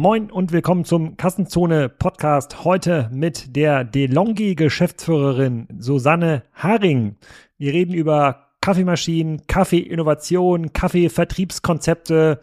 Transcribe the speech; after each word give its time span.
moin 0.00 0.30
und 0.30 0.50
willkommen 0.50 0.86
zum 0.86 1.18
Kassenzone 1.18 1.90
Podcast. 1.90 2.64
Heute 2.64 3.10
mit 3.12 3.54
der 3.54 3.84
DeLonghi 3.84 4.54
Geschäftsführerin 4.54 5.68
Susanne 5.78 6.42
Haring. 6.54 7.16
Wir 7.58 7.74
reden 7.74 7.92
über 7.92 8.46
Kaffeemaschinen, 8.62 9.46
Kaffeeinnovation, 9.46 10.72
Kaffeevertriebskonzepte, 10.72 12.40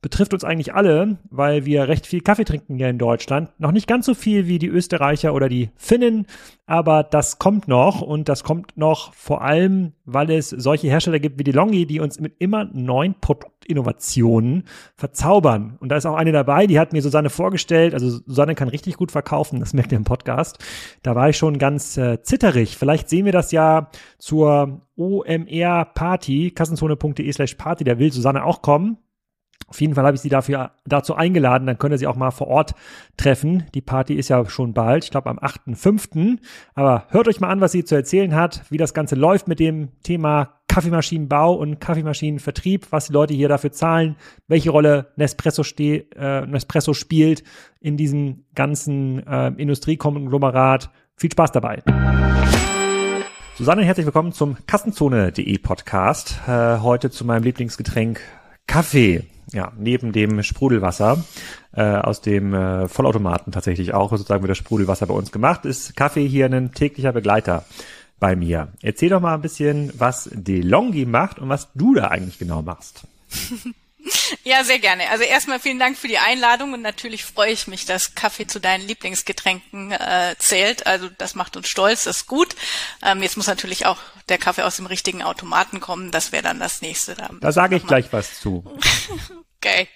betrifft 0.00 0.32
uns 0.32 0.44
eigentlich 0.44 0.74
alle, 0.74 1.18
weil 1.28 1.66
wir 1.66 1.88
recht 1.88 2.06
viel 2.06 2.20
Kaffee 2.20 2.44
trinken 2.44 2.76
hier 2.76 2.88
in 2.88 2.98
Deutschland. 2.98 3.50
Noch 3.58 3.72
nicht 3.72 3.88
ganz 3.88 4.06
so 4.06 4.14
viel 4.14 4.46
wie 4.46 4.60
die 4.60 4.68
Österreicher 4.68 5.34
oder 5.34 5.48
die 5.48 5.70
Finnen, 5.74 6.26
aber 6.66 7.02
das 7.02 7.40
kommt 7.40 7.66
noch 7.66 8.00
und 8.00 8.28
das 8.28 8.44
kommt 8.44 8.76
noch 8.76 9.12
vor 9.12 9.42
allem, 9.42 9.94
weil 10.04 10.30
es 10.30 10.50
solche 10.50 10.86
Hersteller 10.86 11.18
gibt 11.18 11.40
wie 11.40 11.44
die 11.44 11.50
Longi, 11.50 11.84
die 11.84 11.98
uns 11.98 12.20
mit 12.20 12.36
immer 12.38 12.64
neuen 12.66 13.14
Produktinnovationen 13.62 14.64
verzaubern. 14.96 15.76
Und 15.80 15.88
da 15.88 15.96
ist 15.96 16.06
auch 16.06 16.16
eine 16.16 16.32
dabei, 16.32 16.66
die 16.66 16.78
hat 16.78 16.92
mir 16.92 17.02
Susanne 17.02 17.30
vorgestellt. 17.30 17.94
Also 17.94 18.10
Susanne 18.26 18.54
kann 18.54 18.68
richtig 18.68 18.96
gut 18.96 19.12
verkaufen, 19.12 19.60
das 19.60 19.72
merkt 19.72 19.92
ihr 19.92 19.98
im 19.98 20.04
Podcast. 20.04 20.58
Da 21.02 21.14
war 21.14 21.28
ich 21.28 21.36
schon 21.36 21.58
ganz 21.58 21.96
äh, 21.96 22.22
zitterig. 22.22 22.76
Vielleicht 22.76 23.08
sehen 23.08 23.24
wir 23.24 23.32
das 23.32 23.52
ja 23.52 23.88
zur 24.18 24.82
OMR 24.96 25.84
Party, 25.94 26.50
kassenzone.de 26.50 27.32
slash 27.32 27.54
Party, 27.54 27.84
da 27.84 27.98
will 27.98 28.12
Susanne 28.12 28.44
auch 28.44 28.62
kommen. 28.62 28.98
Auf 29.68 29.80
jeden 29.80 29.94
Fall 29.94 30.04
habe 30.04 30.14
ich 30.14 30.20
sie 30.20 30.28
dafür 30.28 30.72
dazu 30.84 31.14
eingeladen, 31.14 31.66
dann 31.66 31.78
könnt 31.78 31.94
ihr 31.94 31.98
sie 31.98 32.06
auch 32.06 32.16
mal 32.16 32.30
vor 32.30 32.48
Ort 32.48 32.74
treffen. 33.16 33.64
Die 33.74 33.80
Party 33.80 34.14
ist 34.14 34.28
ja 34.28 34.44
schon 34.44 34.74
bald, 34.74 35.04
ich 35.04 35.10
glaube 35.10 35.30
am 35.30 35.38
8.5. 35.38 36.38
Aber 36.74 37.06
hört 37.08 37.26
euch 37.26 37.40
mal 37.40 37.48
an, 37.48 37.62
was 37.62 37.72
sie 37.72 37.84
zu 37.84 37.94
erzählen 37.94 38.34
hat, 38.34 38.64
wie 38.68 38.76
das 38.76 38.92
Ganze 38.92 39.14
läuft 39.14 39.48
mit 39.48 39.60
dem 39.60 39.88
Thema 40.02 40.61
Kaffeemaschinenbau 40.72 41.52
und 41.52 41.80
Kaffeemaschinenvertrieb, 41.80 42.86
was 42.88 43.08
die 43.08 43.12
Leute 43.12 43.34
hier 43.34 43.50
dafür 43.50 43.72
zahlen, 43.72 44.16
welche 44.48 44.70
Rolle 44.70 45.12
Nespresso, 45.16 45.64
ste 45.64 46.06
äh, 46.16 46.46
Nespresso 46.46 46.94
spielt 46.94 47.44
in 47.80 47.98
diesem 47.98 48.46
ganzen 48.54 49.18
äh, 49.26 49.48
Industriekonglomerat. 49.48 50.88
Viel 51.14 51.30
Spaß 51.30 51.52
dabei. 51.52 51.82
Susanne, 53.58 53.84
herzlich 53.84 54.06
willkommen 54.06 54.32
zum 54.32 54.56
Kassenzone.de 54.66 55.58
Podcast. 55.58 56.40
Äh, 56.48 56.78
heute 56.78 57.10
zu 57.10 57.26
meinem 57.26 57.42
Lieblingsgetränk 57.42 58.22
Kaffee 58.66 59.24
ja, 59.52 59.72
neben 59.76 60.12
dem 60.12 60.42
Sprudelwasser 60.42 61.22
äh, 61.74 61.82
aus 61.82 62.22
dem 62.22 62.54
äh, 62.54 62.88
Vollautomaten 62.88 63.52
tatsächlich 63.52 63.92
auch, 63.92 64.10
sozusagen 64.10 64.42
wird 64.42 64.50
das 64.50 64.56
Sprudelwasser 64.56 65.04
bei 65.04 65.14
uns 65.14 65.32
gemacht, 65.32 65.66
ist 65.66 65.96
Kaffee 65.96 66.26
hier 66.26 66.46
ein 66.46 66.72
täglicher 66.72 67.12
Begleiter 67.12 67.64
bei 68.22 68.36
mir. 68.36 68.68
Erzähl 68.82 69.08
doch 69.08 69.20
mal 69.20 69.34
ein 69.34 69.42
bisschen, 69.42 69.92
was 69.98 70.30
DeLonghi 70.32 71.06
macht 71.06 71.40
und 71.40 71.48
was 71.48 71.72
du 71.74 71.92
da 71.94 72.06
eigentlich 72.06 72.38
genau 72.38 72.62
machst. 72.62 73.02
Ja, 74.42 74.64
sehr 74.64 74.80
gerne. 74.80 75.08
Also 75.10 75.22
erstmal 75.22 75.60
vielen 75.60 75.78
Dank 75.78 75.96
für 75.96 76.08
die 76.08 76.18
Einladung 76.18 76.72
und 76.72 76.82
natürlich 76.82 77.24
freue 77.24 77.52
ich 77.52 77.68
mich, 77.68 77.84
dass 77.84 78.16
Kaffee 78.16 78.48
zu 78.48 78.58
deinen 78.58 78.84
Lieblingsgetränken 78.84 79.92
äh, 79.92 80.34
zählt. 80.38 80.88
Also 80.88 81.08
das 81.18 81.36
macht 81.36 81.56
uns 81.56 81.68
stolz, 81.68 82.04
das 82.04 82.16
ist 82.16 82.26
gut. 82.26 82.56
Ähm, 83.00 83.22
jetzt 83.22 83.36
muss 83.36 83.46
natürlich 83.46 83.86
auch 83.86 83.98
der 84.28 84.38
Kaffee 84.38 84.62
aus 84.62 84.74
dem 84.74 84.86
richtigen 84.86 85.22
Automaten 85.22 85.78
kommen. 85.78 86.10
Das 86.10 86.32
wäre 86.32 86.42
dann 86.42 86.58
das 86.58 86.82
nächste. 86.82 87.14
Da, 87.14 87.30
da 87.40 87.52
sage 87.52 87.76
ich 87.76 87.86
gleich 87.86 88.12
was 88.12 88.40
zu. 88.40 88.64
okay. 89.58 89.86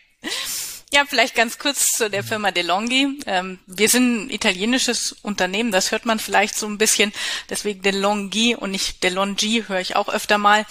Ja, 0.97 1.05
vielleicht 1.07 1.35
ganz 1.35 1.59
kurz 1.59 1.89
zu 1.89 2.09
der 2.09 2.25
Firma 2.25 2.53
DeLonghi. 2.53 3.21
Ähm, 3.27 3.59
wir 3.67 3.91
sind 3.91 4.29
ein 4.29 4.31
italienisches 4.31 5.13
Unternehmen, 5.13 5.71
das 5.71 5.91
hört 5.91 6.07
man 6.07 6.19
vielleicht 6.19 6.57
so 6.57 6.67
ein 6.67 6.79
bisschen, 6.79 7.13
deswegen 7.51 7.83
DeLonghi 7.83 8.57
und 8.57 8.71
nicht 8.71 9.03
DeLonghi 9.03 9.65
höre 9.69 9.81
ich 9.81 9.95
auch 9.95 10.09
öfter 10.09 10.39
mal. 10.39 10.65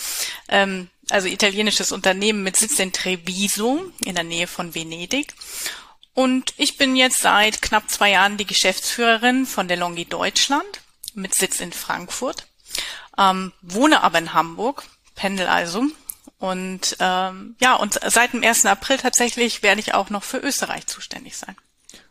Ähm, 0.48 0.90
also 1.12 1.28
italienisches 1.28 1.92
Unternehmen 1.92 2.42
mit 2.42 2.58
Sitz 2.58 2.80
in 2.80 2.92
Treviso 2.92 3.84
in 4.04 4.16
der 4.16 4.24
Nähe 4.24 4.48
von 4.48 4.74
Venedig. 4.74 5.36
Und 6.16 6.56
ich 6.58 6.78
bin 6.78 6.96
jetzt 6.96 7.20
seit 7.20 7.62
knapp 7.62 7.88
zwei 7.92 8.10
Jahren 8.10 8.38
die 8.38 8.48
Geschäftsführerin 8.48 9.46
von 9.46 9.68
DeLonghi 9.68 10.06
Deutschland 10.06 10.82
mit 11.14 11.36
Sitz 11.36 11.60
in 11.60 11.72
Frankfurt, 11.72 12.48
ähm, 13.20 13.52
wohne 13.62 14.02
aber 14.02 14.18
in 14.18 14.34
Hamburg, 14.34 14.86
pendel 15.14 15.46
also 15.46 15.84
und 16.50 16.98
ähm, 17.00 17.56
ja, 17.60 17.76
und 17.76 18.00
seit 18.06 18.34
dem 18.34 18.44
1. 18.44 18.66
April 18.66 18.98
tatsächlich 18.98 19.64
werde 19.64 19.82
ich 19.82 19.94
auch 19.94 20.10
noch 20.10 20.24
für 20.24 20.38
Österreich 20.38 20.86
zuständig 20.86 21.38
sein. 21.38 21.56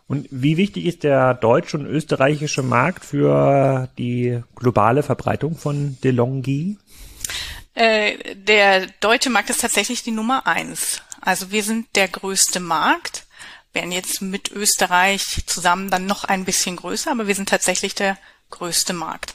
Und 0.06 0.27
wie 0.31 0.56
wichtig 0.56 0.84
ist 0.84 1.03
der 1.03 1.34
deutsche 1.34 1.78
und 1.78 1.87
österreichische 1.87 2.62
Markt 2.62 3.05
für 3.05 3.89
die 3.97 4.43
globale 4.55 5.03
Verbreitung 5.03 5.56
von 5.56 5.97
DeLonghi? 6.03 6.77
Äh, 7.75 8.34
der 8.34 8.87
deutsche 9.00 9.31
Markt 9.31 9.50
ist 9.50 9.62
tatsächlich 9.62 10.03
die 10.03 10.11
Nummer 10.11 10.47
eins. 10.47 11.01
Also 11.21 11.51
wir 11.51 11.62
sind 11.62 11.87
der 11.97 12.09
größte 12.09 12.61
Markt, 12.61 13.25
werden 13.72 13.93
jetzt 13.93 14.21
mit 14.21 14.51
Österreich 14.53 15.43
zusammen 15.47 15.91
dann 15.91 16.06
noch 16.06 16.25
ein 16.25 16.45
bisschen 16.45 16.77
größer, 16.77 17.11
aber 17.11 17.27
wir 17.27 17.34
sind 17.34 17.49
tatsächlich 17.49 17.95
der 17.95 18.19
größte 18.51 18.93
Markt. 18.93 19.34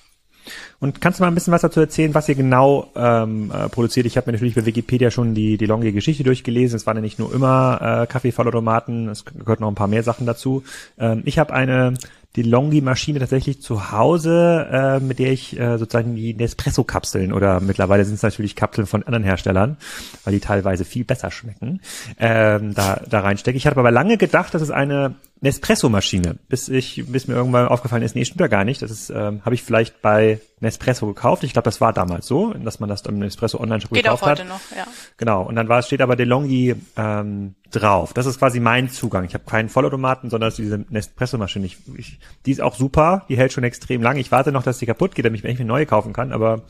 Und 0.79 1.01
kannst 1.01 1.19
du 1.19 1.23
mal 1.23 1.27
ein 1.27 1.35
bisschen 1.35 1.53
was 1.53 1.61
dazu 1.61 1.79
erzählen, 1.79 2.13
was 2.13 2.29
ihr 2.29 2.35
genau 2.35 2.91
ähm, 2.95 3.51
äh, 3.51 3.69
produziert? 3.69 4.05
Ich 4.05 4.17
habe 4.17 4.27
mir 4.27 4.33
natürlich 4.33 4.55
bei 4.55 4.65
Wikipedia 4.65 5.11
schon 5.11 5.33
die, 5.33 5.57
die 5.57 5.65
lange 5.65 5.91
Geschichte 5.91 6.23
durchgelesen. 6.23 6.77
Es 6.77 6.85
waren 6.85 6.97
ja 6.97 7.01
nicht 7.01 7.19
nur 7.19 7.33
immer 7.33 8.03
äh, 8.03 8.07
Kaffeefallautomaten, 8.07 9.09
es 9.09 9.25
gehört 9.25 9.59
noch 9.59 9.67
ein 9.67 9.75
paar 9.75 9.87
mehr 9.87 10.03
Sachen 10.03 10.25
dazu. 10.25 10.63
Ähm, 10.97 11.21
ich 11.25 11.39
habe 11.39 11.53
eine 11.53 11.93
die 12.35 12.43
Longi-Maschine 12.43 13.19
tatsächlich 13.19 13.61
zu 13.61 13.91
Hause, 13.91 14.67
äh, 14.71 14.99
mit 14.99 15.17
der 15.17 15.31
ich 15.31 15.59
äh, 15.59 15.77
sozusagen 15.77 16.15
die 16.15 16.35
Nespresso-Kapseln 16.35 17.33
oder 17.33 17.59
mittlerweile 17.59 18.05
sind 18.05 18.15
es 18.15 18.21
natürlich 18.21 18.55
Kapseln 18.55 18.85
von 18.85 19.03
anderen 19.03 19.23
Herstellern, 19.23 19.77
weil 20.23 20.33
die 20.33 20.39
teilweise 20.39 20.85
viel 20.85 21.03
besser 21.05 21.31
schmecken, 21.31 21.81
ähm, 22.19 22.75
da, 22.75 23.01
da 23.09 23.21
reinstecke. 23.21 23.57
Ich 23.57 23.65
hatte 23.65 23.77
aber 23.77 23.91
lange 23.91 24.17
gedacht, 24.17 24.53
dass 24.53 24.61
es 24.61 24.69
eine 24.69 25.15
Nespresso-Maschine, 25.41 26.37
bis 26.49 26.67
ich, 26.67 27.05
bis 27.07 27.27
mir 27.27 27.35
irgendwann 27.35 27.67
aufgefallen 27.67 28.03
ist, 28.03 28.15
nee, 28.15 28.25
stimmt 28.25 28.41
ja 28.41 28.47
gar 28.47 28.65
nicht. 28.65 28.81
Das 28.81 28.91
ist, 28.91 29.09
ähm, 29.09 29.41
habe 29.45 29.55
ich 29.55 29.63
vielleicht 29.63 30.01
bei 30.01 30.41
Nespresso 30.59 31.07
gekauft. 31.07 31.45
Ich 31.45 31.53
glaube, 31.53 31.63
das 31.63 31.79
war 31.79 31.93
damals 31.93 32.27
so, 32.27 32.53
dass 32.53 32.81
man 32.81 32.89
das 32.89 33.01
im 33.01 33.19
Nespresso 33.19 33.57
Online-Shop 33.57 33.91
gekauft 33.91 34.21
hat. 34.21 34.37
Geht 34.37 34.47
auch 34.47 34.49
heute 34.49 34.49
noch, 34.49 34.77
ja. 34.77 34.85
Genau. 35.15 35.43
Und 35.43 35.55
dann 35.55 35.69
war 35.69 35.79
es, 35.79 35.87
steht 35.87 36.01
aber 36.01 36.17
DeLonghi 36.17 36.75
ähm, 36.97 37.55
drauf. 37.71 38.13
Das 38.13 38.25
ist 38.25 38.39
quasi 38.39 38.59
mein 38.59 38.89
Zugang. 38.89 39.23
Ich 39.23 39.33
habe 39.33 39.45
keinen 39.45 39.69
Vollautomaten, 39.69 40.29
sondern 40.29 40.51
diese 40.55 40.85
Nespresso-Maschine. 40.89 41.65
Ich, 41.65 41.77
ich, 41.97 42.19
die 42.45 42.51
ist 42.51 42.61
auch 42.61 42.75
super. 42.75 43.25
Die 43.29 43.37
hält 43.37 43.53
schon 43.53 43.63
extrem 43.63 44.01
lang. 44.01 44.17
Ich 44.17 44.33
warte 44.33 44.51
noch, 44.51 44.63
dass 44.63 44.79
die 44.79 44.85
kaputt 44.87 45.15
geht, 45.15 45.23
damit 45.23 45.39
ich 45.39 45.43
mir 45.45 45.51
eine 45.51 45.63
neue 45.63 45.85
kaufen 45.85 46.11
kann. 46.11 46.33
Aber 46.33 46.63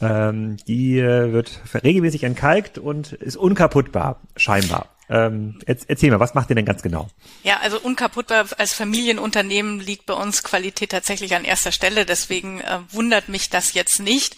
ähm, 0.00 0.56
die 0.68 1.00
äh, 1.00 1.32
wird 1.32 1.60
regelmäßig 1.82 2.22
entkalkt 2.22 2.78
und 2.78 3.12
ist 3.12 3.36
unkaputtbar, 3.36 4.20
scheinbar. 4.36 4.93
Ähm, 5.08 5.58
erzähl 5.66 6.10
mal, 6.10 6.20
was 6.20 6.34
macht 6.34 6.50
ihr 6.50 6.56
denn 6.56 6.64
ganz 6.64 6.82
genau? 6.82 7.08
Ja, 7.42 7.58
also 7.58 7.78
unkaputtbar 7.78 8.46
als 8.56 8.72
Familienunternehmen 8.72 9.80
liegt 9.80 10.06
bei 10.06 10.14
uns 10.14 10.42
Qualität 10.42 10.90
tatsächlich 10.90 11.34
an 11.34 11.44
erster 11.44 11.72
Stelle. 11.72 12.06
Deswegen 12.06 12.60
äh, 12.60 12.80
wundert 12.90 13.28
mich 13.28 13.50
das 13.50 13.74
jetzt 13.74 14.00
nicht. 14.00 14.36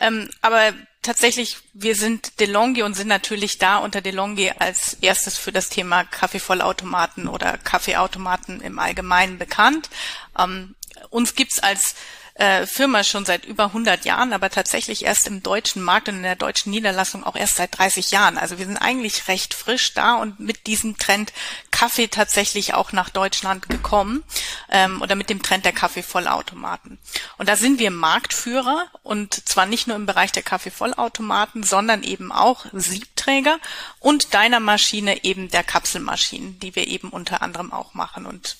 Ähm, 0.00 0.30
aber 0.40 0.72
tatsächlich, 1.02 1.58
wir 1.72 1.96
sind 1.96 2.40
DeLonghi 2.40 2.82
und 2.82 2.94
sind 2.94 3.08
natürlich 3.08 3.58
da 3.58 3.78
unter 3.78 4.00
DeLonghi 4.00 4.52
als 4.58 4.94
erstes 5.00 5.36
für 5.36 5.52
das 5.52 5.68
Thema 5.68 6.04
Kaffeevollautomaten 6.04 7.28
oder 7.28 7.58
Kaffeeautomaten 7.58 8.60
im 8.60 8.78
Allgemeinen 8.78 9.38
bekannt. 9.38 9.90
Ähm, 10.38 10.74
uns 11.10 11.34
gibt's 11.34 11.60
als 11.60 11.96
äh, 12.34 12.66
Firma 12.66 13.04
schon 13.04 13.24
seit 13.24 13.44
über 13.44 13.66
100 13.66 14.04
Jahren, 14.04 14.32
aber 14.32 14.50
tatsächlich 14.50 15.04
erst 15.04 15.28
im 15.28 15.42
deutschen 15.42 15.82
Markt 15.82 16.08
und 16.08 16.16
in 16.16 16.22
der 16.24 16.34
deutschen 16.34 16.70
Niederlassung 16.70 17.22
auch 17.22 17.36
erst 17.36 17.56
seit 17.56 17.78
30 17.78 18.10
Jahren. 18.10 18.38
Also 18.38 18.58
wir 18.58 18.66
sind 18.66 18.76
eigentlich 18.76 19.28
recht 19.28 19.54
frisch 19.54 19.94
da 19.94 20.16
und 20.16 20.40
mit 20.40 20.66
diesem 20.66 20.98
Trend 20.98 21.32
Kaffee 21.70 22.08
tatsächlich 22.08 22.74
auch 22.74 22.92
nach 22.92 23.08
Deutschland 23.08 23.68
gekommen 23.68 24.24
ähm, 24.68 25.00
oder 25.00 25.14
mit 25.14 25.30
dem 25.30 25.42
Trend 25.42 25.64
der 25.64 25.72
Kaffeevollautomaten. 25.72 26.98
Und 27.38 27.48
da 27.48 27.56
sind 27.56 27.78
wir 27.78 27.92
Marktführer 27.92 28.86
und 29.04 29.48
zwar 29.48 29.66
nicht 29.66 29.86
nur 29.86 29.96
im 29.96 30.06
Bereich 30.06 30.32
der 30.32 30.42
Kaffeevollautomaten, 30.42 31.62
sondern 31.62 32.02
eben 32.02 32.32
auch 32.32 32.66
Siebträger 32.72 33.58
und 34.00 34.34
deiner 34.34 34.60
Maschine 34.60 35.22
eben 35.22 35.50
der 35.50 35.62
Kapselmaschinen, 35.62 36.58
die 36.58 36.74
wir 36.74 36.88
eben 36.88 37.10
unter 37.10 37.42
anderem 37.42 37.72
auch 37.72 37.94
machen. 37.94 38.26
Und 38.26 38.56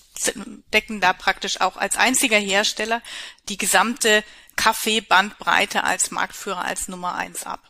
decken 0.72 1.00
da 1.00 1.12
praktisch 1.12 1.60
auch 1.60 1.76
als 1.76 1.96
einziger 1.96 2.38
Hersteller 2.38 3.02
die 3.48 3.58
gesamte 3.58 4.24
Kaffeebandbreite 4.56 5.84
als 5.84 6.10
Marktführer 6.10 6.64
als 6.64 6.88
Nummer 6.88 7.14
eins 7.14 7.44
ab. 7.44 7.60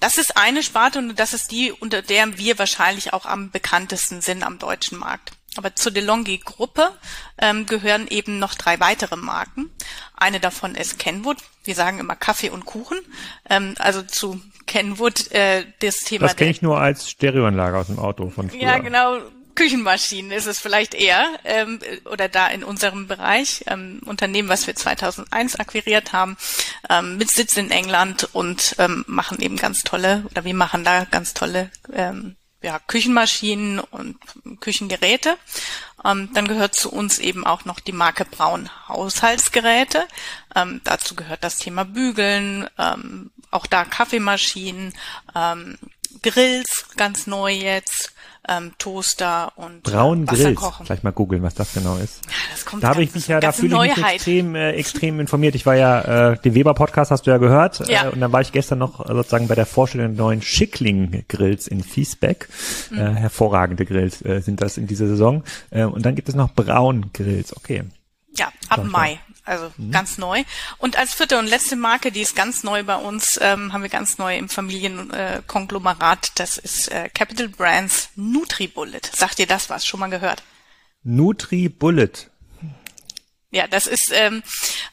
Das 0.00 0.18
ist 0.18 0.36
eine 0.36 0.62
Sparte 0.62 0.98
und 0.98 1.18
das 1.18 1.34
ist 1.34 1.50
die, 1.50 1.72
unter 1.72 2.02
der 2.02 2.38
wir 2.38 2.58
wahrscheinlich 2.58 3.12
auch 3.12 3.26
am 3.26 3.50
bekanntesten 3.50 4.20
sind 4.20 4.42
am 4.42 4.58
deutschen 4.58 4.98
Markt. 4.98 5.32
Aber 5.56 5.74
zur 5.74 5.90
DeLonghi-Gruppe 5.92 6.92
ähm, 7.38 7.64
gehören 7.64 8.06
eben 8.08 8.38
noch 8.38 8.54
drei 8.54 8.78
weitere 8.78 9.16
Marken. 9.16 9.70
Eine 10.14 10.38
davon 10.38 10.74
ist 10.74 10.98
Kenwood. 10.98 11.38
Wir 11.64 11.74
sagen 11.74 11.98
immer 11.98 12.14
Kaffee 12.14 12.50
und 12.50 12.66
Kuchen. 12.66 12.98
Ähm, 13.48 13.74
also 13.78 14.02
zu 14.02 14.40
Kenwood 14.66 15.30
äh, 15.32 15.64
das 15.80 16.00
Thema. 16.00 16.26
Das 16.26 16.36
kenne 16.36 16.50
ich 16.50 16.60
nur 16.60 16.78
als 16.78 17.10
Stereoanlage 17.10 17.78
aus 17.78 17.86
dem 17.86 17.98
Auto 17.98 18.28
von 18.28 18.50
früher. 18.50 18.60
Ja, 18.60 18.78
genau. 18.78 19.18
Küchenmaschinen 19.56 20.30
ist 20.30 20.46
es 20.46 20.60
vielleicht 20.60 20.94
eher 20.94 21.26
ähm, 21.44 21.80
oder 22.04 22.28
da 22.28 22.46
in 22.46 22.62
unserem 22.62 23.08
Bereich 23.08 23.64
ähm, 23.66 24.00
Unternehmen, 24.06 24.48
was 24.48 24.66
wir 24.66 24.76
2001 24.76 25.58
akquiriert 25.58 26.12
haben, 26.12 26.36
ähm, 26.88 27.16
mit 27.16 27.30
Sitz 27.30 27.56
in 27.56 27.72
England 27.72 28.28
und 28.32 28.76
ähm, 28.78 29.04
machen 29.08 29.40
eben 29.40 29.56
ganz 29.56 29.82
tolle 29.82 30.24
oder 30.30 30.44
wir 30.44 30.54
machen 30.54 30.84
da 30.84 31.04
ganz 31.04 31.34
tolle 31.34 31.70
ähm, 31.92 32.36
ja, 32.62 32.78
Küchenmaschinen 32.78 33.80
und 33.80 34.18
Küchengeräte. 34.60 35.36
Ähm, 36.04 36.30
dann 36.34 36.48
gehört 36.48 36.74
zu 36.74 36.92
uns 36.92 37.18
eben 37.18 37.46
auch 37.46 37.64
noch 37.64 37.80
die 37.80 37.92
Marke 37.92 38.24
Braun 38.24 38.70
Haushaltsgeräte. 38.88 40.06
Ähm, 40.54 40.80
dazu 40.84 41.14
gehört 41.14 41.44
das 41.44 41.58
Thema 41.58 41.84
Bügeln, 41.84 42.68
ähm, 42.78 43.30
auch 43.50 43.66
da 43.66 43.84
Kaffeemaschinen, 43.84 44.94
ähm, 45.34 45.78
Grills 46.22 46.86
ganz 46.96 47.26
neu 47.26 47.52
jetzt, 47.52 48.12
ähm, 48.48 48.72
Toaster 48.78 49.52
und 49.56 49.82
Braun 49.82 50.26
Grills. 50.26 50.60
Gleich 50.84 51.02
mal 51.02 51.12
googeln, 51.12 51.42
was 51.42 51.54
das 51.54 51.72
genau 51.74 51.96
ist. 51.96 52.24
Ja, 52.26 52.32
das 52.52 52.64
kommt 52.64 52.82
da 52.82 52.88
habe 52.88 53.02
ich 53.02 53.14
mich 53.14 53.28
ja, 53.28 53.40
da 53.40 53.52
fühle 53.52 53.86
ich 53.86 53.96
mich 53.96 54.06
extrem, 54.06 54.54
äh, 54.54 54.72
extrem 54.72 55.20
informiert. 55.20 55.54
Ich 55.54 55.66
war 55.66 55.76
ja, 55.76 56.32
äh, 56.32 56.38
den 56.38 56.54
Weber 56.54 56.74
Podcast 56.74 57.10
hast 57.10 57.26
du 57.26 57.30
ja 57.30 57.38
gehört. 57.38 57.86
Ja. 57.88 58.06
Äh, 58.06 58.08
und 58.10 58.20
dann 58.20 58.32
war 58.32 58.40
ich 58.40 58.52
gestern 58.52 58.78
noch 58.78 59.08
äh, 59.08 59.12
sozusagen 59.12 59.48
bei 59.48 59.54
der 59.54 59.66
Vorstellung 59.66 60.14
der 60.14 60.24
neuen 60.24 60.42
Schickling 60.42 61.24
Grills 61.28 61.66
in 61.66 61.82
Fiesbeck. 61.82 62.48
Mhm. 62.90 62.98
Äh, 62.98 63.14
hervorragende 63.14 63.84
Grills 63.84 64.22
äh, 64.22 64.40
sind 64.40 64.60
das 64.60 64.78
in 64.78 64.86
dieser 64.86 65.06
Saison. 65.06 65.42
Äh, 65.70 65.84
und 65.84 66.06
dann 66.06 66.14
gibt 66.14 66.28
es 66.28 66.34
noch 66.34 66.52
Braun 66.52 67.10
Grills. 67.12 67.56
Okay. 67.56 67.84
Ja, 68.36 68.52
ab 68.68 68.84
Mai 68.84 69.18
also 69.46 69.72
mhm. 69.76 69.90
ganz 69.90 70.18
neu. 70.18 70.44
Und 70.78 70.96
als 70.96 71.14
vierte 71.14 71.38
und 71.38 71.46
letzte 71.46 71.76
Marke, 71.76 72.12
die 72.12 72.20
ist 72.20 72.36
ganz 72.36 72.62
neu 72.62 72.82
bei 72.82 72.96
uns, 72.96 73.38
ähm, 73.40 73.72
haben 73.72 73.82
wir 73.82 73.88
ganz 73.88 74.18
neu 74.18 74.36
im 74.36 74.48
Familienkonglomerat, 74.48 76.26
äh, 76.26 76.30
das 76.34 76.58
ist 76.58 76.88
äh, 76.88 77.08
Capital 77.08 77.48
Brands 77.48 78.10
NutriBullet. 78.16 79.06
Sagt 79.14 79.38
ihr 79.38 79.46
das 79.46 79.70
was? 79.70 79.86
Schon 79.86 80.00
mal 80.00 80.10
gehört? 80.10 80.42
NutriBullet. 81.02 82.30
Ja, 83.56 83.66
das 83.66 83.86
ist 83.86 84.12
ähm, 84.14 84.42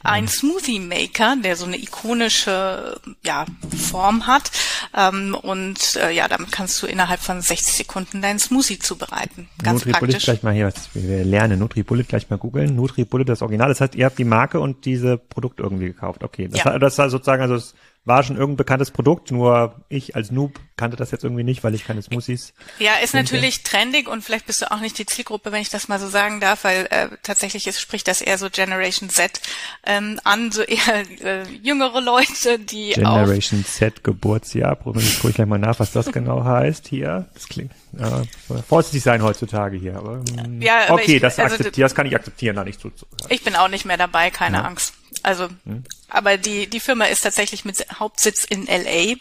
ein 0.03 0.29
Smoothie 0.29 0.79
Maker, 0.79 1.35
der 1.43 1.57
so 1.57 1.65
eine 1.65 1.77
ikonische 1.77 2.97
ja, 3.21 3.45
Form 3.91 4.25
hat. 4.25 4.51
Ähm, 4.95 5.35
und 5.35 5.97
äh, 5.97 6.11
ja, 6.11 6.29
damit 6.29 6.53
kannst 6.53 6.81
du 6.81 6.87
innerhalb 6.87 7.19
von 7.19 7.41
60 7.41 7.73
Sekunden 7.73 8.21
deinen 8.21 8.39
Smoothie 8.39 8.79
zubereiten. 8.79 9.49
Ganz 9.61 9.85
Nutri 9.85 9.99
praktisch. 9.99 10.23
gleich 10.23 10.43
mal 10.43 10.53
hier, 10.53 10.67
was 10.67 10.89
wir 10.93 11.25
lernen. 11.25 11.59
NutriBullet 11.59 12.07
gleich 12.07 12.29
mal 12.29 12.37
googeln. 12.37 12.73
NutriBullet 12.77 13.27
das 13.27 13.41
Original. 13.41 13.67
Das 13.67 13.81
heißt, 13.81 13.95
ihr 13.95 14.05
habt 14.05 14.17
die 14.17 14.23
Marke 14.23 14.61
und 14.61 14.85
diese 14.85 15.17
Produkte 15.17 15.63
irgendwie 15.63 15.87
gekauft. 15.87 16.23
Okay, 16.23 16.47
das, 16.47 16.63
ja. 16.63 16.79
das 16.79 16.97
war 16.97 17.09
sozusagen 17.09 17.41
also 17.41 17.55
das 17.55 17.73
war 18.05 18.21
schon 18.23 18.35
irgendein 18.35 18.57
bekanntes 18.57 18.91
Produkt, 18.91 19.31
nur 19.31 19.81
ich 19.87 20.15
als 20.15 20.29
Noob 20.31 20.59
kannte 20.75 20.97
das 20.97 21.11
jetzt 21.11 21.23
irgendwie 21.23 21.43
nicht, 21.43 21.63
weil 21.63 21.73
ich 21.73 21.85
keine 21.85 22.01
Smoothies. 22.01 22.53
Ja, 22.79 22.95
ist 22.95 23.11
finde. 23.11 23.25
natürlich 23.25 23.63
trendig 23.63 24.09
und 24.09 24.23
vielleicht 24.23 24.45
bist 24.45 24.61
du 24.61 24.71
auch 24.71 24.81
nicht 24.81 24.97
die 24.97 25.05
Zielgruppe, 25.05 25.51
wenn 25.51 25.61
ich 25.61 25.69
das 25.69 25.87
mal 25.87 25.99
so 25.99 26.09
sagen 26.09 26.41
darf, 26.41 26.65
weil 26.65 26.87
äh, 26.89 27.09
tatsächlich 27.21 27.67
ist, 27.67 27.79
spricht 27.79 28.07
das 28.07 28.21
eher 28.21 28.37
so 28.37 28.49
Generation 28.49 29.09
Z 29.09 29.39
ähm, 29.85 30.19
an, 30.25 30.51
so 30.51 30.61
eher 30.63 31.03
äh, 31.23 31.43
jüngere 31.61 32.01
Leute, 32.01 32.59
die 32.59 32.89
Generation 32.89 33.63
Z 33.63 34.03
Geburtsjahr. 34.03 34.75
Probiere 34.75 35.05
ich 35.05 35.19
gleich 35.19 35.47
mal 35.47 35.59
nach, 35.59 35.79
was 35.79 35.91
das 35.91 36.11
genau 36.11 36.43
heißt 36.43 36.87
hier. 36.87 37.29
Das 37.33 37.47
klingt 37.47 37.71
äh, 37.97 38.61
vorsichtig 38.67 39.03
sein 39.03 39.21
heutzutage 39.21 39.77
hier, 39.77 39.95
aber 39.95 40.21
ja, 40.59 40.85
aber 40.87 40.95
okay, 40.95 41.15
ich, 41.15 41.21
das, 41.21 41.39
also, 41.39 41.63
das 41.63 41.95
kann 41.95 42.07
ich 42.07 42.15
akzeptieren, 42.15 42.55
da 42.55 42.65
nicht 42.65 42.81
zuzuhören. 42.81 43.27
Ich 43.29 43.43
bin 43.43 43.55
auch 43.55 43.69
nicht 43.69 43.85
mehr 43.85 43.97
dabei, 43.97 44.29
keine 44.29 44.57
ja. 44.57 44.63
Angst. 44.63 44.95
Also, 45.23 45.47
hm. 45.65 45.83
aber 46.09 46.37
die, 46.37 46.67
die 46.67 46.79
Firma 46.81 47.05
ist 47.05 47.21
tatsächlich 47.21 47.63
mit 47.63 47.85
Hauptsitz 47.99 48.43
in 48.43 48.67
LA 48.67 49.15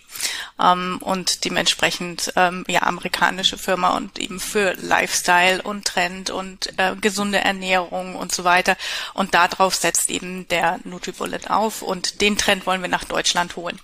ähm, 0.60 0.98
und 1.00 1.44
dementsprechend 1.44 2.32
ähm, 2.36 2.64
ja 2.68 2.82
amerikanische 2.82 3.56
Firma 3.56 3.96
und 3.96 4.18
eben 4.18 4.40
für 4.40 4.74
Lifestyle 4.74 5.62
und 5.62 5.86
Trend 5.86 6.30
und 6.30 6.76
äh, 6.78 6.96
gesunde 7.00 7.38
Ernährung 7.38 8.16
und 8.16 8.32
so 8.32 8.42
weiter. 8.44 8.76
Und 9.14 9.34
darauf 9.34 9.76
setzt 9.76 10.10
eben 10.10 10.48
der 10.48 10.80
NutriBullet 10.84 11.50
auf 11.50 11.82
und 11.82 12.20
den 12.20 12.36
Trend 12.36 12.66
wollen 12.66 12.82
wir 12.82 12.88
nach 12.88 13.04
Deutschland 13.04 13.56
holen 13.56 13.78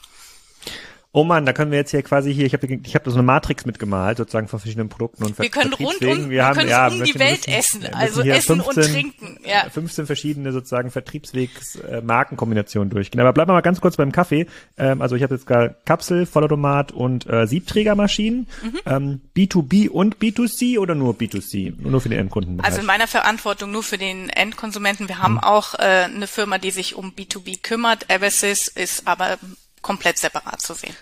oh 1.18 1.24
man, 1.24 1.44
da 1.44 1.52
können 1.52 1.72
wir 1.72 1.78
jetzt 1.78 1.90
hier 1.90 2.02
quasi 2.02 2.32
hier, 2.32 2.46
ich 2.46 2.52
habe 2.52 2.64
ich 2.66 2.94
hab 2.94 3.02
da 3.02 3.10
so 3.10 3.16
eine 3.16 3.24
Matrix 3.24 3.66
mitgemalt, 3.66 4.18
sozusagen 4.18 4.46
von 4.46 4.60
verschiedenen 4.60 4.88
Produkten 4.88 5.24
und 5.24 5.36
Wir 5.36 5.48
können 5.48 5.72
rund 5.72 6.00
um, 6.04 6.30
wir, 6.30 6.44
haben, 6.44 6.68
ja, 6.68 6.86
um 6.86 7.02
die 7.02 7.18
Welt 7.18 7.48
müssen, 7.48 7.82
essen, 7.82 7.86
also 7.92 8.22
essen 8.22 8.62
15, 8.62 8.82
und 8.84 8.92
trinken. 8.92 9.40
Ja. 9.44 9.68
15 9.68 10.06
verschiedene 10.06 10.52
sozusagen 10.52 10.92
Vertriebswegs 10.92 11.74
äh, 11.76 12.02
Markenkombinationen 12.02 12.90
durchgehen. 12.90 13.20
Aber 13.20 13.32
bleiben 13.32 13.48
wir 13.48 13.54
mal 13.54 13.62
ganz 13.62 13.80
kurz 13.80 13.96
beim 13.96 14.12
Kaffee. 14.12 14.46
Ähm, 14.76 15.02
also 15.02 15.16
ich 15.16 15.24
habe 15.24 15.34
jetzt 15.34 15.48
gar 15.48 15.70
Kapsel, 15.84 16.24
Vollautomat 16.24 16.92
und 16.92 17.28
äh, 17.28 17.48
Siebträgermaschinen. 17.48 18.46
Mhm. 18.62 18.78
Ähm, 18.86 19.20
B2B 19.36 19.88
und 19.88 20.18
B2C 20.18 20.78
oder 20.78 20.94
nur 20.94 21.14
B2C? 21.14 21.74
Nur 21.78 22.00
für 22.00 22.10
den 22.10 22.20
Endkunden? 22.20 22.60
Also 22.60 22.78
in 22.78 22.86
meiner 22.86 23.08
Verantwortung 23.08 23.72
nur 23.72 23.82
für 23.82 23.98
den 23.98 24.28
Endkonsumenten. 24.28 25.08
Wir 25.08 25.18
haben 25.18 25.34
mhm. 25.34 25.40
auch 25.40 25.74
äh, 25.74 26.04
eine 26.04 26.28
Firma, 26.28 26.58
die 26.58 26.70
sich 26.70 26.94
um 26.94 27.10
B2B 27.10 27.60
kümmert. 27.60 28.08
Eversys 28.08 28.68
ist 28.68 29.08
aber 29.08 29.38
komplett 29.82 30.18
separat 30.18 30.62
zu 30.62 30.74
sehen. 30.74 30.94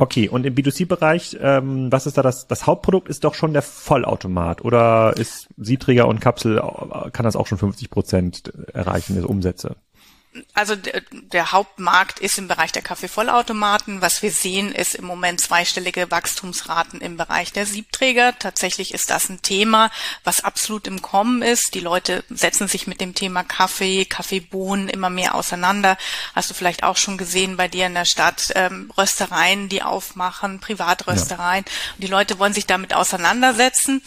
Okay, 0.00 0.30
und 0.30 0.46
im 0.46 0.54
B2C-Bereich, 0.54 1.36
ähm, 1.42 1.92
was 1.92 2.06
ist 2.06 2.16
da 2.16 2.22
das? 2.22 2.46
Das 2.46 2.66
Hauptprodukt 2.66 3.10
ist 3.10 3.22
doch 3.22 3.34
schon 3.34 3.52
der 3.52 3.60
Vollautomat 3.60 4.64
oder 4.64 5.14
ist 5.18 5.48
Siebträger 5.58 6.08
und 6.08 6.22
Kapsel, 6.22 6.56
äh, 6.56 7.10
kann 7.10 7.24
das 7.24 7.36
auch 7.36 7.46
schon 7.46 7.58
50 7.58 7.90
Prozent 7.90 8.50
erreichen, 8.72 9.14
der 9.14 9.28
Umsätze? 9.28 9.76
Also 10.54 10.76
der 10.76 11.50
Hauptmarkt 11.50 12.20
ist 12.20 12.38
im 12.38 12.46
Bereich 12.46 12.70
der 12.70 12.82
Kaffeevollautomaten. 12.82 14.00
Was 14.00 14.22
wir 14.22 14.30
sehen, 14.30 14.72
ist 14.72 14.94
im 14.94 15.04
Moment 15.04 15.40
zweistellige 15.40 16.10
Wachstumsraten 16.10 17.00
im 17.00 17.16
Bereich 17.16 17.52
der 17.52 17.66
Siebträger. 17.66 18.38
Tatsächlich 18.38 18.94
ist 18.94 19.10
das 19.10 19.28
ein 19.28 19.42
Thema, 19.42 19.90
was 20.22 20.44
absolut 20.44 20.86
im 20.86 21.02
Kommen 21.02 21.42
ist. 21.42 21.74
Die 21.74 21.80
Leute 21.80 22.22
setzen 22.30 22.68
sich 22.68 22.86
mit 22.86 23.00
dem 23.00 23.14
Thema 23.14 23.42
Kaffee, 23.42 24.04
Kaffeebohnen 24.04 24.88
immer 24.88 25.10
mehr 25.10 25.34
auseinander. 25.34 25.98
Hast 26.34 26.48
du 26.50 26.54
vielleicht 26.54 26.84
auch 26.84 26.96
schon 26.96 27.18
gesehen 27.18 27.56
bei 27.56 27.66
dir 27.66 27.86
in 27.86 27.94
der 27.94 28.04
Stadt 28.04 28.52
ähm, 28.54 28.92
Röstereien, 28.96 29.68
die 29.68 29.82
aufmachen, 29.82 30.60
Privatröstereien. 30.60 31.64
Ja. 31.66 31.94
Und 31.94 32.04
die 32.04 32.10
Leute 32.10 32.38
wollen 32.38 32.54
sich 32.54 32.66
damit 32.66 32.94
auseinandersetzen 32.94 34.00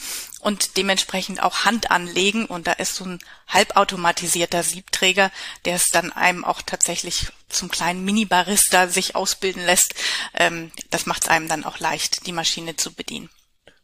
und 0.44 0.78
dementsprechend 0.78 1.42
auch 1.42 1.66
Hand 1.66 1.90
anlegen. 1.90 2.46
Und 2.46 2.68
da 2.68 2.74
ist 2.74 2.96
so 2.96 3.06
ein 3.06 3.20
halbautomatisierter 3.48 4.62
Siebträger, 4.62 5.32
der 5.66 5.76
es 5.76 5.90
dann 5.90 6.12
einem 6.12 6.44
auch 6.44 6.62
tatsächlich 6.62 7.28
zum 7.50 7.70
kleinen 7.70 8.04
Mini-Barista 8.04 8.88
sich 8.88 9.16
ausbilden 9.16 9.66
lässt. 9.66 9.96
Ähm, 10.34 10.72
das 10.90 11.06
macht 11.06 11.24
es 11.24 11.30
einem 11.30 11.48
dann 11.48 11.64
auch 11.64 11.80
leicht, 11.80 12.28
die 12.28 12.34
Maschine 12.34 12.76
zu 12.76 12.94
bedienen. 12.94 13.30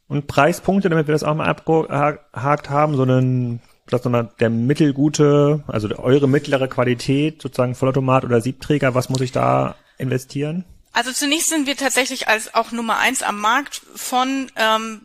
Und 0.08 0.28
Preispunkte, 0.28 0.90
damit 0.90 1.08
wir 1.08 1.14
das 1.14 1.24
auch 1.24 1.36
mal 1.36 1.48
abgehakt 1.48 2.70
haben, 2.70 2.96
so 2.96 3.04
einen 3.04 3.62
vielleicht 3.88 4.06
nochmal 4.06 4.30
der 4.40 4.50
mittelgute, 4.50 5.64
also 5.68 5.88
eure 5.98 6.28
mittlere 6.28 6.68
Qualität, 6.68 7.42
sozusagen 7.42 7.76
Vollautomat 7.76 8.24
oder 8.24 8.42
Siebträger, 8.42 8.94
was 8.94 9.10
muss 9.10 9.22
ich 9.22 9.32
da 9.32 9.76
investieren? 9.98 10.66
Also 10.92 11.12
zunächst 11.12 11.50
sind 11.50 11.68
wir 11.68 11.78
tatsächlich 11.78 12.28
als 12.28 12.54
auch 12.54 12.72
Nummer 12.72 12.98
eins 12.98 13.24
am 13.24 13.40
Markt 13.40 13.82
von 13.96 14.52
ähm, 14.56 15.02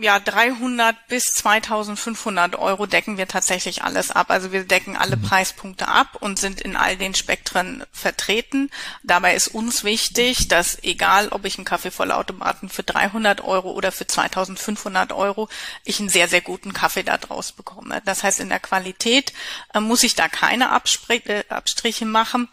ja, 0.00 0.20
300 0.20 1.08
bis 1.08 1.24
2500 1.24 2.56
Euro 2.56 2.86
decken 2.86 3.18
wir 3.18 3.26
tatsächlich 3.26 3.82
alles 3.82 4.12
ab. 4.12 4.30
Also 4.30 4.52
wir 4.52 4.64
decken 4.64 4.96
alle 4.96 5.16
mhm. 5.16 5.22
Preispunkte 5.22 5.88
ab 5.88 6.16
und 6.20 6.38
sind 6.38 6.60
in 6.60 6.76
all 6.76 6.96
den 6.96 7.14
Spektren 7.14 7.84
vertreten. 7.90 8.70
Dabei 9.02 9.34
ist 9.34 9.48
uns 9.48 9.82
wichtig, 9.82 10.46
dass 10.48 10.82
egal, 10.84 11.28
ob 11.30 11.44
ich 11.44 11.58
einen 11.58 11.64
Kaffeevollautomaten 11.64 12.68
für 12.68 12.84
300 12.84 13.42
Euro 13.42 13.72
oder 13.72 13.90
für 13.90 14.06
2500 14.06 15.12
Euro, 15.12 15.48
ich 15.84 15.98
einen 15.98 16.08
sehr, 16.08 16.28
sehr 16.28 16.42
guten 16.42 16.72
Kaffee 16.72 17.02
da 17.02 17.18
draus 17.18 17.50
bekomme. 17.50 18.00
Das 18.04 18.22
heißt, 18.22 18.38
in 18.38 18.50
der 18.50 18.60
Qualität 18.60 19.32
äh, 19.74 19.80
muss 19.80 20.04
ich 20.04 20.14
da 20.14 20.28
keine 20.28 20.70
Abspr 20.70 21.26
äh, 21.26 21.44
Abstriche 21.48 22.06
machen 22.06 22.48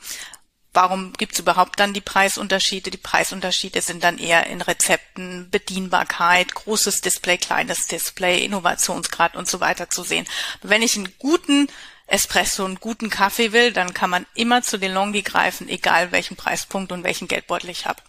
warum 0.75 1.13
gibt 1.13 1.33
es 1.33 1.39
überhaupt 1.39 1.79
dann 1.79 1.93
die 1.93 2.01
Preisunterschiede? 2.01 2.91
Die 2.91 2.97
Preisunterschiede 2.97 3.81
sind 3.81 4.03
dann 4.03 4.17
eher 4.17 4.47
in 4.47 4.61
Rezepten, 4.61 5.49
Bedienbarkeit, 5.49 6.53
großes 6.53 7.01
Display, 7.01 7.37
kleines 7.37 7.87
Display, 7.87 8.43
Innovationsgrad 8.45 9.35
und 9.35 9.47
so 9.47 9.59
weiter 9.59 9.89
zu 9.89 10.03
sehen. 10.03 10.25
wenn 10.61 10.81
ich 10.81 10.95
einen 10.95 11.13
guten 11.17 11.67
Espresso, 12.07 12.65
einen 12.65 12.79
guten 12.79 13.09
Kaffee 13.09 13.51
will, 13.51 13.71
dann 13.71 13.93
kann 13.93 14.09
man 14.09 14.25
immer 14.35 14.61
zu 14.61 14.77
DeLonghi 14.77 15.23
greifen, 15.23 15.67
egal 15.69 16.11
welchen 16.11 16.35
Preispunkt 16.35 16.91
und 16.91 17.03
welchen 17.03 17.27
Geldbeutel 17.27 17.69
ich 17.69 17.87
habe. 17.87 18.01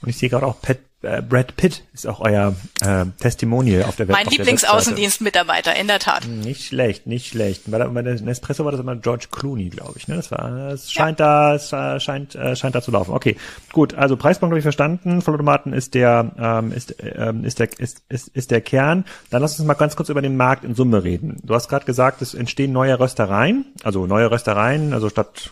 Und 0.00 0.08
ich 0.08 0.18
sehe 0.18 0.28
gerade 0.28 0.46
auch 0.46 0.60
Pet 0.60 0.87
äh, 1.02 1.22
Brad 1.22 1.56
Pitt 1.56 1.84
ist 1.92 2.06
auch 2.06 2.20
euer 2.20 2.56
äh, 2.80 3.04
Testimonial 3.20 3.84
auf 3.84 3.96
der 3.96 4.08
Webseite. 4.08 4.26
Mein 4.26 4.36
Lieblingsaußendienstmitarbeiter, 4.36 5.76
in 5.76 5.86
der 5.86 6.00
Tat. 6.00 6.26
Nicht 6.26 6.66
schlecht, 6.66 7.06
nicht 7.06 7.28
schlecht. 7.28 7.70
Bei, 7.70 7.78
der, 7.78 7.88
bei 7.88 8.02
der 8.02 8.20
Nespresso 8.20 8.64
war 8.64 8.72
das 8.72 8.80
immer 8.80 8.96
George 8.96 9.26
Clooney, 9.30 9.68
glaube 9.68 9.94
ich. 9.96 10.08
Ne? 10.08 10.16
Das 10.16 10.30
war, 10.32 10.72
es 10.72 10.90
scheint 10.90 11.20
ja. 11.20 11.26
da, 11.50 11.54
es 11.54 11.72
äh, 11.72 12.00
scheint, 12.00 12.34
äh, 12.34 12.56
scheint 12.56 12.74
da 12.74 12.82
zu 12.82 12.90
laufen. 12.90 13.12
Okay, 13.12 13.36
gut. 13.72 13.94
Also 13.94 14.16
Preisbank 14.16 14.50
habe 14.50 14.58
ich 14.58 14.64
verstanden. 14.64 15.22
Vollautomaten 15.22 15.72
ist 15.72 15.94
der, 15.94 16.32
ähm, 16.38 16.72
ist, 16.72 16.96
ähm, 17.00 17.44
ist 17.44 17.60
der, 17.60 17.68
ist, 17.78 18.02
ist, 18.08 18.28
ist 18.28 18.50
der 18.50 18.60
Kern. 18.60 19.04
Dann 19.30 19.40
lass 19.40 19.58
uns 19.58 19.66
mal 19.66 19.74
ganz 19.74 19.94
kurz 19.94 20.08
über 20.08 20.22
den 20.22 20.36
Markt 20.36 20.64
in 20.64 20.74
Summe 20.74 21.04
reden. 21.04 21.40
Du 21.44 21.54
hast 21.54 21.68
gerade 21.68 21.84
gesagt, 21.84 22.22
es 22.22 22.34
entstehen 22.34 22.72
neue 22.72 22.98
Röstereien, 22.98 23.66
also 23.84 24.06
neue 24.06 24.30
Röstereien, 24.30 24.92
also 24.92 25.08
statt 25.08 25.50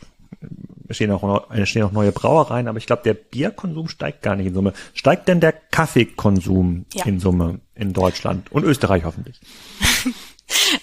entstehen 0.86 1.10
auch, 1.10 1.50
entstehen 1.50 1.82
auch 1.82 1.92
neue 1.92 2.12
Brauereien, 2.12 2.68
aber 2.68 2.78
ich 2.78 2.86
glaube, 2.86 3.02
der 3.04 3.14
Bierkonsum 3.14 3.88
steigt 3.88 4.22
gar 4.22 4.36
nicht 4.36 4.46
in 4.46 4.54
Summe. 4.54 4.72
Steigt 4.94 5.28
denn 5.28 5.40
der 5.40 5.52
Kaffeekonsum 5.52 6.86
ja. 6.94 7.04
in 7.04 7.20
Summe 7.20 7.60
in 7.74 7.92
Deutschland 7.92 8.50
und 8.52 8.64
Österreich 8.64 9.04
hoffentlich? 9.04 9.40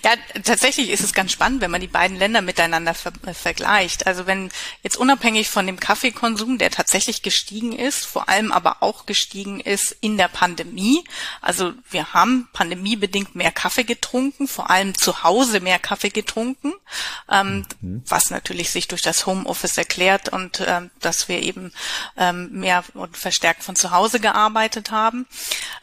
Ja, 0.04 0.12
tatsächlich 0.44 0.90
ist 0.90 1.04
es 1.04 1.14
ganz 1.14 1.32
spannend, 1.32 1.62
wenn 1.62 1.72
man 1.72 1.80
die 1.80 1.88
beiden 1.88 2.18
Länder 2.18 2.42
miteinander 2.42 2.94
ver 2.94 3.14
äh, 3.26 3.34
vergleicht. 3.34 4.08
Also 4.08 4.26
wenn 4.26 4.50
jetzt 4.82 4.98
unabhängig 4.98 5.50
von 5.50 5.66
dem 5.66 5.80
Kaffeekonsum, 5.80 6.58
der 6.58 6.70
tatsächlich 6.70 7.22
gestiegen 7.22 7.72
ist, 7.72 8.06
vor 8.06 8.28
allem 8.28 8.52
aber 8.52 8.78
auch 8.82 9.06
gestiegen 9.06 9.62
ist 9.62 9.96
in 10.02 10.18
der 10.18 10.28
Pandemie. 10.28 11.04
Also 11.42 11.74
wir 11.90 12.14
haben 12.14 12.50
pandemiebedingt 12.52 13.36
mehr 13.36 13.52
Kaffee 13.52 13.86
getrunken, 13.86 14.48
vor 14.48 14.70
allem 14.70 14.98
zu 14.98 15.24
Hause 15.24 15.62
mehr 15.62 15.80
Kaffee 15.80 16.10
getrunken, 16.10 16.74
ähm, 17.30 17.66
mhm. 17.80 18.04
was 18.08 18.32
natürlich 18.32 18.70
sich 18.70 18.90
durch 18.90 19.02
das 19.02 19.26
Homeoffice 19.26 19.78
erklärt 19.78 20.30
und 20.30 20.62
ähm, 20.66 20.92
dass 21.00 21.30
wir 21.30 21.42
eben 21.42 21.72
ähm, 22.18 22.50
mehr 22.52 22.84
und 22.94 23.16
verstärkt 23.16 23.64
von 23.64 23.78
zu 23.78 23.92
Hause 23.92 24.20
gearbeitet 24.20 24.92
haben. 24.92 25.26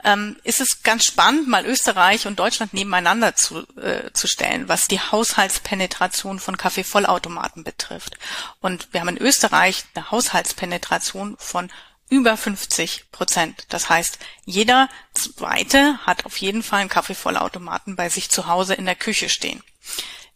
Ähm, 0.05 0.37
ist 0.45 0.61
es 0.61 0.83
ganz 0.83 1.07
spannend, 1.07 1.49
mal 1.49 1.65
Österreich 1.65 2.27
und 2.27 2.39
Deutschland 2.39 2.75
nebeneinander 2.75 3.35
zu 3.37 3.67
äh, 3.77 4.12
zu 4.12 4.27
stellen, 4.27 4.69
was 4.69 4.89
die 4.89 5.00
Haushaltspenetration 5.00 6.39
von 6.39 6.57
Kaffeevollautomaten 6.57 7.65
betrifft. 7.65 8.19
Und 8.61 8.93
wir 8.93 9.00
haben 9.00 9.09
in 9.09 9.19
Österreich 9.19 9.85
eine 9.95 10.11
Haushaltspenetration 10.11 11.37
von 11.39 11.71
über 12.09 12.37
50 12.37 13.11
Prozent. 13.12 13.67
Das 13.69 13.89
heißt, 13.89 14.19
jeder 14.45 14.89
Zweite 15.15 15.99
hat 16.05 16.27
auf 16.27 16.37
jeden 16.39 16.62
Fall 16.62 16.81
einen 16.81 16.89
Kaffeevollautomaten 16.89 17.97
bei 17.97 18.09
sich 18.09 18.31
zu 18.31 18.47
Hause 18.47 18.75
in 18.75 18.85
der 18.85 18.97
Küche 18.97 19.29
stehen. 19.29 19.62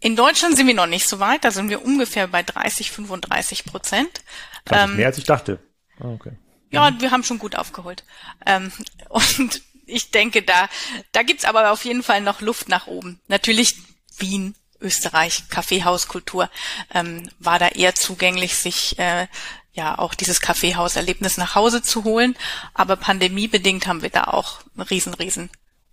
In 0.00 0.16
Deutschland 0.16 0.56
sind 0.56 0.66
wir 0.66 0.74
noch 0.74 0.86
nicht 0.86 1.08
so 1.08 1.18
weit, 1.18 1.44
da 1.44 1.50
sind 1.50 1.70
wir 1.70 1.84
ungefähr 1.84 2.28
bei 2.28 2.42
30, 2.42 2.90
35 2.90 3.64
Prozent. 3.64 4.22
Ähm, 4.70 4.96
mehr 4.96 5.06
als 5.06 5.18
ich 5.18 5.24
dachte. 5.24 5.58
Oh, 6.00 6.08
okay. 6.08 6.32
Ja, 6.70 6.92
wir 7.00 7.10
haben 7.10 7.24
schon 7.24 7.38
gut 7.38 7.56
aufgeholt. 7.56 8.04
Ähm, 8.46 8.72
und 9.08 9.62
ich 9.86 10.10
denke, 10.10 10.42
da, 10.42 10.68
da 11.12 11.22
gibt's 11.22 11.44
aber 11.44 11.72
auf 11.72 11.84
jeden 11.84 12.02
Fall 12.02 12.20
noch 12.20 12.40
Luft 12.40 12.68
nach 12.68 12.86
oben. 12.86 13.20
Natürlich 13.28 13.76
Wien, 14.18 14.54
Österreich, 14.80 15.48
Kaffeehauskultur 15.48 16.50
ähm, 16.92 17.28
war 17.38 17.58
da 17.58 17.68
eher 17.68 17.94
zugänglich, 17.94 18.56
sich 18.56 18.98
äh, 18.98 19.26
ja 19.72 19.98
auch 19.98 20.14
dieses 20.14 20.40
Kaffeehauserlebnis 20.40 21.36
nach 21.36 21.54
Hause 21.54 21.82
zu 21.82 22.04
holen. 22.04 22.36
Aber 22.74 22.96
pandemiebedingt 22.96 23.86
haben 23.86 24.02
wir 24.02 24.10
da 24.10 24.24
auch 24.24 24.60
einen 24.76 24.86
riesen, 24.86 25.14
riesen 25.14 25.50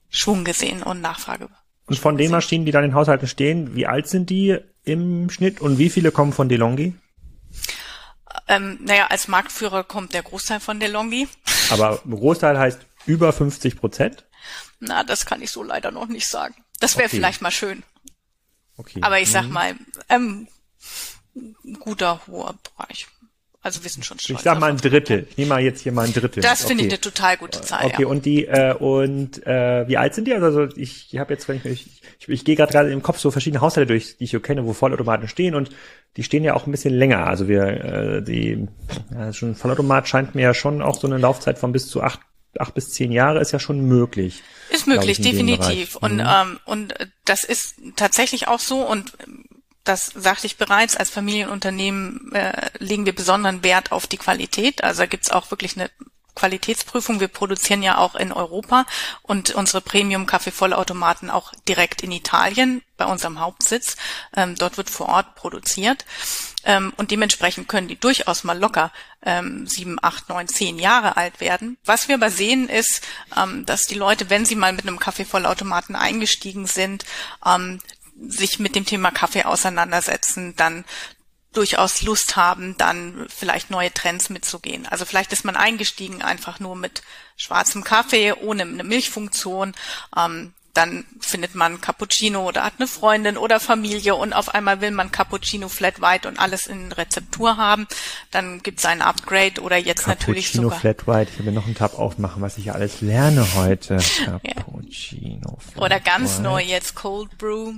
Schwung 0.09 0.43
gesehen 0.43 0.83
und 0.83 1.01
Nachfrage. 1.01 1.49
Und 1.87 1.99
von 1.99 2.17
den 2.17 2.31
Maschinen, 2.31 2.65
die 2.65 2.71
da 2.71 2.79
in 2.79 2.89
den 2.89 2.95
Haushalten 2.95 3.27
stehen, 3.27 3.75
wie 3.75 3.87
alt 3.87 4.07
sind 4.07 4.29
die 4.29 4.57
im 4.83 5.29
Schnitt 5.29 5.61
und 5.61 5.77
wie 5.77 5.89
viele 5.89 6.11
kommen 6.11 6.33
von 6.33 6.47
DeLonghi? 6.47 6.93
Ähm, 8.47 8.79
naja, 8.83 9.07
als 9.07 9.27
Marktführer 9.27 9.83
kommt 9.83 10.13
der 10.13 10.23
Großteil 10.23 10.59
von 10.59 10.79
DeLonghi. 10.79 11.27
Aber 11.69 12.01
Großteil 12.09 12.57
heißt 12.57 12.79
über 13.05 13.33
50 13.33 13.77
Prozent? 13.77 14.25
Na, 14.79 15.03
das 15.03 15.25
kann 15.25 15.41
ich 15.41 15.51
so 15.51 15.63
leider 15.63 15.91
noch 15.91 16.07
nicht 16.07 16.27
sagen. 16.27 16.55
Das 16.79 16.97
wäre 16.97 17.07
okay. 17.07 17.17
vielleicht 17.17 17.41
mal 17.41 17.51
schön. 17.51 17.83
Okay. 18.77 18.99
Aber 19.03 19.19
ich 19.19 19.29
sag 19.29 19.45
mhm. 19.45 19.53
mal, 19.53 19.75
ähm, 20.09 20.47
guter 21.79 22.21
hoher 22.27 22.55
Bereich. 22.75 23.07
Also 23.63 23.83
wir 23.83 23.91
sind 23.91 24.03
schon 24.03 24.17
stolz. 24.17 24.39
Ich 24.39 24.43
sag 24.43 24.59
mal 24.59 24.71
ein 24.71 24.77
Drittel. 24.77 25.27
Ich 25.29 25.37
nehme 25.37 25.49
mal 25.49 25.61
jetzt 25.61 25.81
hier 25.81 25.91
mal 25.91 26.07
ein 26.07 26.13
Drittel. 26.13 26.41
Das 26.41 26.65
finde 26.65 26.83
ich 26.83 26.89
eine 26.89 26.99
total 26.99 27.37
gute 27.37 27.61
Zahl. 27.61 27.85
Okay, 27.85 28.01
ja. 28.01 28.07
und 28.07 28.25
die 28.25 28.47
äh, 28.47 28.73
und 28.73 29.45
äh, 29.45 29.87
wie 29.87 29.97
alt 29.97 30.15
sind 30.15 30.25
die? 30.25 30.33
Also 30.33 30.63
ich, 30.75 31.13
ich 31.13 31.19
habe 31.19 31.31
jetzt, 31.31 31.47
wenn 31.47 31.57
ich, 31.57 31.65
ich, 31.65 32.01
ich, 32.19 32.29
ich 32.29 32.45
gehe 32.45 32.55
gerade 32.55 32.71
gerade 32.71 32.91
im 32.91 33.03
Kopf 33.03 33.19
so 33.19 33.29
verschiedene 33.29 33.61
Haushalte 33.61 33.85
durch, 33.85 34.17
die 34.17 34.23
ich 34.23 34.31
hier 34.31 34.41
kenne, 34.41 34.65
wo 34.65 34.73
Vollautomaten 34.73 35.27
stehen 35.27 35.53
und 35.53 35.69
die 36.17 36.23
stehen 36.23 36.43
ja 36.43 36.55
auch 36.55 36.65
ein 36.65 36.71
bisschen 36.71 36.95
länger. 36.95 37.27
Also 37.27 37.47
wir 37.47 37.61
äh, 37.61 38.23
die 38.23 38.67
ja, 39.13 39.31
schon 39.31 39.53
Vollautomat 39.53 40.07
scheint 40.07 40.33
mir 40.33 40.41
ja 40.41 40.53
schon 40.55 40.81
auch 40.81 40.99
so 40.99 41.05
eine 41.05 41.19
Laufzeit 41.19 41.59
von 41.59 41.71
bis 41.71 41.87
zu 41.87 42.01
acht 42.01 42.19
acht 42.59 42.73
bis 42.73 42.91
zehn 42.91 43.11
Jahre 43.11 43.39
ist 43.39 43.51
ja 43.51 43.59
schon 43.59 43.81
möglich. 43.81 44.43
Ist 44.69 44.87
möglich, 44.87 45.19
ich, 45.19 45.25
definitiv. 45.25 45.95
Und, 45.95 46.15
mhm. 46.15 46.27
ähm, 46.27 46.59
und 46.65 46.93
das 47.25 47.43
ist 47.43 47.75
tatsächlich 47.95 48.47
auch 48.47 48.59
so 48.59 48.81
und 48.81 49.13
das 49.83 50.07
sagte 50.15 50.45
ich 50.45 50.57
bereits, 50.57 50.95
als 50.95 51.09
Familienunternehmen 51.09 52.31
äh, 52.33 52.69
legen 52.77 53.05
wir 53.05 53.15
besonderen 53.15 53.63
Wert 53.63 53.91
auf 53.91 54.05
die 54.05 54.17
Qualität. 54.17 54.83
Also 54.83 55.01
da 55.01 55.05
gibt's 55.07 55.31
auch 55.31 55.49
wirklich 55.49 55.75
eine 55.75 55.89
Qualitätsprüfung. 56.35 57.19
Wir 57.19 57.27
produzieren 57.27 57.83
ja 57.83 57.97
auch 57.97 58.15
in 58.15 58.31
Europa 58.31 58.85
und 59.21 59.51
unsere 59.51 59.81
Premium-Kaffee-Vollautomaten 59.81 61.29
auch 61.29 61.51
direkt 61.67 62.01
in 62.03 62.11
Italien 62.11 62.81
bei 62.97 63.05
unserem 63.05 63.39
Hauptsitz. 63.39 63.97
Ähm, 64.35 64.55
dort 64.55 64.77
wird 64.77 64.89
vor 64.89 65.09
Ort 65.09 65.35
produziert. 65.35 66.05
Ähm, 66.63 66.93
und 66.97 67.11
dementsprechend 67.11 67.67
können 67.67 67.87
die 67.87 67.99
durchaus 67.99 68.43
mal 68.43 68.57
locker 68.57 68.91
ähm, 69.23 69.67
sieben, 69.67 69.97
acht, 70.01 70.29
neun, 70.29 70.47
zehn 70.47 70.77
Jahre 70.79 71.17
alt 71.17 71.39
werden. 71.39 71.77
Was 71.85 72.07
wir 72.07 72.15
aber 72.15 72.29
sehen 72.29 72.69
ist, 72.69 73.01
ähm, 73.35 73.65
dass 73.65 73.87
die 73.87 73.95
Leute, 73.95 74.29
wenn 74.29 74.45
sie 74.45 74.55
mal 74.55 74.73
mit 74.73 74.87
einem 74.87 74.99
Kaffeevollautomaten 74.99 75.95
eingestiegen 75.95 76.67
sind, 76.67 77.05
ähm, 77.45 77.79
sich 78.27 78.59
mit 78.59 78.75
dem 78.75 78.85
Thema 78.85 79.11
Kaffee 79.11 79.43
auseinandersetzen, 79.43 80.55
dann 80.55 80.85
durchaus 81.53 82.01
Lust 82.01 82.35
haben, 82.35 82.77
dann 82.77 83.25
vielleicht 83.29 83.71
neue 83.71 83.93
Trends 83.93 84.29
mitzugehen. 84.29 84.85
Also 84.87 85.05
vielleicht 85.05 85.33
ist 85.33 85.43
man 85.43 85.55
eingestiegen 85.55 86.21
einfach 86.21 86.59
nur 86.59 86.75
mit 86.75 87.01
schwarzem 87.35 87.83
Kaffee 87.83 88.33
ohne 88.33 88.63
eine 88.63 88.83
Milchfunktion. 88.83 89.73
Ähm, 90.15 90.53
dann 90.73 91.03
findet 91.19 91.53
man 91.53 91.81
Cappuccino 91.81 92.47
oder 92.47 92.63
hat 92.63 92.75
eine 92.77 92.87
Freundin 92.87 93.37
oder 93.37 93.59
Familie 93.59 94.15
und 94.15 94.31
auf 94.31 94.53
einmal 94.53 94.79
will 94.79 94.91
man 94.91 95.11
Cappuccino 95.11 95.67
Flat 95.67 96.01
White 96.01 96.27
und 96.27 96.39
alles 96.39 96.67
in 96.67 96.93
Rezeptur 96.93 97.57
haben. 97.57 97.87
Dann 98.31 98.63
gibt 98.63 98.79
es 98.79 98.85
ein 98.85 99.01
Upgrade 99.01 99.61
oder 99.61 99.75
jetzt 99.75 100.05
Cappuccino 100.05 100.29
natürlich 100.29 100.51
sogar. 100.51 100.69
Cappuccino 100.71 100.93
Flat 100.93 101.07
White. 101.07 101.31
Ich 101.37 101.45
will 101.45 101.51
noch 101.51 101.65
einen 101.65 101.75
Tab 101.75 101.99
aufmachen, 101.99 102.41
was 102.41 102.57
ich 102.57 102.71
alles 102.71 103.01
lerne 103.01 103.45
heute. 103.55 103.97
Cappuccino. 104.25 105.57
Flat 105.59 105.83
oder 105.83 105.99
ganz 105.99 106.35
White. 106.35 106.43
neu 106.43 106.61
jetzt 106.61 106.95
Cold 106.95 107.37
Brew. 107.37 107.73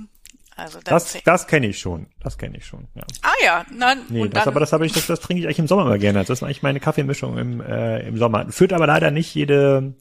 Also 0.56 0.78
das, 0.84 1.12
das, 1.12 1.22
das 1.24 1.46
kenne 1.46 1.66
ich 1.68 1.78
schon. 1.78 2.06
Das 2.22 2.38
kenne 2.38 2.56
ich 2.58 2.66
schon. 2.66 2.86
Ja. 2.94 3.02
Ah 3.22 3.44
ja, 3.44 3.64
nein. 3.76 4.02
Nee, 4.08 4.28
das, 4.28 4.46
aber 4.46 4.60
das 4.60 4.72
habe 4.72 4.86
ich, 4.86 4.92
das, 4.92 5.06
das 5.06 5.20
trinke 5.20 5.40
ich 5.40 5.46
eigentlich 5.46 5.58
im 5.58 5.66
Sommer 5.66 5.82
immer 5.86 5.98
gerne. 5.98 6.20
Das 6.20 6.30
ist 6.30 6.42
eigentlich 6.42 6.62
meine 6.62 6.80
Kaffeemischung 6.80 7.38
im, 7.38 7.60
äh, 7.60 8.06
im 8.06 8.16
Sommer. 8.16 8.50
Führt 8.50 8.72
aber 8.72 8.86
leider 8.86 9.10
nicht 9.10 9.34
jede, 9.34 9.94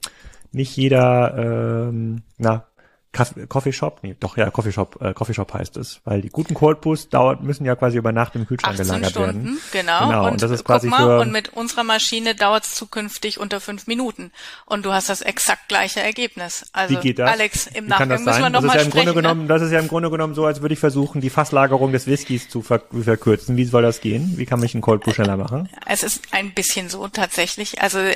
nicht 0.51 0.75
jeder, 0.75 1.89
ähm, 1.89 2.21
na, 2.37 2.67
Coffeeshop, 3.13 3.99
nee, 4.01 4.15
doch 4.19 4.37
ja, 4.37 4.49
Coffeeshop, 4.49 4.99
äh, 4.99 5.13
Coffeeshop 5.13 5.53
heißt 5.53 5.77
es, 5.77 6.01
weil 6.03 6.21
die 6.21 6.29
guten 6.29 6.55
Cold 6.55 6.81
Brews 6.81 7.09
dauert, 7.09 7.43
müssen 7.43 7.63
ja 7.63 7.75
quasi 7.75 7.97
über 7.97 8.11
Nacht 8.11 8.33
im 8.35 8.47
Kühlschrank 8.47 8.75
gelagert 8.75 9.11
Stunden, 9.11 9.45
werden. 9.45 9.61
Genau, 9.71 10.07
genau. 10.07 10.25
Und, 10.25 10.31
und 10.31 10.41
das 10.41 10.49
ist 10.49 10.63
quasi 10.63 10.87
mal, 10.87 10.97
für 10.97 11.19
und 11.19 11.31
mit 11.31 11.49
unserer 11.49 11.83
Maschine 11.83 12.33
dauert 12.33 12.63
es 12.63 12.73
zukünftig 12.73 13.39
unter 13.39 13.59
fünf 13.59 13.85
Minuten 13.85 14.31
und 14.65 14.83
du 14.83 14.91
hast 14.91 15.09
das 15.09 15.21
exakt 15.21 15.67
gleiche 15.67 15.99
Ergebnis. 15.99 16.65
Also 16.73 16.95
Wie 16.95 16.99
geht 17.01 17.19
das? 17.19 17.29
Alex, 17.29 17.67
im 17.67 17.85
Nachgang 17.85 18.23
müssen 18.23 18.25
wir 18.25 18.49
noch 18.49 18.61
das 18.61 18.63
mal 18.63 18.75
ist 18.77 18.81
ja 18.81 18.85
im 18.85 18.89
Grunde 18.89 19.09
ne? 19.09 19.13
genommen, 19.13 19.47
Das 19.47 19.61
ist 19.61 19.71
ja 19.71 19.79
im 19.79 19.87
Grunde 19.87 20.09
genommen 20.09 20.33
so, 20.33 20.47
als 20.47 20.61
würde 20.61 20.73
ich 20.73 20.79
versuchen, 20.79 21.21
die 21.21 21.29
Fasslagerung 21.29 21.91
des 21.91 22.07
Whiskys 22.07 22.49
zu 22.49 22.63
ver 22.63 22.81
verkürzen. 22.91 23.57
Wie 23.57 23.65
soll 23.65 23.83
das 23.83 24.01
gehen? 24.01 24.33
Wie 24.37 24.47
kann 24.47 24.59
mich 24.59 24.73
ein 24.73 24.81
Cold 24.81 25.01
Brew 25.01 25.11
schneller 25.11 25.37
machen? 25.37 25.69
Es 25.85 26.01
ist 26.01 26.23
ein 26.31 26.51
bisschen 26.51 26.89
so 26.89 27.07
tatsächlich. 27.09 27.79
Also 27.81 27.99
äh, 27.99 28.15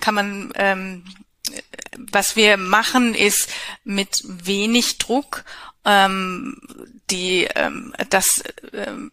kann 0.00 0.14
man 0.14 0.52
ähm, 0.56 1.04
was 1.96 2.36
wir 2.36 2.56
machen, 2.56 3.14
ist 3.14 3.48
mit 3.84 4.22
wenig 4.24 4.98
Druck 4.98 5.44
ähm, 5.84 6.56
die 7.10 7.44
ähm, 7.54 7.94
das 8.10 8.42
ähm, 8.72 9.12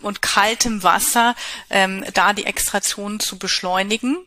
und 0.00 0.22
kaltem 0.22 0.82
Wasser 0.82 1.34
ähm, 1.68 2.04
da 2.14 2.32
die 2.32 2.46
Extraktion 2.46 3.20
zu 3.20 3.38
beschleunigen 3.38 4.18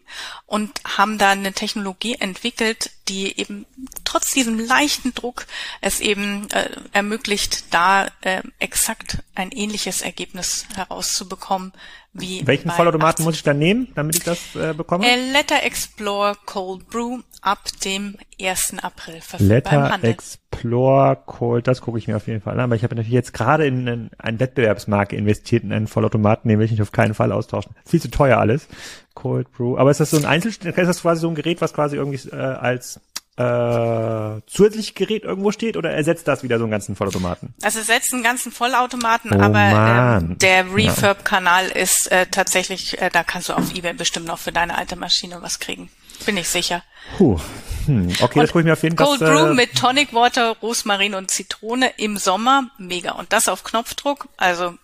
und 0.45 0.79
haben 0.85 1.17
da 1.17 1.31
eine 1.31 1.53
Technologie 1.53 2.15
entwickelt, 2.19 2.91
die 3.07 3.37
eben 3.39 3.65
trotz 4.03 4.31
diesem 4.33 4.59
leichten 4.59 5.13
Druck 5.13 5.45
es 5.81 5.99
eben 5.99 6.49
äh, 6.51 6.69
ermöglicht, 6.91 7.73
da 7.73 8.07
äh, 8.21 8.41
exakt 8.59 9.23
ein 9.35 9.51
ähnliches 9.51 10.01
Ergebnis 10.01 10.65
herauszubekommen 10.75 11.73
wie 12.13 12.45
Welchen 12.45 12.69
Vollautomaten 12.69 13.25
muss 13.25 13.35
ich 13.35 13.43
dann 13.43 13.57
nehmen, 13.57 13.87
damit 13.95 14.17
ich 14.17 14.23
das 14.23 14.55
äh, 14.55 14.73
bekomme? 14.75 15.03
Äh, 15.05 15.31
Letter 15.31 15.63
Explore 15.63 16.35
Cold 16.45 16.87
Brew 16.87 17.21
ab 17.41 17.63
dem 17.83 18.17
1. 18.39 18.75
April 18.83 19.19
verfügbar 19.19 19.55
Letter 19.55 19.75
im 19.75 19.91
Handel. 19.91 20.09
Explore 20.11 21.17
Cold, 21.25 21.67
das 21.67 21.81
gucke 21.81 21.97
ich 21.97 22.07
mir 22.07 22.15
auf 22.15 22.27
jeden 22.27 22.41
Fall 22.41 22.53
an. 22.53 22.59
Aber 22.59 22.75
ich 22.75 22.83
habe 22.83 22.93
natürlich 22.93 23.13
jetzt 23.13 23.33
gerade 23.33 23.65
in 23.65 23.87
einen, 23.87 24.11
einen 24.19 24.39
Wettbewerbsmarke 24.39 25.15
investiert, 25.15 25.63
in 25.63 25.73
einen 25.73 25.87
Vollautomaten, 25.87 26.49
den 26.49 26.59
will 26.59 26.65
ich 26.65 26.71
nicht 26.71 26.83
auf 26.83 26.91
keinen 26.91 27.15
Fall 27.15 27.31
austauschen. 27.31 27.73
Viel 27.83 28.01
zu 28.01 28.11
teuer 28.11 28.37
alles. 28.37 28.67
Cold 29.13 29.51
Brew. 29.51 29.77
Aber 29.77 29.91
ist 29.91 29.99
das 29.99 30.11
so 30.11 30.17
ein 30.17 30.25
Einzelstück, 30.25 30.77
ist 30.77 30.87
das 30.87 31.01
quasi 31.01 31.21
so 31.21 31.29
ein 31.29 31.35
Gerät, 31.35 31.61
was 31.61 31.73
quasi 31.73 31.95
irgendwie 31.95 32.29
äh, 32.29 32.35
als 32.35 32.99
äh, 33.35 34.41
zusätzliches 34.45 34.93
Gerät 34.93 35.23
irgendwo 35.23 35.51
steht 35.51 35.75
oder 35.75 35.91
ersetzt 35.91 36.27
das 36.27 36.43
wieder 36.43 36.57
so 36.57 36.65
einen 36.65 36.71
ganzen 36.71 36.95
Vollautomaten? 36.95 37.53
Also 37.63 37.79
ersetzt 37.79 38.13
einen 38.13 38.23
ganzen 38.23 38.51
Vollautomaten, 38.51 39.33
oh, 39.33 39.41
aber 39.41 40.19
ähm, 40.21 40.37
der 40.37 40.71
Refurb-Kanal 40.73 41.69
ist 41.69 42.11
äh, 42.11 42.27
tatsächlich, 42.27 43.01
äh, 43.01 43.09
da 43.11 43.23
kannst 43.23 43.49
du 43.49 43.53
auf 43.53 43.73
Ebay 43.73 43.93
bestimmt 43.93 44.27
noch 44.27 44.39
für 44.39 44.51
deine 44.51 44.77
alte 44.77 44.95
Maschine 44.95 45.41
was 45.41 45.59
kriegen. 45.59 45.89
Bin 46.25 46.37
ich 46.37 46.47
sicher. 46.47 46.83
Puh. 47.17 47.39
Hm. 47.85 48.09
Okay, 48.21 48.39
und 48.39 48.43
das 48.43 48.51
gucke 48.51 48.59
ich 48.59 48.65
mir 48.65 48.73
auf 48.73 48.83
jeden 48.83 48.95
Fall. 48.95 49.05
Cold 49.05 49.19
Brew 49.19 49.51
äh, 49.51 49.53
mit 49.53 49.75
Tonic 49.75 50.13
Water, 50.13 50.55
Rosmarin 50.61 51.15
und 51.15 51.31
Zitrone 51.31 51.91
im 51.97 52.17
Sommer, 52.17 52.69
mega. 52.77 53.13
Und 53.13 53.33
das 53.33 53.49
auf 53.49 53.63
Knopfdruck, 53.63 54.27
also 54.37 54.75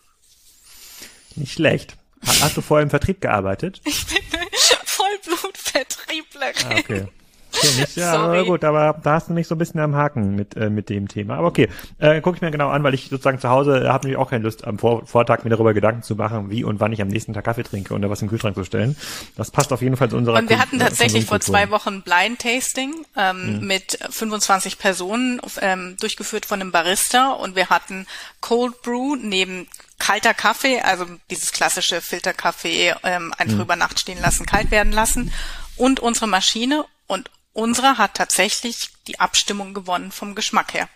nicht 1.35 1.53
schlecht. 1.53 1.95
Hast 2.25 2.57
du 2.57 2.61
vorher 2.61 2.83
im 2.83 2.89
Vertrieb 2.89 3.21
gearbeitet? 3.21 3.81
Ich 3.85 4.05
bin 4.07 4.17
Vollblutvertrieblerin. 4.85 6.65
Ah, 6.69 6.79
okay. 6.79 7.07
Okay, 7.59 7.81
nicht, 7.81 7.95
ja, 7.97 8.13
aber 8.13 8.45
gut, 8.45 8.63
aber 8.63 8.99
da 9.03 9.13
hast 9.13 9.29
du 9.29 9.33
mich 9.33 9.47
so 9.47 9.55
ein 9.55 9.57
bisschen 9.57 9.79
am 9.79 9.95
Haken 9.95 10.35
mit, 10.35 10.55
äh, 10.55 10.69
mit 10.69 10.89
dem 10.89 11.07
Thema. 11.07 11.35
Aber 11.37 11.47
okay, 11.47 11.69
äh, 11.97 12.21
gucke 12.21 12.37
ich 12.37 12.41
mir 12.41 12.51
genau 12.51 12.69
an, 12.69 12.83
weil 12.83 12.93
ich 12.93 13.09
sozusagen 13.09 13.39
zu 13.39 13.49
Hause 13.49 13.91
habe 13.91 14.07
nämlich 14.07 14.17
auch 14.17 14.29
keine 14.29 14.43
Lust, 14.43 14.65
am 14.65 14.79
Vor 14.79 15.05
Vortag 15.05 15.43
mir 15.43 15.49
darüber 15.49 15.73
Gedanken 15.73 16.03
zu 16.03 16.15
machen, 16.15 16.49
wie 16.49 16.63
und 16.63 16.79
wann 16.79 16.91
ich 16.91 17.01
am 17.01 17.07
nächsten 17.07 17.33
Tag 17.33 17.45
Kaffee 17.45 17.63
trinke 17.63 17.93
und 17.93 18.01
da 18.01 18.09
was 18.09 18.21
im 18.21 18.29
Kühlschrank 18.29 18.55
zu 18.55 18.63
stellen. 18.63 18.95
Das 19.35 19.51
passt 19.51 19.73
auf 19.73 19.81
jeden 19.81 19.97
Fall 19.97 20.09
zu 20.09 20.17
unserer 20.17 20.37
Und 20.37 20.49
wir 20.49 20.59
hatten 20.59 20.79
tatsächlich 20.79 21.25
vor 21.25 21.39
zwei 21.39 21.69
Wochen 21.71 22.01
Blind 22.01 22.39
Tasting 22.39 22.93
ähm, 23.17 23.59
mhm. 23.59 23.67
mit 23.67 23.99
25 24.09 24.77
Personen 24.77 25.41
ähm, 25.61 25.97
durchgeführt 25.99 26.45
von 26.45 26.61
einem 26.61 26.71
Barista 26.71 27.31
und 27.31 27.55
wir 27.55 27.69
hatten 27.69 28.07
Cold 28.41 28.81
Brew 28.81 29.15
neben 29.15 29.67
kalter 29.97 30.33
Kaffee, 30.33 30.79
also 30.81 31.05
dieses 31.29 31.51
klassische 31.51 32.01
Filterkaffee 32.01 32.95
ähm, 33.03 33.33
einfach 33.37 33.55
mhm. 33.55 33.61
über 33.61 33.75
Nacht 33.75 33.99
stehen 33.99 34.19
lassen, 34.21 34.45
kalt 34.45 34.71
werden 34.71 34.93
lassen 34.93 35.31
und 35.75 35.99
unsere 35.99 36.27
Maschine 36.27 36.85
und 37.07 37.29
unsere 37.53 37.97
hat 37.97 38.15
tatsächlich 38.15 38.89
die 39.07 39.19
Abstimmung 39.19 39.73
gewonnen 39.73 40.11
vom 40.11 40.35
Geschmack 40.35 40.73
her. 40.73 40.89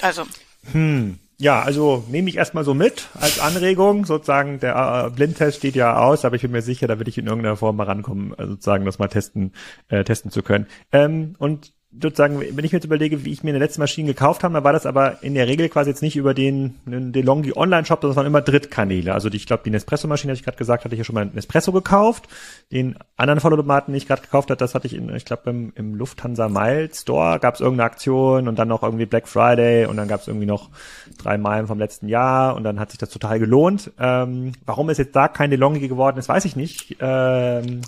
Also. 0.00 0.26
Hm. 0.72 1.18
Ja, 1.36 1.62
also 1.62 2.04
nehme 2.08 2.28
ich 2.28 2.36
erstmal 2.36 2.64
so 2.64 2.74
mit 2.74 3.08
als 3.14 3.40
Anregung. 3.40 4.06
Sozusagen, 4.06 4.60
der 4.60 5.06
äh, 5.06 5.10
Blindtest 5.10 5.58
steht 5.58 5.74
ja 5.74 5.96
aus, 5.98 6.24
aber 6.24 6.36
ich 6.36 6.42
bin 6.42 6.52
mir 6.52 6.62
sicher, 6.62 6.86
da 6.86 6.98
würde 6.98 7.10
ich 7.10 7.18
in 7.18 7.26
irgendeiner 7.26 7.56
Form 7.56 7.76
mal 7.76 7.84
rankommen, 7.84 8.34
also 8.34 8.52
sozusagen 8.52 8.84
das 8.84 8.98
mal 8.98 9.08
testen, 9.08 9.52
äh, 9.88 10.04
testen 10.04 10.30
zu 10.30 10.42
können. 10.42 10.68
Ähm, 10.92 11.34
und 11.38 11.72
sozusagen, 12.00 12.40
wenn 12.40 12.64
ich 12.64 12.72
mir 12.72 12.78
jetzt 12.78 12.84
überlege, 12.84 13.24
wie 13.24 13.32
ich 13.32 13.44
mir 13.44 13.50
eine 13.50 13.58
letzte 13.58 13.80
Maschine 13.80 14.08
gekauft 14.08 14.42
habe, 14.42 14.54
dann 14.54 14.64
war 14.64 14.72
das 14.72 14.86
aber 14.86 15.22
in 15.22 15.34
der 15.34 15.46
Regel 15.46 15.68
quasi 15.68 15.90
jetzt 15.90 16.02
nicht 16.02 16.16
über 16.16 16.34
den, 16.34 16.74
den 16.86 17.12
DeLonghi 17.12 17.52
Online-Shop, 17.54 18.00
das 18.00 18.16
waren 18.16 18.26
immer 18.26 18.40
Drittkanäle. 18.40 19.14
Also 19.14 19.30
die, 19.30 19.36
ich 19.36 19.46
glaube, 19.46 19.62
die 19.64 19.70
Nespresso-Maschine, 19.70 20.32
hatte 20.32 20.38
ich 20.38 20.44
gerade 20.44 20.56
gesagt, 20.56 20.84
hatte 20.84 20.94
ich 20.94 20.98
ja 20.98 21.04
schon 21.04 21.14
mal 21.14 21.22
einen 21.22 21.34
Nespresso 21.34 21.72
gekauft. 21.72 22.28
Den 22.72 22.96
anderen 23.16 23.40
Vollautomaten, 23.40 23.92
den 23.92 23.98
ich 23.98 24.08
gerade 24.08 24.22
gekauft 24.22 24.50
habe, 24.50 24.58
das 24.58 24.74
hatte 24.74 24.86
ich 24.86 24.94
in, 24.94 25.14
ich 25.14 25.24
glaube, 25.24 25.50
im, 25.50 25.72
im 25.76 25.94
Lufthansa 25.94 26.48
Mile 26.48 26.88
Store 26.92 27.38
gab 27.38 27.54
es 27.54 27.60
irgendeine 27.60 27.90
Aktion 27.90 28.48
und 28.48 28.58
dann 28.58 28.68
noch 28.68 28.82
irgendwie 28.82 29.06
Black 29.06 29.28
Friday 29.28 29.86
und 29.86 29.96
dann 29.96 30.08
gab 30.08 30.20
es 30.20 30.28
irgendwie 30.28 30.46
noch 30.46 30.70
drei 31.18 31.38
Meilen 31.38 31.66
vom 31.66 31.78
letzten 31.78 32.08
Jahr 32.08 32.56
und 32.56 32.64
dann 32.64 32.80
hat 32.80 32.90
sich 32.90 32.98
das 32.98 33.10
total 33.10 33.38
gelohnt. 33.38 33.92
Ähm, 33.98 34.52
warum 34.66 34.88
es 34.90 34.98
jetzt 34.98 35.14
da 35.14 35.28
kein 35.28 35.50
DeLonghi 35.50 35.88
geworden 35.88 36.18
ist, 36.18 36.28
weiß 36.28 36.44
ich 36.44 36.56
nicht. 36.56 36.96
Ähm, 37.00 37.82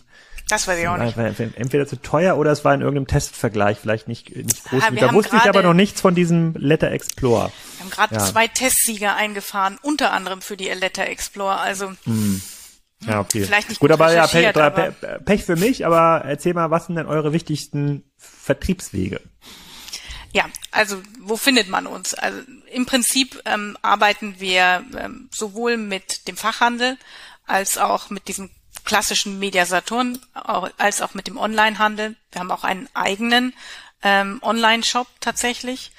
das 0.48 0.68
weiß 0.68 0.78
ich 0.78 0.88
auch 0.88 0.96
nicht. 0.96 1.16
Entweder 1.56 1.86
zu 1.86 2.00
teuer 2.00 2.36
oder 2.36 2.52
es 2.52 2.64
war 2.64 2.74
in 2.74 2.80
irgendeinem 2.80 3.08
Testvergleich 3.08 3.78
vielleicht 3.78 4.06
nicht, 4.06 4.34
nicht 4.34 4.64
groß. 4.64 4.82
Ja, 4.82 4.90
da 4.90 5.12
wusste 5.12 5.36
ich 5.36 5.48
aber 5.48 5.62
noch 5.62 5.74
nichts 5.74 6.00
von 6.00 6.14
diesem 6.14 6.54
Letter 6.56 6.90
Explorer. 6.90 7.50
Wir 7.76 7.84
haben 7.84 7.90
gerade 7.90 8.14
ja. 8.14 8.20
zwei 8.20 8.46
Testsieger 8.46 9.16
eingefahren, 9.16 9.78
unter 9.82 10.12
anderem 10.12 10.40
für 10.42 10.56
die 10.56 10.68
Letter 10.68 11.06
Explorer. 11.06 11.60
Also 11.60 11.92
hm. 12.04 12.40
Ja, 13.06 13.20
okay. 13.20 13.44
Vielleicht 13.44 13.68
nicht 13.68 13.80
gut, 13.80 13.90
aber 13.90 14.12
ja, 14.12 14.26
Pech, 14.26 14.56
aber 14.56 14.92
Pech 15.24 15.44
für 15.44 15.56
mich, 15.56 15.84
aber 15.84 16.22
erzähl 16.24 16.54
mal, 16.54 16.70
was 16.70 16.86
sind 16.86 16.96
denn 16.96 17.06
eure 17.06 17.32
wichtigsten 17.32 18.04
Vertriebswege? 18.16 19.20
Ja, 20.32 20.46
also 20.70 21.00
wo 21.20 21.36
findet 21.36 21.68
man 21.68 21.86
uns? 21.86 22.14
Also 22.14 22.40
im 22.72 22.86
Prinzip 22.86 23.40
ähm, 23.44 23.76
arbeiten 23.82 24.36
wir 24.38 24.84
ähm, 24.98 25.28
sowohl 25.32 25.76
mit 25.76 26.26
dem 26.28 26.36
Fachhandel 26.36 26.96
als 27.46 27.78
auch 27.78 28.10
mit 28.10 28.28
diesem 28.28 28.50
klassischen 28.86 29.38
Media 29.38 29.66
Saturn 29.66 30.18
als 30.78 31.02
auch 31.02 31.12
mit 31.12 31.26
dem 31.26 31.36
Onlinehandel. 31.36 32.16
Wir 32.32 32.40
haben 32.40 32.50
auch 32.50 32.64
einen 32.64 32.88
eigenen 32.94 33.52
ähm, 34.02 34.38
Online-Shop 34.42 35.08
tatsächlich. 35.20 35.92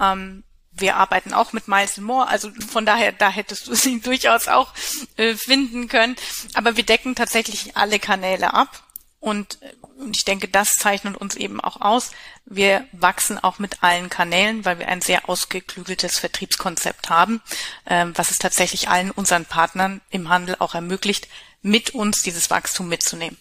Ähm, 0.00 0.44
wir 0.76 0.96
arbeiten 0.96 1.32
auch 1.32 1.52
mit 1.52 1.68
Miles 1.68 1.98
More, 1.98 2.28
also 2.28 2.50
von 2.68 2.84
daher, 2.84 3.12
da 3.12 3.30
hättest 3.30 3.68
du 3.68 3.74
sie 3.74 4.00
durchaus 4.00 4.48
auch 4.48 4.72
äh, 5.16 5.34
finden 5.34 5.88
können. 5.88 6.16
Aber 6.54 6.76
wir 6.76 6.84
decken 6.84 7.14
tatsächlich 7.14 7.76
alle 7.76 7.98
Kanäle 7.98 8.54
ab. 8.54 8.83
Und, 9.24 9.62
äh, 9.62 9.72
und 10.02 10.14
ich 10.14 10.26
denke, 10.26 10.48
das 10.48 10.74
zeichnet 10.74 11.16
uns 11.16 11.34
eben 11.34 11.58
auch 11.58 11.80
aus. 11.80 12.10
Wir 12.44 12.86
wachsen 12.92 13.42
auch 13.42 13.58
mit 13.58 13.82
allen 13.82 14.10
Kanälen, 14.10 14.66
weil 14.66 14.78
wir 14.78 14.88
ein 14.88 15.00
sehr 15.00 15.30
ausgeklügeltes 15.30 16.18
Vertriebskonzept 16.18 17.08
haben, 17.08 17.40
ähm, 17.86 18.12
was 18.16 18.30
es 18.30 18.36
tatsächlich 18.36 18.90
allen 18.90 19.10
unseren 19.10 19.46
Partnern 19.46 20.02
im 20.10 20.28
Handel 20.28 20.56
auch 20.58 20.74
ermöglicht, 20.74 21.26
mit 21.62 21.94
uns 21.94 22.20
dieses 22.20 22.50
Wachstum 22.50 22.86
mitzunehmen. 22.88 23.38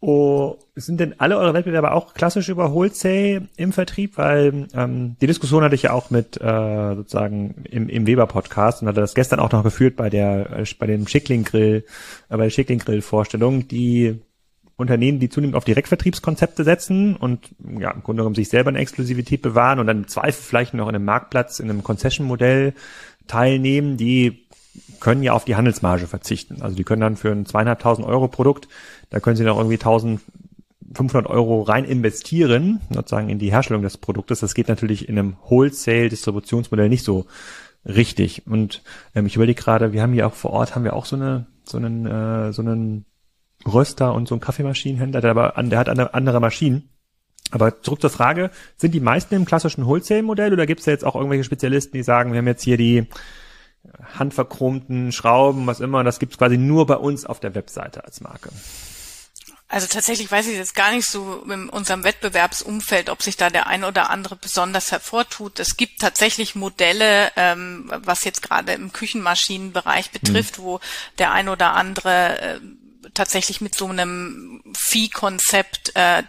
Oh, 0.00 0.58
sind 0.74 1.00
denn 1.00 1.18
alle 1.18 1.38
eure 1.38 1.54
Wettbewerber 1.54 1.94
auch 1.94 2.12
klassisch 2.12 2.50
über 2.50 2.72
Wholesale 2.72 3.48
im 3.56 3.72
Vertrieb? 3.72 4.18
Weil 4.18 4.68
ähm, 4.74 5.16
die 5.20 5.26
Diskussion 5.26 5.64
hatte 5.64 5.74
ich 5.74 5.82
ja 5.82 5.92
auch 5.92 6.10
mit 6.10 6.38
äh, 6.40 6.94
sozusagen 6.94 7.64
im, 7.70 7.88
im 7.88 8.06
Weber-Podcast 8.06 8.82
und 8.82 8.88
hatte 8.88 9.00
das 9.00 9.14
gestern 9.14 9.40
auch 9.40 9.50
noch 9.52 9.62
geführt 9.62 9.96
bei 9.96 10.10
der 10.10 10.58
äh, 10.58 10.64
bei 10.78 10.86
dem 10.86 11.08
Schickling-Grill, 11.08 11.84
äh, 12.28 12.36
bei 12.36 12.44
der 12.44 12.50
Schickling-Grill-Vorstellung, 12.50 13.68
die 13.68 14.20
Unternehmen, 14.76 15.18
die 15.18 15.30
zunehmend 15.30 15.56
auf 15.56 15.64
Direktvertriebskonzepte 15.64 16.62
setzen 16.62 17.16
und 17.16 17.48
ja 17.80 17.90
im 17.90 18.02
Grunde 18.02 18.20
genommen 18.20 18.34
sich 18.34 18.50
selber 18.50 18.68
eine 18.68 18.80
Exklusivität 18.80 19.40
bewahren 19.40 19.78
und 19.78 19.86
dann 19.86 19.98
im 19.98 20.08
Zweifel 20.08 20.42
vielleicht 20.42 20.74
noch 20.74 20.88
in 20.88 20.94
einem 20.94 21.06
Marktplatz, 21.06 21.58
in 21.58 21.70
einem 21.70 21.82
Concession-Modell 21.82 22.74
teilnehmen, 23.26 23.96
die 23.96 24.46
können 25.00 25.22
ja 25.22 25.32
auf 25.32 25.44
die 25.44 25.56
Handelsmarge 25.56 26.06
verzichten. 26.06 26.62
Also 26.62 26.76
die 26.76 26.84
können 26.84 27.00
dann 27.00 27.16
für 27.16 27.30
ein 27.30 27.46
zweieinhalbtausend 27.46 28.06
Euro 28.06 28.28
Produkt, 28.28 28.68
da 29.16 29.20
können 29.20 29.36
sie 29.36 29.44
noch 29.44 29.56
irgendwie 29.56 29.76
1500 29.78 31.26
Euro 31.26 31.62
rein 31.62 31.86
investieren, 31.86 32.82
sozusagen 32.90 33.30
in 33.30 33.38
die 33.38 33.50
Herstellung 33.50 33.82
des 33.82 33.96
Produktes. 33.96 34.40
Das 34.40 34.52
geht 34.52 34.68
natürlich 34.68 35.08
in 35.08 35.18
einem 35.18 35.36
Wholesale-Distributionsmodell 35.48 36.90
nicht 36.90 37.02
so 37.02 37.24
richtig. 37.86 38.46
Und 38.46 38.82
ähm, 39.14 39.24
ich 39.24 39.36
überlege 39.36 39.58
gerade, 39.58 39.94
wir 39.94 40.02
haben 40.02 40.12
hier 40.12 40.26
auch 40.26 40.34
vor 40.34 40.50
Ort, 40.50 40.74
haben 40.74 40.84
wir 40.84 40.92
auch 40.92 41.06
so 41.06 41.16
eine, 41.16 41.46
so 41.64 41.78
einen, 41.78 42.04
äh, 42.04 42.52
so 42.52 42.60
einen 42.60 43.06
Röster 43.66 44.12
und 44.12 44.28
so 44.28 44.34
einen 44.34 44.42
Kaffeemaschinenhändler, 44.42 45.22
der 45.22 45.30
aber 45.30 45.56
an, 45.56 45.70
der 45.70 45.78
hat 45.78 45.88
andere, 45.88 46.40
Maschinen. 46.40 46.90
Aber 47.52 47.80
zurück 47.80 48.02
zur 48.02 48.10
Frage, 48.10 48.50
sind 48.76 48.92
die 48.92 49.00
meisten 49.00 49.34
im 49.34 49.46
klassischen 49.46 49.86
Wholesale-Modell 49.86 50.52
oder 50.52 50.66
gibt 50.66 50.80
es 50.80 50.84
da 50.84 50.92
jetzt 50.92 51.06
auch 51.06 51.14
irgendwelche 51.14 51.44
Spezialisten, 51.44 51.96
die 51.96 52.02
sagen, 52.02 52.32
wir 52.32 52.38
haben 52.40 52.48
jetzt 52.48 52.64
hier 52.64 52.76
die 52.76 53.06
handverchromten 54.18 55.10
Schrauben, 55.10 55.66
was 55.66 55.80
immer. 55.80 56.04
Das 56.04 56.18
gibt's 56.18 56.36
quasi 56.36 56.58
nur 56.58 56.86
bei 56.86 56.96
uns 56.96 57.24
auf 57.24 57.40
der 57.40 57.54
Webseite 57.54 58.04
als 58.04 58.20
Marke. 58.20 58.50
Also 59.68 59.88
tatsächlich 59.88 60.30
weiß 60.30 60.46
ich 60.46 60.56
jetzt 60.56 60.76
gar 60.76 60.92
nicht 60.92 61.08
so 61.08 61.42
in 61.42 61.68
unserem 61.68 62.04
Wettbewerbsumfeld, 62.04 63.10
ob 63.10 63.20
sich 63.22 63.36
da 63.36 63.50
der 63.50 63.66
ein 63.66 63.82
oder 63.82 64.10
andere 64.10 64.36
besonders 64.36 64.92
hervortut. 64.92 65.58
Es 65.58 65.76
gibt 65.76 66.00
tatsächlich 66.00 66.54
Modelle, 66.54 67.32
ähm, 67.34 67.90
was 68.04 68.22
jetzt 68.22 68.42
gerade 68.42 68.72
im 68.74 68.92
Küchenmaschinenbereich 68.92 70.12
betrifft, 70.12 70.58
mhm. 70.58 70.62
wo 70.62 70.80
der 71.18 71.32
ein 71.32 71.48
oder 71.48 71.72
andere 71.72 72.38
äh, 72.38 72.60
tatsächlich 73.12 73.60
mit 73.60 73.74
so 73.74 73.88
einem 73.88 74.62
Viehkonzept 74.76 75.96
äh, 75.96 76.20
äh 76.20 76.24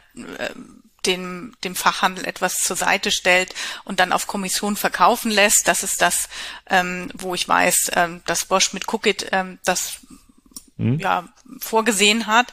dem, 1.05 1.55
dem 1.63 1.75
Fachhandel 1.75 2.25
etwas 2.25 2.57
zur 2.59 2.75
Seite 2.75 3.11
stellt 3.11 3.55
und 3.85 4.01
dann 4.01 4.11
auf 4.11 4.27
Kommission 4.27 4.75
verkaufen 4.75 5.31
lässt. 5.31 5.67
Das 5.67 5.81
ist 5.81 6.01
das, 6.01 6.27
ähm, 6.69 7.09
wo 7.13 7.33
ich 7.33 7.47
weiß, 7.47 7.91
ähm, 7.95 8.21
dass 8.25 8.45
Bosch 8.45 8.73
mit 8.73 8.91
Cookit 8.91 9.27
ähm, 9.31 9.57
das 9.63 9.99
mhm. 10.77 10.99
ja 10.99 11.27
vorgesehen 11.59 12.27
hat. 12.27 12.47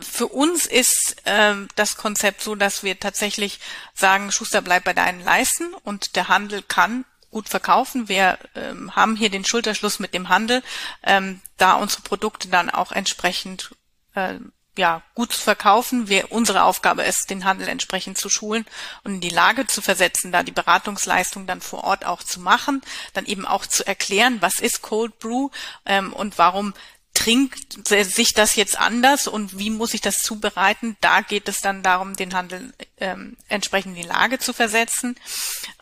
Für 0.00 0.26
uns 0.26 0.66
ist 0.66 1.16
ähm, 1.24 1.68
das 1.76 1.96
Konzept 1.96 2.42
so, 2.42 2.54
dass 2.54 2.82
wir 2.82 2.98
tatsächlich 2.98 3.60
sagen, 3.94 4.32
Schuster 4.32 4.62
bleibt 4.62 4.84
bei 4.84 4.92
deinen 4.94 5.20
Leisten 5.20 5.74
und 5.84 6.16
der 6.16 6.28
Handel 6.28 6.62
kann 6.62 7.04
gut 7.30 7.48
verkaufen. 7.48 8.08
Wir 8.08 8.38
ähm, 8.54 8.94
haben 8.94 9.16
hier 9.16 9.28
den 9.28 9.44
Schulterschluss 9.44 9.98
mit 9.98 10.14
dem 10.14 10.28
Handel, 10.28 10.62
ähm, 11.02 11.40
da 11.56 11.74
unsere 11.74 12.02
Produkte 12.02 12.48
dann 12.48 12.70
auch 12.70 12.92
entsprechend 12.92 13.74
äh, 14.14 14.38
ja, 14.76 15.02
gut 15.14 15.32
zu 15.32 15.40
verkaufen. 15.40 16.08
Wir, 16.08 16.32
unsere 16.32 16.64
Aufgabe 16.64 17.02
ist, 17.02 17.30
den 17.30 17.44
Handel 17.44 17.68
entsprechend 17.68 18.18
zu 18.18 18.28
schulen 18.28 18.66
und 19.04 19.14
in 19.14 19.20
die 19.20 19.30
Lage 19.30 19.66
zu 19.66 19.82
versetzen, 19.82 20.32
da 20.32 20.42
die 20.42 20.52
Beratungsleistung 20.52 21.46
dann 21.46 21.60
vor 21.60 21.84
Ort 21.84 22.04
auch 22.04 22.22
zu 22.22 22.40
machen, 22.40 22.82
dann 23.12 23.26
eben 23.26 23.46
auch 23.46 23.66
zu 23.66 23.86
erklären, 23.86 24.38
was 24.40 24.58
ist 24.58 24.82
Cold 24.82 25.18
Brew 25.18 25.50
ähm, 25.86 26.12
und 26.12 26.38
warum 26.38 26.74
trinkt 27.14 27.86
sich 27.88 28.34
das 28.34 28.56
jetzt 28.56 28.78
anders 28.78 29.28
und 29.28 29.58
wie 29.58 29.70
muss 29.70 29.94
ich 29.94 30.00
das 30.00 30.18
zubereiten? 30.18 30.96
Da 31.00 31.20
geht 31.20 31.48
es 31.48 31.60
dann 31.60 31.82
darum, 31.82 32.16
den 32.16 32.34
Handel 32.34 32.74
ähm, 32.98 33.36
entsprechend 33.48 33.96
in 33.96 34.02
die 34.02 34.08
Lage 34.08 34.38
zu 34.40 34.52
versetzen. 34.52 35.16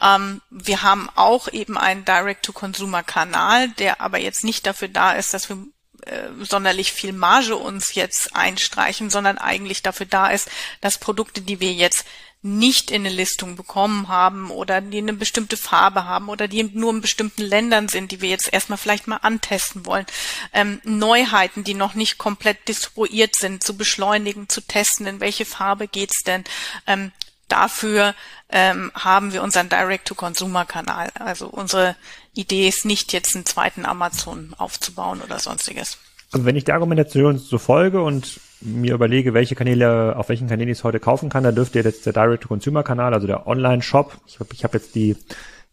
Ähm, 0.01 0.42
wir 0.51 0.83
haben 0.83 1.09
auch 1.14 1.49
eben 1.49 1.79
einen 1.79 2.05
Direct-to-Consumer-Kanal, 2.05 3.71
der 3.71 4.01
aber 4.01 4.18
jetzt 4.18 4.45
nicht 4.45 4.66
dafür 4.66 4.88
da 4.88 5.12
ist, 5.12 5.33
dass 5.33 5.49
wir 5.49 5.57
äh, 6.03 6.29
sonderlich 6.40 6.92
viel 6.92 7.12
Marge 7.12 7.57
uns 7.57 7.95
jetzt 7.95 8.37
einstreichen, 8.37 9.09
sondern 9.09 9.38
eigentlich 9.38 9.83
dafür 9.83 10.07
da 10.07 10.29
ist, 10.29 10.51
dass 10.81 10.99
Produkte, 10.99 11.40
die 11.40 11.61
wir 11.61 11.73
jetzt 11.73 12.05
nicht 12.43 12.91
in 12.91 13.07
eine 13.07 13.15
Listung 13.15 13.55
bekommen 13.55 14.09
haben 14.09 14.51
oder 14.51 14.81
die 14.81 14.99
eine 14.99 15.13
bestimmte 15.13 15.57
Farbe 15.57 16.07
haben 16.07 16.29
oder 16.29 16.49
die 16.49 16.65
nur 16.65 16.91
in 16.91 17.01
bestimmten 17.01 17.43
Ländern 17.43 17.89
sind, 17.89 18.11
die 18.11 18.21
wir 18.21 18.29
jetzt 18.29 18.53
erstmal 18.53 18.79
vielleicht 18.79 19.07
mal 19.07 19.19
antesten 19.19 19.87
wollen, 19.87 20.07
ähm, 20.53 20.81
Neuheiten, 20.83 21.63
die 21.63 21.75
noch 21.75 21.95
nicht 21.95 22.19
komplett 22.19 22.67
distribuiert 22.67 23.37
sind, 23.37 23.63
zu 23.63 23.77
beschleunigen, 23.77 24.49
zu 24.49 24.61
testen, 24.61 25.07
in 25.07 25.21
welche 25.21 25.45
Farbe 25.45 25.87
geht's 25.87 26.25
denn, 26.25 26.43
ähm, 26.89 27.13
dafür 27.47 28.15
ähm, 28.49 28.91
haben 28.95 29.33
wir 29.33 29.43
unseren 29.43 29.69
Direct-to-Consumer-Kanal. 29.69 31.11
Also 31.15 31.47
unsere 31.47 31.97
Idee 32.35 32.67
ist 32.67 32.85
nicht, 32.85 33.13
jetzt 33.13 33.37
einen 33.37 33.47
zweiten 33.47 33.87
Amazon 33.87 34.55
aufzubauen 34.59 35.21
oder 35.23 35.39
sonstiges. 35.39 35.99
Und 36.33 36.45
wenn 36.45 36.57
ich 36.57 36.65
der 36.65 36.75
Argumentation 36.75 37.39
so 37.39 37.59
folge 37.59 38.03
und 38.03 38.41
mir 38.64 38.94
überlege, 38.94 39.35
welche 39.35 39.55
Kanäle, 39.55 40.16
auf 40.16 40.29
welchen 40.29 40.48
Kanälen 40.48 40.70
ich 40.70 40.79
es 40.79 40.85
heute 40.85 41.01
kaufen 41.01 41.29
kann, 41.29 41.44
dann 41.44 41.55
dürfte 41.55 41.81
jetzt 41.81 42.07
der 42.07 42.12
Direct-to-Consumer-Kanal, 42.12 43.14
also 43.14 43.27
der 43.27 43.46
Online-Shop, 43.46 44.16
ich 44.27 44.40
habe 44.40 44.51
ich 44.53 44.64
hab 44.64 44.75
jetzt 44.75 44.94
die 44.94 45.16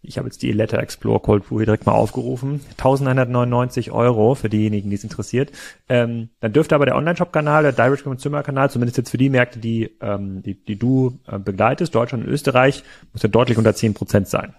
ich 0.02 0.17
habe 0.17 0.28
jetzt 0.28 0.41
die 0.41 0.52
Letter 0.54 0.80
Explore 0.80 1.19
Cold 1.19 1.47
Brew 1.47 1.58
hier 1.58 1.65
direkt 1.65 1.86
mal 1.86 1.91
aufgerufen. 1.91 2.62
1199 2.78 3.91
Euro 3.91 4.34
für 4.34 4.49
diejenigen, 4.49 4.89
die 4.89 4.95
es 4.95 5.04
interessiert. 5.04 5.52
Ähm, 5.89 6.30
dann 6.39 6.54
dürfte 6.54 6.75
aber 6.75 6.86
der 6.86 6.95
Online-Shop-Kanal, 6.95 7.63
der 7.63 7.73
Direct-to-Consumer-Kanal, 7.73 8.71
zumindest 8.71 8.97
jetzt 8.97 9.10
für 9.10 9.17
die 9.17 9.30
Märkte, 9.30 9.60
die, 9.60 9.97
ähm, 9.99 10.41
die, 10.41 10.54
die 10.56 10.78
du 10.78 11.19
äh, 11.28 11.38
begleitest, 11.38 11.93
Deutschland 11.93 12.23
und 12.25 12.32
Österreich, 12.32 12.84
muss 13.12 13.23
ja 13.23 13.30
deutlich 13.30 13.58
unter 13.58 13.75
10 13.75 13.93
Prozent 13.93 14.30
sein. 14.30 14.54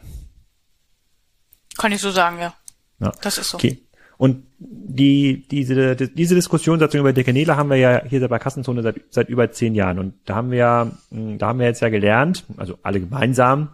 Kann 1.79 1.93
ich 1.93 2.03
so 2.03 2.11
sagen, 2.11 2.39
ja. 2.39 2.53
ja. 2.99 3.13
Das 3.23 3.39
ist 3.39 3.51
so. 3.51 3.57
Okay. 3.57 3.81
Und 4.21 4.45
die, 4.61 5.49
diese, 5.51 5.97
die, 5.97 6.15
diese 6.15 6.35
Diskussion 6.35 6.79
über 6.79 7.15
die 7.15 7.25
Kanäle 7.25 7.57
haben 7.57 7.71
wir 7.71 7.79
ja 7.79 8.03
hier 8.05 8.29
bei 8.29 8.39
Kassenzone 8.39 8.83
seit, 8.83 8.97
seit 9.09 9.31
über 9.31 9.51
zehn 9.51 9.75
Jahren. 9.75 9.99
Und 9.99 10.13
da 10.27 10.35
haben 10.35 10.51
wir, 10.51 10.91
da 11.11 11.47
haben 11.47 11.59
wir 11.59 11.65
jetzt 11.65 11.81
ja 11.81 11.89
gelernt, 11.89 12.45
also 12.59 12.77
alle 12.83 13.01
gemeinsam, 13.01 13.71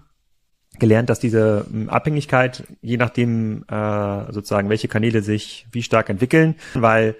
gelernt, 0.78 1.11
dass 1.11 1.18
diese 1.18 1.66
ähm, 1.74 1.88
Abhängigkeit, 1.88 2.62
je 2.80 2.96
nachdem 2.96 3.64
äh, 3.68 4.32
sozusagen, 4.32 4.68
welche 4.68 4.87
Kanäle 4.87 5.20
sich 5.20 5.66
wie 5.72 5.82
stark 5.82 6.11
entwickeln, 6.11 6.54
weil 6.74 7.16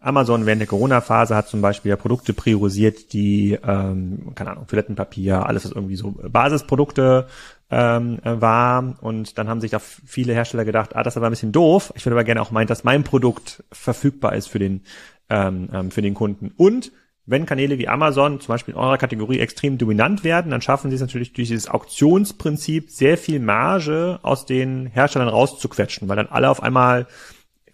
Amazon 0.00 0.46
während 0.46 0.60
der 0.60 0.68
Corona-Phase 0.68 1.36
hat 1.36 1.48
zum 1.48 1.60
Beispiel 1.60 1.90
ja 1.90 1.96
Produkte 1.96 2.32
priorisiert, 2.32 3.12
die, 3.12 3.58
ähm, 3.62 4.32
keine 4.34 4.52
Ahnung, 4.52 4.66
Toilettenpapier, 4.66 5.44
alles 5.44 5.66
was 5.66 5.72
irgendwie 5.72 5.96
so 5.96 6.12
Basisprodukte 6.12 7.26
ähm, 7.70 8.18
war. 8.22 8.96
Und 9.00 9.38
dann 9.38 9.48
haben 9.48 9.60
sich 9.60 9.70
da 9.70 9.78
viele 9.78 10.34
Hersteller 10.34 10.64
gedacht, 10.64 10.96
ah, 10.96 11.02
das 11.02 11.14
ist 11.14 11.16
aber 11.16 11.28
ein 11.28 11.32
bisschen 11.32 11.52
doof. 11.52 11.92
Ich 11.96 12.04
würde 12.04 12.16
aber 12.16 12.24
gerne 12.24 12.42
auch 12.42 12.50
meinen, 12.50 12.66
dass 12.66 12.84
mein 12.84 13.04
Produkt 13.04 13.64
verfügbar 13.72 14.34
ist 14.34 14.48
für 14.48 14.58
den, 14.58 14.82
ähm, 15.28 15.68
ähm 15.72 15.90
für 15.90 16.02
den 16.02 16.14
Kunden. 16.14 16.52
Und 16.56 16.92
wenn 17.26 17.46
Kanäle 17.46 17.78
wie 17.78 17.86
Amazon 17.86 18.40
zum 18.40 18.54
Beispiel 18.54 18.74
in 18.74 18.80
eurer 18.80 18.98
Kategorie 18.98 19.38
extrem 19.38 19.78
dominant 19.78 20.24
werden, 20.24 20.50
dann 20.50 20.62
schaffen 20.62 20.90
sie 20.90 20.96
es 20.96 21.00
natürlich 21.00 21.32
durch 21.32 21.48
dieses 21.48 21.68
Auktionsprinzip 21.68 22.90
sehr 22.90 23.16
viel 23.16 23.38
Marge 23.38 24.18
aus 24.22 24.46
den 24.46 24.86
Herstellern 24.86 25.28
rauszuquetschen, 25.28 26.08
weil 26.08 26.16
dann 26.16 26.26
alle 26.26 26.50
auf 26.50 26.62
einmal 26.62 27.06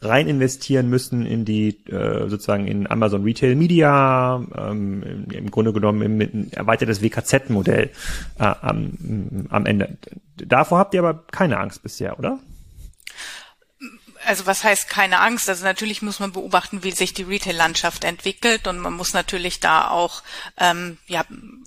rein 0.08 0.28
investieren 0.28 0.88
müssen 0.88 1.26
in 1.26 1.44
die 1.44 1.86
äh, 1.86 2.28
sozusagen 2.28 2.66
in 2.66 2.90
Amazon 2.90 3.22
Retail 3.24 3.54
Media, 3.54 4.42
ähm, 4.56 5.02
im, 5.02 5.30
im 5.30 5.50
Grunde 5.50 5.72
genommen 5.72 6.02
im, 6.02 6.20
im 6.20 6.50
erweitertes 6.52 7.02
WKZ-Modell 7.02 7.90
äh, 8.38 8.42
am, 8.42 9.46
am 9.50 9.66
Ende. 9.66 9.98
Davor 10.36 10.78
habt 10.78 10.94
ihr 10.94 11.00
aber 11.00 11.24
keine 11.30 11.58
Angst 11.58 11.82
bisher, 11.82 12.18
oder? 12.18 12.38
also 14.26 14.46
was 14.46 14.64
heißt 14.64 14.88
keine 14.88 15.20
Angst? 15.20 15.48
Also 15.48 15.64
natürlich 15.64 16.02
muss 16.02 16.20
man 16.20 16.32
beobachten, 16.32 16.82
wie 16.82 16.90
sich 16.90 17.14
die 17.14 17.22
Retail-Landschaft 17.22 18.04
entwickelt 18.04 18.66
und 18.66 18.78
man 18.78 18.92
muss 18.92 19.12
natürlich 19.14 19.60
da 19.60 19.88
auch 19.88 20.22
ähm, 20.58 20.98
ja 21.06 21.24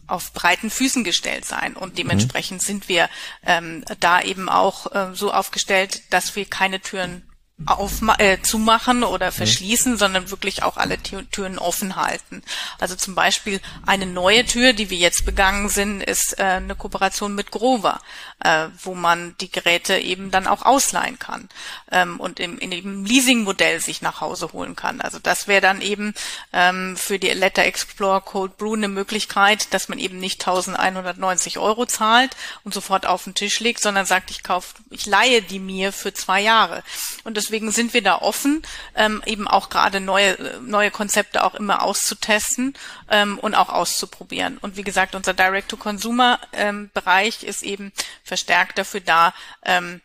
auf 0.07 0.33
breiten 0.33 0.69
Füßen 0.69 1.03
gestellt 1.03 1.45
sein 1.45 1.75
und 1.75 1.97
dementsprechend 1.97 2.61
mhm. 2.61 2.65
sind 2.65 2.89
wir 2.89 3.09
ähm, 3.45 3.83
da 3.99 4.21
eben 4.21 4.49
auch 4.49 4.93
äh, 4.93 5.13
so 5.13 5.31
aufgestellt, 5.31 6.01
dass 6.11 6.35
wir 6.35 6.45
keine 6.45 6.81
Türen 6.81 7.23
auf, 7.65 8.01
äh, 8.17 8.41
zumachen 8.41 9.03
oder 9.03 9.27
mhm. 9.27 9.33
verschließen, 9.33 9.93
mhm. 9.93 9.97
sondern 9.97 10.31
wirklich 10.31 10.63
auch 10.63 10.77
alle 10.77 10.97
Türen 10.97 11.59
offen 11.59 11.95
halten. 11.95 12.41
Also 12.79 12.95
zum 12.95 13.15
Beispiel 13.15 13.59
eine 13.85 14.05
neue 14.05 14.45
Tür, 14.45 14.73
die 14.73 14.89
wir 14.89 14.97
jetzt 14.97 15.25
begangen 15.25 15.69
sind, 15.69 16.01
ist 16.01 16.39
äh, 16.39 16.43
eine 16.43 16.75
Kooperation 16.75 17.35
mit 17.35 17.51
Grover, 17.51 17.99
äh, 18.39 18.67
wo 18.81 18.95
man 18.95 19.35
die 19.41 19.51
Geräte 19.51 19.97
eben 19.97 20.31
dann 20.31 20.47
auch 20.47 20.63
ausleihen 20.63 21.19
kann 21.19 21.49
ähm, 21.91 22.19
und 22.19 22.39
im, 22.39 22.57
in 22.59 22.71
dem 22.71 23.05
Leasing-Modell 23.05 23.81
sich 23.81 24.01
nach 24.01 24.21
Hause 24.21 24.53
holen 24.53 24.75
kann. 24.75 25.01
Also 25.01 25.19
das 25.19 25.47
wäre 25.47 25.61
dann 25.61 25.81
eben 25.81 26.13
ähm, 26.53 26.95
für 26.95 27.19
die 27.19 27.29
Letter 27.29 27.63
Explorer 27.63 28.21
Cold 28.21 28.57
Brew 28.57 28.75
eine 28.75 28.87
Möglichkeit, 28.87 29.73
dass 29.73 29.89
man 29.89 29.99
eben 29.99 30.19
nicht 30.19 30.41
1190 30.41 31.57
Euro 31.59 31.85
zahlt 31.85 32.35
und 32.63 32.73
sofort 32.73 33.05
auf 33.05 33.25
den 33.25 33.35
Tisch 33.35 33.59
legt, 33.59 33.81
sondern 33.81 34.05
sagt, 34.05 34.31
ich 34.31 34.43
kaufe, 34.43 34.75
ich 34.89 35.05
leihe 35.05 35.41
die 35.41 35.59
mir 35.59 35.91
für 35.91 36.13
zwei 36.13 36.41
Jahre. 36.41 36.83
Und 37.23 37.35
das 37.37 37.48
deswegen 37.49 37.71
sind 37.71 37.95
wir 37.95 38.03
da 38.03 38.19
offen, 38.19 38.61
ähm, 38.95 39.23
eben 39.25 39.47
auch 39.47 39.69
gerade 39.69 39.99
neue, 39.99 40.37
neue 40.61 40.91
Konzepte 40.91 41.43
auch 41.43 41.55
immer 41.55 41.81
auszutesten 41.81 42.75
ähm, 43.09 43.39
und 43.39 43.55
auch 43.55 43.69
auszuprobieren. 43.69 44.59
Und 44.59 44.77
wie 44.77 44.83
gesagt, 44.83 45.15
unser 45.15 45.33
Direct-to-Consumer-Bereich 45.33 47.43
ähm, 47.43 47.49
ist 47.49 47.63
eben 47.63 47.91
verstärkt 48.23 48.77
dafür 48.77 49.01
da, 49.01 49.33
ähm, 49.65 50.01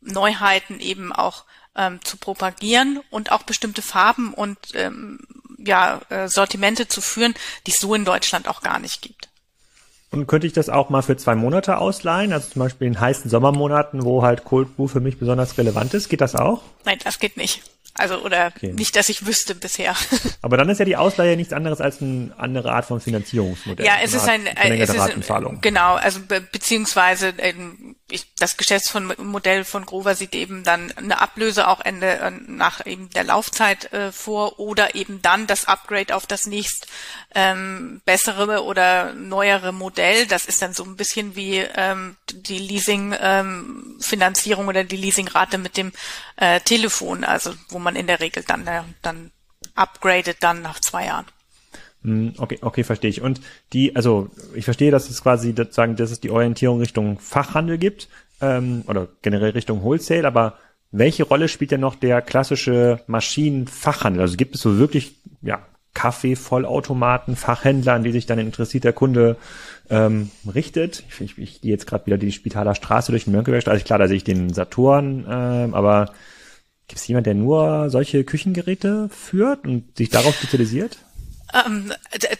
Neuheiten 0.00 0.80
eben 0.80 1.12
auch 1.12 1.44
ähm, 1.76 2.00
zu 2.02 2.16
propagieren 2.16 3.00
und 3.10 3.30
auch 3.30 3.44
bestimmte 3.44 3.82
Farben 3.82 4.34
und 4.34 4.58
ähm, 4.74 5.20
ja, 5.58 6.00
äh, 6.08 6.28
Sortimente 6.28 6.88
zu 6.88 7.00
führen, 7.00 7.34
die 7.66 7.70
es 7.70 7.78
so 7.78 7.94
in 7.94 8.04
Deutschland 8.04 8.48
auch 8.48 8.60
gar 8.60 8.80
nicht 8.80 9.02
gibt. 9.02 9.27
Und 10.10 10.26
könnte 10.26 10.46
ich 10.46 10.54
das 10.54 10.70
auch 10.70 10.88
mal 10.88 11.02
für 11.02 11.16
zwei 11.16 11.34
Monate 11.34 11.78
ausleihen? 11.78 12.32
Also 12.32 12.50
zum 12.50 12.60
Beispiel 12.60 12.86
in 12.86 12.98
heißen 12.98 13.30
Sommermonaten, 13.30 14.04
wo 14.04 14.22
halt 14.22 14.44
Cold 14.44 14.74
Brew 14.76 14.88
für 14.88 15.00
mich 15.00 15.18
besonders 15.18 15.58
relevant 15.58 15.92
ist. 15.92 16.08
Geht 16.08 16.22
das 16.22 16.34
auch? 16.34 16.62
Nein, 16.84 16.98
das 17.04 17.18
geht 17.18 17.36
nicht. 17.36 17.62
Also 17.98 18.22
oder 18.22 18.52
okay. 18.54 18.72
nicht, 18.72 18.94
dass 18.94 19.08
ich 19.08 19.26
wüsste 19.26 19.54
bisher. 19.54 19.94
Aber 20.42 20.56
dann 20.56 20.68
ist 20.68 20.78
ja 20.78 20.84
die 20.84 20.96
Ausleihe 20.96 21.36
nichts 21.36 21.52
anderes 21.52 21.80
als 21.80 22.00
eine 22.00 22.32
andere 22.38 22.72
Art 22.72 22.84
von 22.84 23.00
Finanzierungsmodell. 23.00 23.84
Ja, 23.84 23.94
es 24.02 24.14
ist 24.14 24.28
ein, 24.28 24.46
ein 24.56 24.72
es 24.80 24.88
ist 24.90 25.30
ein, 25.30 25.60
genau, 25.60 25.96
also 25.96 26.20
be 26.20 26.40
beziehungsweise 26.40 27.34
ähm, 27.38 27.96
ich, 28.10 28.34
das 28.34 28.56
Geschäftsmodell 28.56 29.64
von 29.64 29.84
Grover 29.84 30.14
sieht 30.14 30.34
eben 30.34 30.64
dann 30.64 30.90
eine 30.92 31.20
Ablöse 31.20 31.68
auch 31.68 31.80
Ende 31.80 32.18
äh, 32.18 32.30
nach 32.30 32.86
eben 32.86 33.10
der 33.10 33.24
Laufzeit 33.24 33.92
äh, 33.92 34.12
vor 34.12 34.58
oder 34.58 34.94
eben 34.94 35.20
dann 35.22 35.46
das 35.46 35.66
Upgrade 35.66 36.16
auf 36.16 36.26
das 36.26 36.46
nächst 36.46 36.86
ähm, 37.34 38.00
bessere 38.04 38.64
oder 38.64 39.14
neuere 39.14 39.72
Modell. 39.72 40.26
Das 40.26 40.44
ist 40.46 40.62
dann 40.62 40.74
so 40.74 40.84
ein 40.84 40.96
bisschen 40.96 41.36
wie 41.36 41.58
ähm, 41.58 42.16
die 42.30 42.58
Leasing-Finanzierung 42.58 44.64
ähm, 44.64 44.68
oder 44.68 44.84
die 44.84 44.96
Leasingrate 44.96 45.58
mit 45.58 45.76
dem 45.76 45.92
äh, 46.36 46.60
Telefon, 46.60 47.24
also 47.24 47.54
wo 47.68 47.78
man 47.78 47.94
in 47.96 48.06
der 48.06 48.20
Regel 48.20 48.44
dann, 48.44 48.66
äh, 48.66 48.84
dann 49.02 49.32
upgradet 49.74 50.38
dann 50.40 50.62
nach 50.62 50.80
zwei 50.80 51.04
Jahren. 51.06 51.26
Hm, 52.02 52.34
okay, 52.38 52.58
okay, 52.60 52.84
verstehe 52.84 53.10
ich. 53.10 53.22
Und 53.22 53.40
die, 53.72 53.96
also 53.96 54.30
ich 54.54 54.64
verstehe, 54.64 54.90
dass 54.90 55.10
es 55.10 55.22
quasi 55.22 55.54
sozusagen, 55.56 55.96
dass 55.96 56.10
es 56.10 56.20
die 56.20 56.30
Orientierung 56.30 56.80
Richtung 56.80 57.18
Fachhandel 57.18 57.78
gibt 57.78 58.08
ähm, 58.40 58.84
oder 58.86 59.08
generell 59.22 59.50
Richtung 59.50 59.82
Wholesale, 59.82 60.26
aber 60.26 60.58
welche 60.90 61.24
Rolle 61.24 61.48
spielt 61.48 61.70
denn 61.70 61.80
noch 61.80 61.96
der 61.96 62.22
klassische 62.22 63.00
Maschinenfachhandel? 63.06 64.22
Also 64.22 64.36
gibt 64.36 64.54
es 64.54 64.62
so 64.62 64.78
wirklich 64.78 65.16
ja 65.42 65.60
Kaffee-Vollautomaten, 65.94 67.34
Fachhändler, 67.34 67.94
an 67.94 68.04
die 68.04 68.12
sich 68.12 68.26
dann 68.26 68.38
interessierter 68.38 68.92
Kunde 68.92 69.36
ähm, 69.90 70.30
richtet. 70.54 71.02
Ich, 71.08 71.20
ich, 71.20 71.38
ich 71.38 71.60
gehe 71.60 71.72
jetzt 71.72 71.86
gerade 71.86 72.06
wieder 72.06 72.18
die 72.18 72.30
Spitaler 72.30 72.74
Straße 72.74 73.10
durch 73.10 73.24
den 73.24 73.32
Mönckeberg. 73.32 73.66
Also 73.66 73.84
klar, 73.84 73.98
da 73.98 74.06
sehe 74.06 74.18
ich 74.18 74.24
den 74.24 74.52
Saturn, 74.52 75.24
äh, 75.24 75.74
aber 75.74 76.12
gibt 76.86 77.00
es 77.00 77.08
jemand, 77.08 77.26
der 77.26 77.34
nur 77.34 77.90
solche 77.90 78.22
Küchengeräte 78.24 79.08
führt 79.10 79.66
und 79.66 79.96
sich 79.96 80.08
darauf 80.08 80.36
spezialisiert? 80.36 80.98
Ähm, 81.54 81.92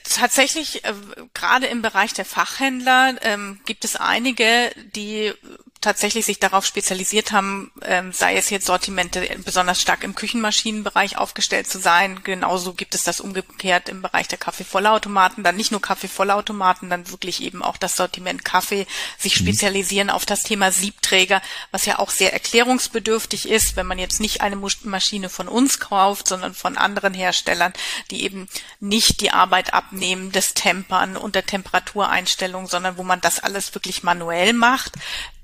tatsächlich, 0.05 0.85
äh, 0.85 0.95
gerade 1.35 1.67
im 1.67 1.83
Bereich 1.83 2.13
der 2.13 2.25
Fachhändler 2.25 3.15
ähm, 3.23 3.61
gibt 3.65 3.85
es 3.85 3.97
einige, 3.97 4.71
die 4.95 5.33
tatsächlich 5.81 6.27
sich 6.27 6.41
darauf 6.41 6.67
spezialisiert 6.67 7.31
haben, 7.31 7.71
ähm, 7.83 8.13
sei 8.13 8.37
es 8.37 8.51
jetzt 8.51 8.67
Sortimente 8.67 9.29
besonders 9.45 9.81
stark 9.81 10.03
im 10.03 10.15
Küchenmaschinenbereich 10.15 11.17
aufgestellt 11.17 11.69
zu 11.69 11.79
sein. 11.79 12.23
Genauso 12.25 12.75
gibt 12.75 12.95
es 12.95 13.05
das 13.05 13.21
umgekehrt 13.21 13.89
im 13.89 14.03
Bereich 14.03 14.27
der 14.27 14.39
Kaffeevollautomaten. 14.39 15.45
Dann 15.45 15.57
nicht 15.57 15.71
nur 15.71 15.81
Kaffeevollautomaten, 15.81 16.91
dann 16.91 17.11
wirklich 17.11 17.43
eben 17.43 17.63
auch 17.63 17.77
das 17.77 17.97
Sortiment 17.97 18.45
Kaffee, 18.45 18.87
sich 19.19 19.41
mhm. 19.41 19.45
spezialisieren 19.45 20.11
auf 20.11 20.27
das 20.27 20.41
Thema 20.41 20.73
Siebträger, 20.73 21.41
was 21.71 21.87
ja 21.87 22.01
auch 22.01 22.11
sehr 22.11 22.33
erklärungsbedürftig 22.33 23.49
ist, 23.49 23.77
wenn 23.77 23.87
man 23.87 23.99
jetzt 23.99 24.21
nicht 24.21 24.41
eine 24.41 24.57
Maschine 24.57 25.29
von 25.29 25.47
uns 25.47 25.79
kauft, 25.79 26.27
sondern 26.27 26.55
von 26.55 26.77
anderen 26.77 27.15
Herstellern, 27.15 27.73
die 28.11 28.25
eben 28.25 28.49
nicht 28.81 29.21
die 29.21 29.31
Arbeit 29.31 29.75
abnehmen 29.75 30.33
des 30.33 30.55
Tempern 30.55 31.17
und 31.17 31.37
der 31.37 31.47
Temperatureinstellung, 31.47 32.67
sondern 32.67 32.97
wo 32.97 33.05
man 33.05 33.21
das 33.21 33.39
alles 33.39 33.75
wirklich 33.75 34.03
manuell 34.03 34.53
macht 34.53 34.95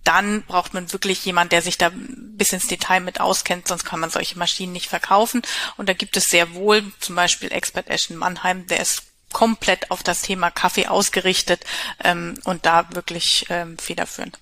dann 0.05 0.43
braucht 0.43 0.75
man 0.75 0.93
wirklich 0.93 1.25
jemand, 1.25 1.53
der 1.53 1.63
sich 1.63 1.79
da 1.79 1.91
bis 1.95 2.53
ins 2.53 2.67
Detail 2.67 3.01
mit 3.01 3.21
auskennt, 3.21 3.69
sonst 3.69 3.85
kann 3.85 4.01
man 4.01 4.11
solche 4.11 4.39
Maschinen 4.39 4.73
nicht 4.73 4.89
verkaufen. 4.89 5.43
Und 5.77 5.89
da 5.89 5.95
gibt 5.95 6.17
es 6.17 6.27
sehr 6.27 6.55
wohl 6.55 6.85
zum 7.01 7.17
Beispiel 7.17 7.51
Expert 7.51 7.89
Ashton 7.89 8.17
Mannheim, 8.17 8.67
der 8.67 8.81
ist 8.81 9.05
komplett 9.33 9.91
auf 9.91 10.03
das 10.03 10.23
Thema 10.23 10.51
Kaffee 10.51 10.87
ausgerichtet 10.87 11.65
ähm, 12.03 12.39
und 12.45 12.67
da 12.67 12.87
wirklich 12.95 13.47
ähm, 13.49 13.77
federführend. 13.79 14.39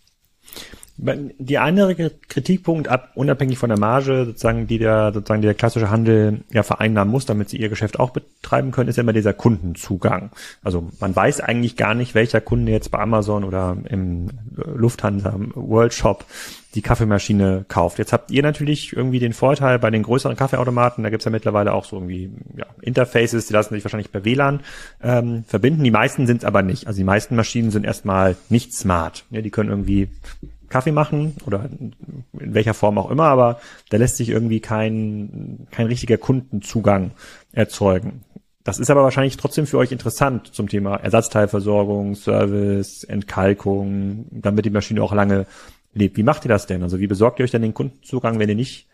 Die 1.05 1.59
andere 1.59 2.13
Kritikpunkt, 2.29 2.87
ab, 2.87 3.11
unabhängig 3.17 3.59
von 3.59 3.69
der 3.69 3.79
Marge, 3.79 4.25
sozusagen, 4.25 4.69
die 4.69 4.79
der, 4.79 5.13
sozusagen 5.13 5.43
der 5.43 5.55
klassische 5.55 5.91
Handel 5.91 6.43
ja 6.53 6.63
vereinnahmen 6.63 7.11
muss, 7.11 7.27
damit 7.27 7.49
sie 7.49 7.57
ihr 7.57 7.69
Geschäft 7.69 7.99
auch 7.99 8.11
betreiben 8.11 8.71
können, 8.71 8.89
ist 8.89 8.97
ja 8.97 9.03
immer 9.03 9.13
dieser 9.13 9.33
Kundenzugang. 9.33 10.31
Also 10.63 10.91
man 11.01 11.15
weiß 11.15 11.41
eigentlich 11.41 11.77
gar 11.77 11.95
nicht, 11.95 12.15
welcher 12.15 12.41
Kunde 12.41 12.71
jetzt 12.71 12.93
bei 12.93 13.01
Amazon 13.01 13.43
oder 13.43 13.77
im 13.89 14.29
Lufthansa 14.55 15.35
World 15.55 15.93
Shop 15.93 16.25
die 16.77 16.83
Kaffeemaschine 16.83 17.65
kauft. 17.69 17.99
Jetzt 17.99 18.13
habt 18.13 18.31
ihr 18.31 18.43
natürlich 18.43 18.93
irgendwie 18.93 19.19
den 19.19 19.33
Vorteil 19.33 19.81
bei 19.81 19.91
den 19.91 20.05
größeren 20.05 20.37
Kaffeeautomaten, 20.37 21.03
da 21.03 21.11
gibt's 21.11 21.25
ja 21.25 21.31
mittlerweile 21.31 21.73
auch 21.73 21.85
so 21.85 21.97
irgendwie 21.97 22.31
ja, 22.57 22.67
Interfaces, 22.81 23.47
die 23.47 23.53
lassen 23.53 23.75
sich 23.75 23.85
wahrscheinlich 23.85 24.13
per 24.13 24.25
WLAN 24.25 24.61
ähm, 25.03 25.45
verbinden. 25.49 25.83
Die 25.83 25.91
meisten 25.91 26.27
sind 26.27 26.45
aber 26.45 26.63
nicht. 26.63 26.87
Also 26.87 26.99
die 26.99 27.05
meisten 27.05 27.35
Maschinen 27.37 27.73
sind 27.73 27.85
erstmal 27.85 28.37
nicht 28.49 28.73
smart. 28.73 29.25
Ja, 29.31 29.43
die 29.43 29.51
können 29.51 29.69
irgendwie 29.69 30.09
Kaffee 30.73 30.93
machen 30.93 31.37
oder 31.47 31.69
in 31.79 31.95
welcher 32.33 32.75
Form 32.75 32.99
auch 32.99 33.11
immer, 33.11 33.25
aber 33.25 33.61
da 33.91 33.99
lässt 33.99 34.17
sich 34.17 34.31
irgendwie 34.31 34.61
kein, 34.61 35.69
kein 35.71 35.87
richtiger 35.87 36.17
Kundenzugang 36.17 37.13
erzeugen. 37.53 38.23
Das 38.65 38.79
ist 38.79 38.91
aber 38.91 39.03
wahrscheinlich 39.03 39.37
trotzdem 39.37 39.67
für 39.67 39.79
euch 39.79 39.93
interessant 39.93 40.55
zum 40.55 40.69
Thema 40.69 40.97
Ersatzteilversorgung, 40.97 42.15
Service, 42.15 43.05
Entkalkung, 43.05 44.27
damit 44.31 44.65
die 44.65 44.71
Maschine 44.71 45.03
auch 45.03 45.13
lange 45.13 45.47
lebt. 45.93 46.17
Wie 46.17 46.23
macht 46.23 46.45
ihr 46.45 46.49
das 46.49 46.67
denn? 46.67 46.83
Also 46.83 46.99
wie 46.99 47.09
besorgt 47.09 47.39
ihr 47.39 47.45
euch 47.45 47.51
denn 47.51 47.63
den 47.63 47.75
Kundenzugang, 47.75 48.39
wenn 48.39 48.49
ihr 48.49 48.55
nicht 48.55 48.89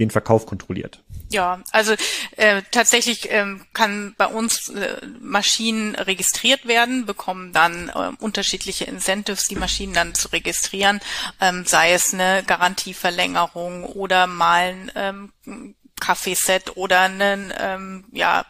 den 0.00 0.10
Verkauf 0.10 0.46
kontrolliert. 0.46 1.02
Ja, 1.32 1.60
also 1.70 1.94
äh, 2.36 2.60
tatsächlich 2.70 3.30
ähm, 3.30 3.64
kann 3.72 4.14
bei 4.18 4.26
uns 4.26 4.68
äh, 4.68 4.98
Maschinen 5.18 5.94
registriert 5.94 6.66
werden, 6.66 7.06
bekommen 7.06 7.54
dann 7.54 7.88
äh, 7.88 8.10
unterschiedliche 8.22 8.84
Incentives, 8.84 9.48
die 9.48 9.56
Maschinen 9.56 9.94
dann 9.94 10.14
zu 10.14 10.28
registrieren, 10.28 11.00
ähm, 11.40 11.64
sei 11.64 11.94
es 11.94 12.12
eine 12.12 12.42
Garantieverlängerung 12.46 13.84
oder 13.84 14.26
mal 14.26 14.74
ein 14.74 14.92
ähm, 14.94 15.74
Kaffeeset 15.98 16.76
oder 16.76 17.00
einen 17.00 17.54
ähm, 17.58 18.04
ja 18.12 18.44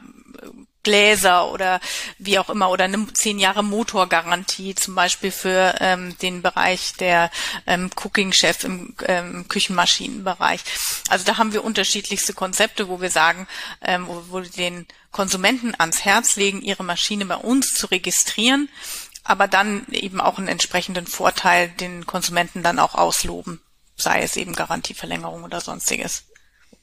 Gläser 0.83 1.51
oder 1.51 1.81
wie 2.19 2.39
auch 2.39 2.51
immer 2.51 2.71
oder 2.71 2.85
eine 2.85 3.13
zehn 3.13 3.39
Jahre 3.39 3.63
Motorgarantie 3.63 4.75
zum 4.75 4.95
Beispiel 4.95 5.31
für 5.31 5.77
ähm, 5.81 6.17
den 6.19 6.43
Bereich 6.43 6.95
der 6.95 7.31
ähm, 7.67 7.91
Cooking 7.97 8.33
Chef 8.33 8.65
im 8.65 8.95
ähm, 9.07 9.47
Küchenmaschinenbereich. 9.49 10.63
Also 11.09 11.25
da 11.25 11.39
haben 11.39 11.53
wir 11.53 11.65
unterschiedlichste 11.65 12.33
Konzepte, 12.33 12.89
wo 12.89 13.01
wir 13.01 13.11
sagen, 13.11 13.47
ähm, 13.83 14.07
wo, 14.07 14.25
wo 14.29 14.43
wir 14.43 14.51
den 14.51 14.87
Konsumenten 15.11 15.75
ans 15.79 16.05
Herz 16.05 16.37
legen, 16.37 16.63
ihre 16.63 16.85
Maschine 16.85 17.27
bei 17.27 17.37
uns 17.37 17.75
zu 17.75 17.87
registrieren, 17.87 18.69
aber 19.25 19.47
dann 19.47 19.87
eben 19.91 20.21
auch 20.21 20.39
einen 20.39 20.49
entsprechenden 20.49 21.07
Vorteil 21.07 21.69
den 21.69 22.07
Konsumenten 22.07 22.63
dann 22.63 22.79
auch 22.79 22.95
ausloben, 22.95 23.61
sei 23.97 24.23
es 24.23 24.37
eben 24.37 24.55
Garantieverlängerung 24.55 25.45
oder 25.45 25.61
sonstiges. 25.61 26.25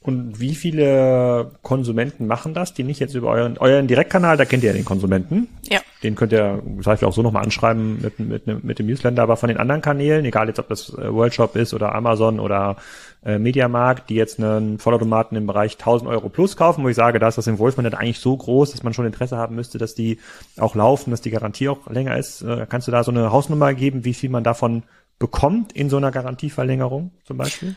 Und 0.10 0.40
wie 0.40 0.56
viele 0.56 1.52
Konsumenten 1.62 2.26
machen 2.26 2.56
das, 2.56 2.74
die 2.74 2.84
nicht 2.84 3.00
jetzt 3.00 3.14
über 3.14 3.30
euren, 3.30 3.60
euren 3.60 3.86
Direktkanal, 3.86 4.38
da 4.38 4.46
kennt 4.46 4.64
ihr 4.64 4.72
ja 4.72 4.76
den 4.76 4.84
Konsumenten. 4.84 5.48
Ja. 5.70 5.82
Den 6.02 6.16
könnt 6.16 6.34
ihr 6.34 6.64
zum 6.64 6.82
Beispiel 6.82 7.08
auch 7.08 7.14
so 7.14 7.22
nochmal 7.22 7.44
anschreiben 7.44 8.02
mit, 8.02 8.20
mit, 8.20 8.64
mit 8.64 8.80
dem 8.80 8.88
Newsletter, 8.88 9.22
aber 9.22 9.38
von 9.38 9.50
den 9.50 9.60
anderen 9.60 9.84
Kanälen, 9.84 10.26
egal 10.26 10.48
jetzt 10.48 10.58
ob 10.58 10.68
das 10.68 10.90
äh, 10.98 11.14
Worldshop 11.14 11.56
ist 11.56 11.76
oder 11.76 11.94
Amazon 11.94 12.40
oder 12.40 12.78
äh, 13.24 13.38
Mediamarkt, 13.38 14.10
die 14.10 14.16
jetzt 14.16 14.40
einen 14.40 14.80
Vollautomaten 14.80 15.38
im 15.38 15.46
Bereich 15.46 15.74
1000 15.74 16.10
Euro 16.10 16.30
plus 16.30 16.58
kaufen, 16.58 16.84
wo 16.84 16.90
ich 16.90 16.96
sage, 16.96 17.20
da 17.20 17.28
ist 17.28 17.38
das 17.38 17.46
Involvement 17.46 17.94
eigentlich 17.94 18.20
so 18.20 18.36
groß, 18.36 18.72
dass 18.72 18.82
man 18.82 18.96
schon 18.96 19.06
Interesse 19.06 19.38
haben 19.38 19.54
müsste, 19.54 19.78
dass 19.78 19.94
die 19.94 20.18
auch 20.58 20.74
laufen, 20.74 21.12
dass 21.12 21.22
die 21.22 21.30
Garantie 21.30 21.70
auch 21.70 21.88
länger 21.88 22.18
ist. 22.18 22.42
Äh, 22.42 22.66
kannst 22.68 22.88
du 22.88 22.92
da 22.92 23.04
so 23.04 23.12
eine 23.12 23.32
Hausnummer 23.32 23.76
geben, 23.76 24.06
wie 24.06 24.16
viel 24.16 24.32
man 24.32 24.44
davon 24.44 24.82
bekommt 25.20 25.74
in 25.74 25.92
so 25.92 25.98
einer 25.98 26.10
Garantieverlängerung 26.10 27.12
zum 27.26 27.38
Beispiel? 27.38 27.76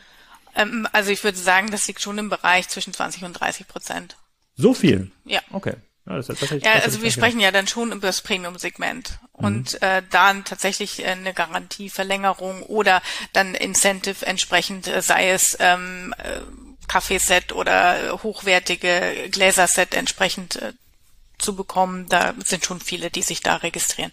Ähm, 0.55 0.87
also 0.91 1.11
ich 1.11 1.23
würde 1.23 1.37
sagen, 1.37 1.71
das 1.71 1.87
liegt 1.87 2.01
schon 2.01 2.17
im 2.17 2.29
Bereich 2.29 2.69
zwischen 2.69 2.93
20 2.93 3.23
und 3.23 3.33
30 3.33 3.67
Prozent. 3.67 4.17
So 4.55 4.73
viel? 4.73 5.11
Ja. 5.25 5.41
Okay. 5.51 5.75
Ja, 6.05 6.17
das, 6.17 6.27
das, 6.27 6.39
das, 6.39 6.49
ja 6.61 6.73
also 6.83 7.01
wir 7.01 7.11
sprechen 7.11 7.39
ja 7.39 7.51
dann 7.51 7.67
schon 7.67 7.93
über 7.93 8.07
das 8.07 8.21
Premium-Segment 8.21 9.19
mhm. 9.37 9.45
und 9.45 9.81
äh, 9.81 10.03
dann 10.11 10.43
tatsächlich 10.43 10.99
äh, 10.99 11.07
eine 11.07 11.33
Garantieverlängerung 11.33 12.63
oder 12.63 13.01
dann 13.31 13.55
Incentive 13.55 14.25
entsprechend, 14.25 14.87
äh, 14.87 15.01
sei 15.01 15.29
es 15.29 15.55
ähm, 15.59 16.13
äh, 16.17 16.41
Kaffeeset 16.89 17.53
oder 17.53 18.21
hochwertige 18.21 19.29
Gläserset 19.31 19.93
entsprechend 19.93 20.57
äh, 20.57 20.73
zu 21.37 21.55
bekommen. 21.55 22.09
Da 22.09 22.33
sind 22.43 22.65
schon 22.65 22.81
viele, 22.81 23.09
die 23.09 23.21
sich 23.21 23.41
da 23.41 23.55
registrieren. 23.55 24.11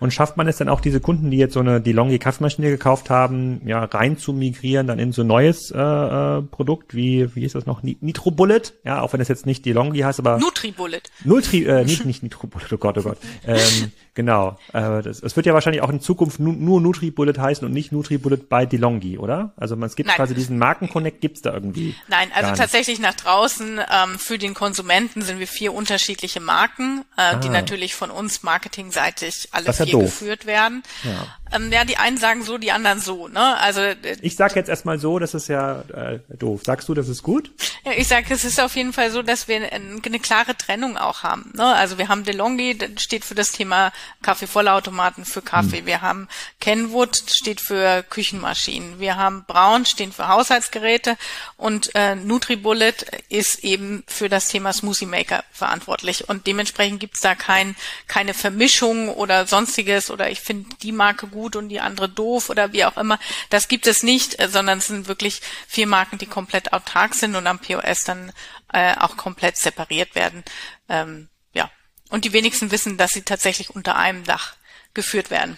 Und 0.00 0.12
schafft 0.12 0.36
man 0.36 0.48
es 0.48 0.56
dann 0.56 0.68
auch, 0.68 0.80
diese 0.80 1.00
Kunden, 1.00 1.30
die 1.30 1.36
jetzt 1.36 1.54
so 1.54 1.60
eine 1.60 1.80
DeLonghi 1.80 2.18
Kaffeemaschine 2.18 2.70
gekauft 2.70 3.10
haben, 3.10 3.60
ja, 3.66 3.84
rein 3.84 4.16
zu 4.16 4.32
migrieren, 4.32 4.86
dann 4.86 4.98
in 4.98 5.12
so 5.12 5.22
ein 5.22 5.26
neues 5.26 5.70
äh, 5.70 5.78
äh, 5.78 6.42
Produkt, 6.42 6.94
wie, 6.94 7.34
wie 7.36 7.44
ist 7.44 7.54
das 7.54 7.66
noch? 7.66 7.82
Nitro 7.82 8.30
Bullet, 8.30 8.62
ja, 8.84 9.02
auch 9.02 9.12
wenn 9.12 9.20
es 9.20 9.28
jetzt 9.28 9.46
nicht 9.46 9.64
DeLonghi 9.66 10.00
heißt, 10.00 10.18
aber. 10.18 10.38
Nutri 10.38 10.72
Bullet. 10.72 11.02
Nutri, 11.24 11.64
äh, 11.64 11.84
nicht, 11.84 12.06
nicht 12.06 12.22
Nitro 12.22 12.46
Bullet, 12.46 12.66
oh 12.72 12.78
Gott, 12.78 12.98
oh 12.98 13.02
Gott. 13.02 13.18
Ähm, 13.46 13.92
Genau. 14.14 14.58
Äh, 14.72 15.02
das 15.02 15.36
wird 15.36 15.46
ja 15.46 15.54
wahrscheinlich 15.54 15.82
auch 15.82 15.90
in 15.90 16.00
Zukunft 16.00 16.40
nu, 16.40 16.52
nur 16.52 16.80
NutriBullet 16.80 17.38
heißen 17.38 17.64
und 17.64 17.72
nicht 17.72 17.92
NutriBullet 17.92 18.48
bei 18.48 18.66
DeLonghi, 18.66 19.18
oder? 19.18 19.52
Also 19.56 19.76
man, 19.76 19.86
es 19.88 19.96
gibt 19.96 20.08
Nein. 20.08 20.16
quasi 20.16 20.34
diesen 20.34 20.58
Markenconnect, 20.58 21.20
gibt's 21.20 21.42
da 21.42 21.52
irgendwie? 21.52 21.94
Nein, 22.08 22.30
also 22.34 22.54
tatsächlich 22.54 22.98
nach 22.98 23.14
draußen 23.14 23.78
ähm, 23.78 24.18
für 24.18 24.38
den 24.38 24.54
Konsumenten 24.54 25.22
sind 25.22 25.38
wir 25.38 25.46
vier 25.46 25.72
unterschiedliche 25.72 26.40
Marken, 26.40 27.04
äh, 27.16 27.20
ah. 27.20 27.34
die 27.36 27.48
natürlich 27.48 27.94
von 27.94 28.10
uns 28.10 28.42
marketingseitig 28.42 29.48
alle 29.52 29.66
ja 29.66 29.72
vier 29.72 29.86
doof. 29.86 30.02
geführt 30.02 30.46
werden. 30.46 30.82
Ja. 31.04 31.26
Ähm, 31.52 31.72
ja, 31.72 31.84
die 31.84 31.96
einen 31.96 32.16
sagen 32.16 32.42
so, 32.42 32.58
die 32.58 32.70
anderen 32.70 33.00
so. 33.00 33.28
Ne? 33.28 33.58
Also 33.58 33.80
äh, 33.80 33.96
ich 34.22 34.36
sag 34.36 34.54
jetzt 34.54 34.68
erstmal 34.68 34.98
so, 34.98 35.18
das 35.18 35.34
ist 35.34 35.48
ja 35.48 35.80
äh, 35.92 36.20
doof. 36.36 36.62
Sagst 36.64 36.88
du, 36.88 36.94
das 36.94 37.08
ist 37.08 37.22
gut? 37.22 37.50
Ja, 37.84 37.92
ich 37.96 38.06
sage, 38.06 38.32
es 38.32 38.44
ist 38.44 38.60
auf 38.60 38.76
jeden 38.76 38.92
Fall 38.92 39.10
so, 39.10 39.22
dass 39.22 39.48
wir 39.48 39.56
eine, 39.56 40.00
eine 40.04 40.20
klare 40.20 40.56
Trennung 40.56 40.96
auch 40.96 41.22
haben. 41.22 41.52
Ne? 41.54 41.64
Also 41.64 41.98
wir 41.98 42.08
haben 42.08 42.24
DeLonghi, 42.24 42.78
das 42.78 43.02
steht 43.02 43.24
für 43.24 43.34
das 43.34 43.52
Thema 43.52 43.92
Kaffeevollautomaten 44.22 45.24
für 45.24 45.42
Kaffee. 45.42 45.82
Mhm. 45.82 45.86
Wir 45.86 46.02
haben 46.02 46.28
Kenwood, 46.60 47.16
steht 47.28 47.60
für 47.60 48.04
Küchenmaschinen. 48.04 49.00
Wir 49.00 49.16
haben 49.16 49.44
Braun, 49.46 49.86
stehen 49.86 50.12
für 50.12 50.28
Haushaltsgeräte 50.28 51.16
und 51.56 51.94
äh, 51.94 52.14
NutriBullet 52.14 53.06
ist 53.28 53.64
eben 53.64 54.04
für 54.06 54.28
das 54.28 54.48
Thema 54.48 54.72
Smoothie 54.72 55.06
Maker 55.06 55.42
verantwortlich. 55.52 56.28
Und 56.28 56.46
dementsprechend 56.46 57.00
gibt's 57.00 57.20
da 57.20 57.34
kein, 57.34 57.74
keine 58.06 58.34
Vermischung 58.34 59.08
oder 59.08 59.46
sonstiges 59.46 60.10
oder 60.10 60.30
ich 60.30 60.40
finde 60.40 60.68
die 60.82 60.92
Marke 60.92 61.26
gut 61.26 61.39
gut 61.40 61.56
und 61.56 61.70
die 61.70 61.80
andere 61.80 62.08
doof 62.08 62.50
oder 62.50 62.72
wie 62.72 62.84
auch 62.84 62.98
immer. 62.98 63.18
Das 63.48 63.68
gibt 63.68 63.86
es 63.86 64.02
nicht, 64.02 64.38
äh, 64.40 64.48
sondern 64.48 64.78
es 64.78 64.88
sind 64.88 65.08
wirklich 65.08 65.40
vier 65.66 65.86
Marken, 65.86 66.18
die 66.18 66.26
komplett 66.26 66.72
autark 66.72 67.14
sind 67.14 67.34
und 67.34 67.46
am 67.46 67.58
POS 67.58 68.04
dann 68.04 68.32
äh, 68.72 68.94
auch 68.96 69.16
komplett 69.16 69.56
separiert 69.56 70.14
werden. 70.14 70.44
Ähm, 70.88 71.28
ja. 71.54 71.70
Und 72.10 72.24
die 72.24 72.32
wenigsten 72.32 72.70
wissen, 72.70 72.98
dass 72.98 73.12
sie 73.12 73.22
tatsächlich 73.22 73.70
unter 73.70 73.96
einem 73.96 74.24
Dach 74.24 74.54
geführt 74.92 75.30
werden. 75.30 75.56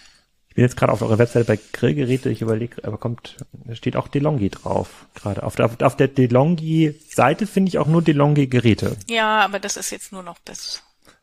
Ich 0.51 0.55
bin 0.55 0.65
jetzt 0.65 0.77
gerade 0.77 0.93
auf 0.93 1.01
eurer 1.01 1.19
Webseite 1.19 1.47
bei 1.47 1.59
Grillgeräte, 1.73 2.29
ich 2.29 2.43
überlege, 2.43 2.85
aber 2.85 2.99
kommt, 2.99 3.39
da 3.53 3.75
steht 3.75 3.97
auch 3.97 4.07
DeLonghi 4.07 4.51
drauf. 4.51 5.07
Gerade 5.15 5.43
auf 5.43 5.57
der, 5.57 5.71
auf 5.81 5.97
der 5.97 6.09
DeLonghi-Seite 6.09 7.47
finde 7.47 7.71
ich 7.71 7.79
auch 7.79 7.87
nur 7.87 8.03
DeLonghi-Geräte. 8.03 8.99
Ja, 9.09 9.41
aber 9.41 9.59
das 9.59 9.79
ist 9.79 9.91
jetzt 9.91 10.13
nur 10.13 10.23
noch 10.23 10.39
bis 10.41 10.83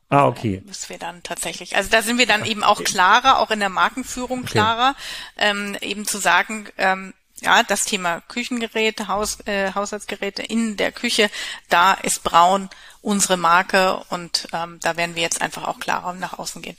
Ah, 0.10 0.28
okay. 0.28 0.64
Müssen 0.66 0.90
wir 0.90 0.98
dann 0.98 1.22
tatsächlich. 1.22 1.76
Also 1.76 1.90
da 1.92 2.02
sind 2.02 2.18
wir 2.18 2.26
dann 2.26 2.44
eben 2.44 2.64
auch 2.64 2.84
klarer, 2.84 3.40
auch 3.40 3.52
in 3.52 3.60
der 3.60 3.70
Markenführung 3.70 4.44
klarer, 4.44 4.96
okay. 5.36 5.50
ähm, 5.50 5.78
eben 5.82 6.06
zu 6.06 6.18
sagen, 6.18 6.68
ähm, 6.78 7.14
ja, 7.42 7.64
das 7.64 7.86
Thema 7.86 8.22
Küchengeräte, 8.28 9.08
Haus, 9.08 9.40
äh, 9.46 9.74
Haushaltsgeräte 9.74 10.42
in 10.42 10.78
der 10.78 10.92
Küche, 10.92 11.30
da 11.70 11.94
ist 11.94 12.24
Braun 12.24 12.70
unsere 13.02 13.38
Marke 13.38 14.02
und 14.10 14.48
ähm, 14.52 14.80
da 14.82 14.98
werden 14.98 15.16
wir 15.16 15.22
jetzt 15.22 15.42
einfach 15.42 15.68
auch 15.68 15.80
klarer 15.80 16.14
nach 16.14 16.38
außen 16.38 16.62
gehen. 16.62 16.76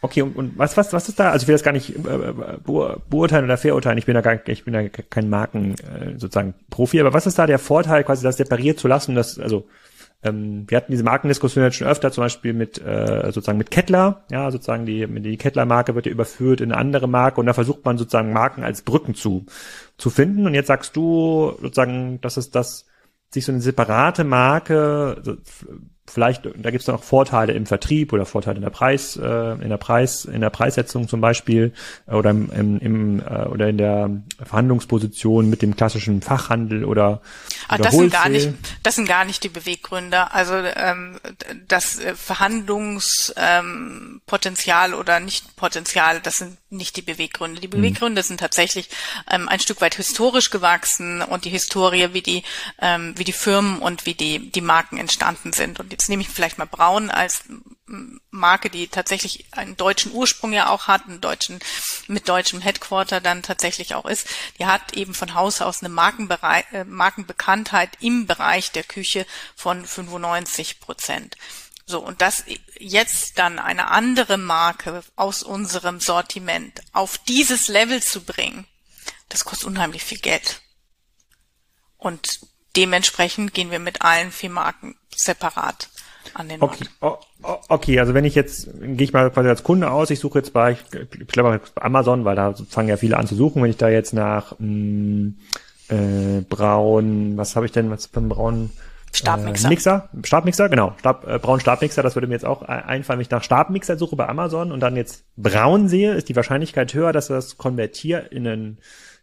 Okay, 0.00 0.22
und, 0.22 0.36
und 0.36 0.56
was, 0.56 0.76
was, 0.76 0.92
was 0.92 1.08
ist 1.08 1.18
da? 1.18 1.32
Also 1.32 1.42
ich 1.42 1.48
will 1.48 1.56
das 1.56 1.64
gar 1.64 1.72
nicht 1.72 1.90
äh, 1.90 2.32
beurteilen 3.08 3.44
oder 3.44 3.58
verurteilen. 3.58 3.98
Ich 3.98 4.06
bin 4.06 4.14
da 4.14 4.20
gar, 4.20 4.38
ich 4.48 4.64
bin 4.64 4.72
da 4.72 4.88
kein 4.88 5.28
Marken 5.28 5.74
äh, 5.74 6.12
sozusagen 6.16 6.54
Profi, 6.70 7.00
aber 7.00 7.12
was 7.12 7.26
ist 7.26 7.38
da 7.38 7.46
der 7.46 7.58
Vorteil, 7.58 8.04
quasi 8.04 8.22
das 8.22 8.36
separiert 8.36 8.78
zu 8.78 8.86
lassen? 8.86 9.16
Das, 9.16 9.40
also 9.40 9.68
ähm, 10.22 10.64
wir 10.68 10.76
hatten 10.76 10.90
diese 10.90 11.04
Markendiskussion 11.04 11.64
jetzt 11.64 11.76
schon 11.76 11.86
öfter, 11.86 12.10
zum 12.10 12.24
Beispiel 12.24 12.52
mit 12.52 12.78
äh, 12.84 13.30
sozusagen 13.32 13.58
mit 13.58 13.70
Kettler, 13.70 14.24
ja, 14.30 14.50
sozusagen 14.50 14.84
die, 14.84 15.06
die 15.06 15.36
Kettler-Marke 15.36 15.94
wird 15.94 16.06
ja 16.06 16.12
überführt 16.12 16.60
in 16.60 16.72
eine 16.72 16.80
andere 16.80 17.06
Marke 17.06 17.40
und 17.40 17.46
da 17.46 17.52
versucht 17.52 17.84
man 17.84 17.98
sozusagen 17.98 18.32
Marken 18.32 18.64
als 18.64 18.82
Brücken 18.82 19.14
zu, 19.14 19.46
zu 19.96 20.10
finden. 20.10 20.46
Und 20.46 20.54
jetzt 20.54 20.66
sagst 20.66 20.96
du 20.96 21.52
sozusagen, 21.60 22.20
dass 22.20 22.36
es 22.36 22.50
das 22.50 22.86
sich 23.30 23.44
so 23.44 23.52
eine 23.52 23.60
separate 23.60 24.24
Marke 24.24 25.22
vielleicht, 26.08 26.44
da 26.44 26.70
gibt 26.70 26.80
es 26.80 26.86
dann 26.86 26.96
auch 26.96 27.02
Vorteile 27.02 27.52
im 27.52 27.66
Vertrieb 27.66 28.12
oder 28.12 28.24
Vorteile 28.26 28.56
in 28.56 28.62
der 28.62 28.70
Preis, 28.70 29.16
äh, 29.16 29.52
in 29.52 29.68
der 29.68 29.76
Preis, 29.76 30.24
in 30.24 30.40
der 30.40 30.50
Preissetzung 30.50 31.06
zum 31.08 31.20
Beispiel 31.20 31.72
äh, 32.06 32.14
oder 32.14 32.30
im, 32.30 32.50
im, 32.50 32.78
im 32.78 33.20
äh, 33.20 33.44
oder 33.46 33.68
in 33.68 33.78
der 33.78 34.10
Verhandlungsposition 34.44 35.48
mit 35.50 35.62
dem 35.62 35.76
klassischen 35.76 36.22
Fachhandel 36.22 36.84
oder, 36.84 37.20
ah, 37.68 37.74
oder 37.74 37.84
das 37.84 37.94
sind 37.94 38.12
gar 38.12 38.28
nicht, 38.28 38.50
das 38.82 38.96
sind 38.96 39.08
gar 39.08 39.24
nicht 39.24 39.44
die 39.44 39.48
Beweggründe. 39.48 40.32
Also 40.32 40.54
ähm, 40.54 41.18
das 41.66 41.98
äh, 41.98 42.14
Verhandlungspotenzial 42.14 44.92
ähm, 44.92 44.98
oder 44.98 45.20
nicht 45.20 45.56
Potenzial, 45.56 46.20
das 46.20 46.36
sind 46.38 46.58
nicht 46.70 46.96
die 46.96 47.02
Beweggründe. 47.02 47.60
Die 47.60 47.68
mhm. 47.68 47.72
Beweggründe 47.72 48.22
mhm. 48.22 48.26
sind 48.26 48.40
tatsächlich 48.40 48.88
ähm, 49.30 49.48
ein 49.48 49.60
Stück 49.60 49.80
weit 49.80 49.94
historisch 49.94 50.50
gewachsen 50.50 51.22
und 51.22 51.44
die 51.44 51.50
Historie, 51.50 52.08
wie 52.12 52.22
die 52.22 52.42
ähm, 52.80 53.14
wie 53.16 53.24
die 53.24 53.32
Firmen 53.32 53.78
und 53.78 54.06
wie 54.06 54.14
die 54.14 54.50
die 54.50 54.60
Marken 54.60 54.98
entstanden 54.98 55.52
sind 55.52 55.80
und 55.80 55.92
jetzt 55.98 56.08
nehme 56.08 56.22
ich 56.22 56.28
vielleicht 56.28 56.58
mal 56.58 56.64
Braun 56.64 57.10
als 57.10 57.42
Marke, 58.30 58.70
die 58.70 58.86
tatsächlich 58.86 59.46
einen 59.50 59.76
deutschen 59.76 60.12
Ursprung 60.12 60.52
ja 60.52 60.68
auch 60.68 60.86
hat, 60.86 61.08
einen 61.08 61.20
deutschen, 61.20 61.58
mit 62.06 62.28
deutschem 62.28 62.60
Headquarter 62.60 63.20
dann 63.20 63.42
tatsächlich 63.42 63.96
auch 63.96 64.06
ist, 64.06 64.28
die 64.58 64.66
hat 64.66 64.92
eben 64.92 65.12
von 65.12 65.34
Haus 65.34 65.60
aus 65.60 65.82
eine 65.82 65.88
Markenberei 65.88 66.64
äh, 66.70 66.84
Markenbekanntheit 66.84 67.90
im 68.00 68.28
Bereich 68.28 68.70
der 68.70 68.84
Küche 68.84 69.26
von 69.56 69.84
95 69.84 70.78
Prozent. 70.78 71.36
So, 71.84 71.98
und 71.98 72.22
das 72.22 72.44
jetzt 72.78 73.38
dann 73.38 73.58
eine 73.58 73.90
andere 73.90 74.38
Marke 74.38 75.02
aus 75.16 75.42
unserem 75.42 75.98
Sortiment 75.98 76.80
auf 76.92 77.18
dieses 77.18 77.66
Level 77.66 78.00
zu 78.02 78.22
bringen, 78.22 78.66
das 79.30 79.44
kostet 79.44 79.66
unheimlich 79.66 80.04
viel 80.04 80.18
Geld. 80.18 80.60
Und 81.96 82.40
dementsprechend 82.76 83.52
gehen 83.52 83.72
wir 83.72 83.80
mit 83.80 84.02
allen 84.02 84.30
vier 84.30 84.50
Marken 84.50 84.97
separat 85.14 85.88
an 86.34 86.48
den 86.48 86.60
okay. 86.60 86.84
Markt. 87.00 87.26
Okay, 87.68 88.00
also 88.00 88.14
wenn 88.14 88.24
ich 88.24 88.34
jetzt, 88.34 88.68
gehe 88.80 89.04
ich 89.04 89.12
mal 89.12 89.30
quasi 89.30 89.48
als 89.48 89.62
Kunde 89.62 89.90
aus, 89.90 90.10
ich 90.10 90.20
suche 90.20 90.38
jetzt 90.38 90.52
bei, 90.52 90.72
ich 90.72 91.26
glaube 91.28 91.60
bei 91.74 91.82
Amazon, 91.82 92.24
weil 92.24 92.36
da 92.36 92.54
fangen 92.68 92.88
ja 92.88 92.96
viele 92.96 93.16
an 93.16 93.26
zu 93.26 93.34
suchen, 93.34 93.62
wenn 93.62 93.70
ich 93.70 93.76
da 93.76 93.88
jetzt 93.88 94.12
nach 94.12 94.54
mh, 94.58 94.66
mm, 94.66 95.34
äh, 95.88 96.40
Braun, 96.48 97.36
was 97.36 97.56
habe 97.56 97.66
ich 97.66 97.72
denn, 97.72 97.90
was 97.90 98.08
beim 98.08 98.28
Braun 98.28 98.70
Stabmixer. 99.12 99.66
Äh, 99.66 99.70
Mixer, 99.70 100.08
Stabmixer, 100.22 100.68
genau. 100.68 100.94
Stab, 100.98 101.26
äh, 101.26 101.38
braun 101.38 101.60
Stabmixer, 101.60 102.02
das 102.02 102.14
würde 102.14 102.26
mir 102.26 102.34
jetzt 102.34 102.44
auch 102.44 102.62
einfallen, 102.62 103.18
wenn 103.18 103.22
ich 103.22 103.30
nach 103.30 103.42
Stabmixer 103.42 103.96
suche 103.96 104.16
bei 104.16 104.28
Amazon 104.28 104.70
und 104.70 104.80
dann 104.80 104.96
jetzt 104.96 105.24
braun 105.36 105.88
sehe, 105.88 106.12
ist 106.14 106.28
die 106.28 106.36
Wahrscheinlichkeit 106.36 106.92
höher, 106.92 107.12
dass 107.12 107.28
das 107.28 107.56
konvertiert 107.56 108.30
in 108.32 108.46
einen, 108.46 108.78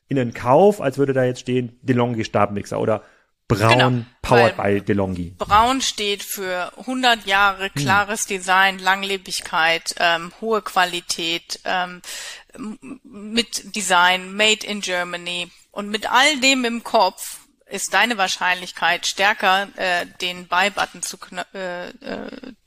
in 0.07 0.17
einen 0.17 0.33
Kauf, 0.33 0.81
als 0.81 0.97
würde 0.97 1.13
da 1.13 1.23
jetzt 1.23 1.41
stehen 1.41 1.77
DeLonghi 1.83 2.23
Stabmixer 2.23 2.79
oder 2.79 3.03
Braun 3.47 3.69
genau, 3.69 4.05
powered 4.21 4.57
by 4.57 4.81
DeLonghi. 4.81 5.35
Braun 5.37 5.81
steht 5.81 6.23
für 6.23 6.71
100 6.79 7.27
Jahre 7.27 7.65
hm. 7.65 7.81
klares 7.81 8.23
hm. 8.23 8.27
Design, 8.27 8.79
Langlebigkeit, 8.79 9.93
ähm, 9.99 10.31
hohe 10.41 10.61
Qualität, 10.61 11.59
ähm, 11.63 12.01
mit 13.03 13.75
Design, 13.75 14.33
made 14.33 14.65
in 14.65 14.81
Germany 14.81 15.51
und 15.71 15.89
mit 15.89 16.09
all 16.09 16.39
dem 16.39 16.65
im 16.65 16.83
Kopf 16.83 17.44
ist 17.67 17.93
deine 17.93 18.17
Wahrscheinlichkeit 18.17 19.07
stärker, 19.07 19.67
äh, 19.75 20.05
den 20.21 20.47
Buy-Button 20.47 21.01
zu, 21.01 21.17
äh, 21.53 21.87
äh, 21.87 21.93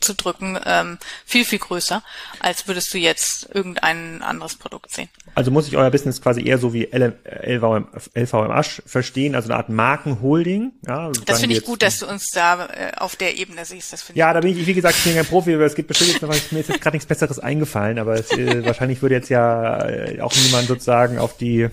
zu 0.00 0.14
drücken, 0.14 0.58
ähm, 0.66 0.98
viel, 1.24 1.44
viel 1.44 1.60
größer, 1.60 2.02
als 2.40 2.66
würdest 2.66 2.92
du 2.92 2.98
jetzt 2.98 3.48
irgendein 3.54 4.22
anderes 4.22 4.56
Produkt 4.56 4.90
sehen. 4.90 5.08
Also 5.36 5.52
muss 5.52 5.68
ich 5.68 5.76
euer 5.76 5.90
Business 5.90 6.20
quasi 6.20 6.44
eher 6.44 6.58
so 6.58 6.72
wie 6.72 6.88
LVM, 6.90 7.86
LVM 8.14 8.50
Asch 8.50 8.82
verstehen, 8.86 9.36
also 9.36 9.48
eine 9.48 9.56
Art 9.56 9.68
Markenholding. 9.68 10.72
Ja, 10.86 11.12
das 11.26 11.40
finde 11.40 11.54
ich 11.54 11.64
gut, 11.64 11.82
dass 11.82 12.00
du 12.00 12.06
uns 12.06 12.30
da 12.30 12.66
äh, 12.66 12.92
auf 12.96 13.14
der 13.14 13.36
Ebene 13.36 13.64
siehst. 13.64 13.92
Das 13.92 14.04
ja, 14.14 14.32
da 14.32 14.40
bin 14.40 14.58
ich, 14.58 14.66
wie 14.66 14.74
gesagt, 14.74 14.96
ich 14.98 15.04
bin 15.04 15.14
kein 15.14 15.26
Profi, 15.26 15.54
aber 15.54 15.66
es 15.66 15.76
gibt 15.76 15.88
bestimmt 15.88 16.10
jetzt 16.10 16.22
noch, 16.22 16.28
mir 16.50 16.60
ist 16.60 16.70
jetzt 16.70 16.80
gerade 16.80 16.96
nichts 16.96 17.06
Besseres 17.06 17.38
eingefallen, 17.38 18.00
aber 18.00 18.14
es, 18.14 18.32
äh, 18.32 18.64
wahrscheinlich 18.64 19.00
würde 19.00 19.14
jetzt 19.14 19.28
ja 19.28 19.86
äh, 19.86 20.20
auch 20.20 20.34
niemand 20.34 20.66
sozusagen 20.66 21.18
auf 21.18 21.36
die 21.36 21.68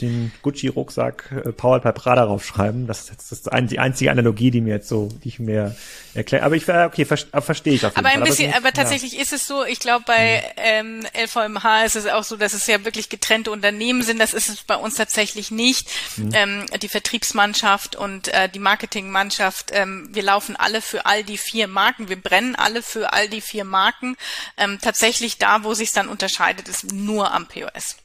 den 0.00 0.32
Gucci-Rucksack 0.42 1.42
äh, 1.44 1.52
Powered 1.52 1.82
by 1.82 1.92
Prada 1.92 2.26
draufschreiben. 2.26 2.86
Das 2.86 3.00
ist 3.00 3.10
jetzt 3.10 3.32
das 3.32 3.40
ist 3.40 3.70
die 3.70 3.78
einzige 3.78 4.10
Analogie, 4.10 4.50
die 4.50 4.60
mir 4.60 4.74
jetzt 4.74 4.88
so, 4.88 5.08
die 5.24 5.28
ich 5.28 5.38
mir 5.38 5.74
erkläre. 6.14 6.44
Aber 6.44 6.56
ich 6.56 6.68
okay, 6.68 7.04
ver 7.04 7.16
verstehe 7.40 7.74
ich 7.74 7.86
auf 7.86 7.92
jeden 7.92 8.06
aber 8.06 8.12
Fall. 8.12 8.22
Ein 8.22 8.28
bisschen, 8.28 8.50
aber, 8.50 8.58
aber 8.58 8.72
tatsächlich 8.72 9.12
ja. 9.12 9.22
ist 9.22 9.32
es 9.32 9.46
so, 9.46 9.64
ich 9.64 9.80
glaube 9.80 10.04
bei 10.06 10.42
ähm, 10.56 11.06
LVMH 11.14 11.84
ist 11.84 11.96
es 11.96 12.06
auch 12.06 12.24
so, 12.24 12.36
dass 12.36 12.54
es 12.54 12.66
ja 12.66 12.84
wirklich 12.84 13.08
getrennte 13.08 13.50
Unternehmen 13.50 14.02
sind. 14.02 14.20
Das 14.20 14.34
ist 14.34 14.48
es 14.48 14.62
bei 14.64 14.76
uns 14.76 14.94
tatsächlich 14.94 15.50
nicht. 15.50 15.88
Mhm. 16.16 16.30
Ähm, 16.34 16.66
die 16.82 16.88
Vertriebsmannschaft 16.88 17.96
und 17.96 18.28
äh, 18.28 18.48
die 18.48 18.58
Marketingmannschaft, 18.58 19.70
ähm, 19.72 20.08
wir 20.12 20.22
laufen 20.22 20.56
alle 20.56 20.82
für 20.82 21.06
all 21.06 21.24
die 21.24 21.38
vier 21.38 21.68
Marken. 21.68 22.08
Wir 22.08 22.20
brennen 22.20 22.54
alle 22.54 22.82
für 22.82 23.12
all 23.12 23.28
die 23.28 23.40
vier 23.40 23.64
Marken. 23.64 24.16
Ähm, 24.56 24.78
tatsächlich 24.80 25.38
da, 25.38 25.64
wo 25.64 25.74
sich 25.74 25.92
dann 25.92 26.08
unterscheidet, 26.08 26.68
ist 26.68 26.92
nur 26.92 27.32
am 27.32 27.46
POS. 27.46 27.96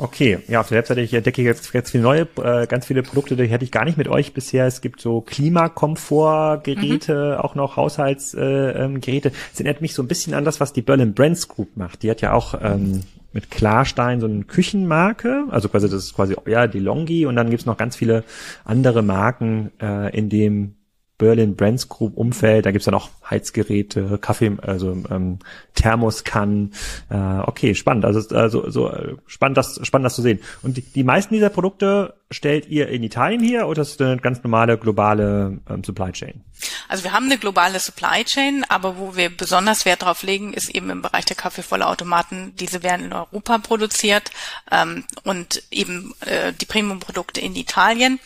Okay, 0.00 0.38
ja, 0.46 0.60
auf 0.60 0.68
der 0.68 0.78
Webseite 0.78 1.00
ich 1.00 1.12
entdecke 1.12 1.42
jetzt 1.42 1.72
ganz 1.72 1.90
viele 1.90 2.04
neue, 2.04 2.28
äh, 2.40 2.68
ganz 2.68 2.86
viele 2.86 3.02
Produkte, 3.02 3.34
die 3.34 3.48
hätte 3.48 3.64
ich 3.64 3.72
gar 3.72 3.84
nicht 3.84 3.98
mit 3.98 4.06
euch 4.06 4.32
bisher. 4.32 4.64
Es 4.64 4.80
gibt 4.80 5.00
so 5.00 5.22
Klimakomfortgeräte, 5.22 7.34
mhm. 7.36 7.44
auch 7.44 7.56
noch 7.56 7.76
Haushaltsgeräte. 7.76 8.78
Äh, 8.78 8.84
ähm, 8.84 9.00
Geräte. 9.00 9.30
das 9.30 9.58
erinnert 9.58 9.80
mich 9.80 9.94
so 9.94 10.04
ein 10.04 10.08
bisschen 10.08 10.34
an 10.34 10.44
das, 10.44 10.60
was 10.60 10.72
die 10.72 10.82
Berlin 10.82 11.14
Brands 11.14 11.48
Group 11.48 11.76
macht. 11.76 12.04
Die 12.04 12.10
hat 12.12 12.20
ja 12.20 12.32
auch 12.32 12.54
ähm, 12.62 13.00
mit 13.32 13.50
Klarstein 13.50 14.20
so 14.20 14.26
eine 14.26 14.44
Küchenmarke, 14.44 15.46
also 15.50 15.68
quasi 15.68 15.88
das 15.88 16.04
ist 16.04 16.14
quasi 16.14 16.36
ja 16.46 16.68
die 16.68 16.78
Longi 16.78 17.26
und 17.26 17.34
dann 17.34 17.50
gibt's 17.50 17.66
noch 17.66 17.76
ganz 17.76 17.96
viele 17.96 18.22
andere 18.64 19.02
Marken 19.02 19.72
äh, 19.82 20.16
in 20.16 20.28
dem 20.28 20.76
Berlin 21.18 21.56
Brands 21.56 21.88
Group 21.88 22.16
Umfeld. 22.16 22.66
Da 22.66 22.70
gibt's 22.70 22.84
dann 22.84 22.94
auch 22.94 23.10
Heizgeräte, 23.30 24.18
Kaffee, 24.18 24.56
also 24.62 24.92
ähm, 25.10 25.38
Thermoskannen. 25.74 26.72
Äh, 27.10 27.40
okay, 27.40 27.74
spannend. 27.74 28.04
Also, 28.04 28.34
also 28.34 28.70
so 28.70 28.90
äh, 28.90 29.16
spannend, 29.26 29.56
das 29.56 29.80
spannend, 29.86 30.06
das 30.06 30.14
zu 30.14 30.22
sehen. 30.22 30.40
Und 30.62 30.76
die, 30.76 30.82
die 30.82 31.04
meisten 31.04 31.34
dieser 31.34 31.50
Produkte 31.50 32.14
stellt 32.30 32.66
ihr 32.66 32.88
in 32.88 33.02
Italien 33.02 33.42
her 33.42 33.68
oder 33.68 33.82
ist 33.82 34.00
das 34.00 34.06
eine 34.06 34.16
ganz 34.18 34.42
normale 34.42 34.76
globale 34.76 35.58
ähm, 35.68 35.82
Supply 35.82 36.12
Chain? 36.12 36.44
Also 36.88 37.04
wir 37.04 37.12
haben 37.12 37.26
eine 37.26 37.38
globale 37.38 37.78
Supply 37.78 38.24
Chain, 38.24 38.64
aber 38.68 38.98
wo 38.98 39.14
wir 39.16 39.34
besonders 39.34 39.84
Wert 39.84 40.02
drauf 40.02 40.22
legen, 40.22 40.52
ist 40.52 40.70
eben 40.70 40.90
im 40.90 41.02
Bereich 41.02 41.24
der 41.24 41.36
Kaffeevollautomaten. 41.36 42.54
Diese 42.56 42.82
werden 42.82 43.06
in 43.06 43.12
Europa 43.12 43.58
produziert 43.58 44.30
ähm, 44.70 45.04
und 45.24 45.62
eben 45.70 46.14
äh, 46.20 46.52
die 46.52 46.66
Premium-Produkte 46.66 47.40
in 47.40 47.54
Italien. 47.56 48.18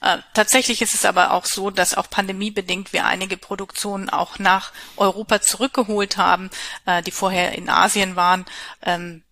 Äh, 0.00 0.18
tatsächlich 0.34 0.82
ist 0.82 0.94
es 0.94 1.04
aber 1.04 1.32
auch 1.32 1.44
so, 1.44 1.70
dass 1.70 1.94
auch 1.94 2.08
pandemiebedingt 2.10 2.92
wir 2.92 3.06
einige 3.06 3.36
Produktionen 3.36 4.08
auch 4.08 4.38
nach 4.38 4.49
Europa 4.96 5.40
zurückgeholt 5.40 6.16
haben, 6.16 6.50
äh, 6.86 7.02
die 7.02 7.10
vorher 7.10 7.52
in 7.52 7.68
Asien 7.68 8.16
waren. 8.16 8.44
Ähm, 8.82 9.22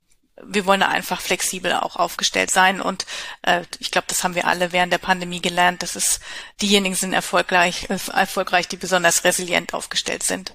wir 0.42 0.66
wollen 0.66 0.80
da 0.80 0.88
einfach 0.88 1.20
flexibel 1.20 1.72
auch 1.72 1.96
aufgestellt 1.96 2.50
sein 2.50 2.80
und 2.80 3.06
äh, 3.42 3.62
ich 3.80 3.90
glaube, 3.90 4.06
das 4.08 4.22
haben 4.22 4.34
wir 4.34 4.46
alle 4.46 4.72
während 4.72 4.92
der 4.92 4.98
Pandemie 4.98 5.40
gelernt, 5.40 5.82
dass 5.82 5.96
es 5.96 6.20
diejenigen 6.62 6.94
sind 6.94 7.12
erfolgreich, 7.12 7.90
äh, 7.90 7.98
erfolgreich, 8.12 8.68
die 8.68 8.76
besonders 8.76 9.24
resilient 9.24 9.74
aufgestellt 9.74 10.22
sind. 10.22 10.54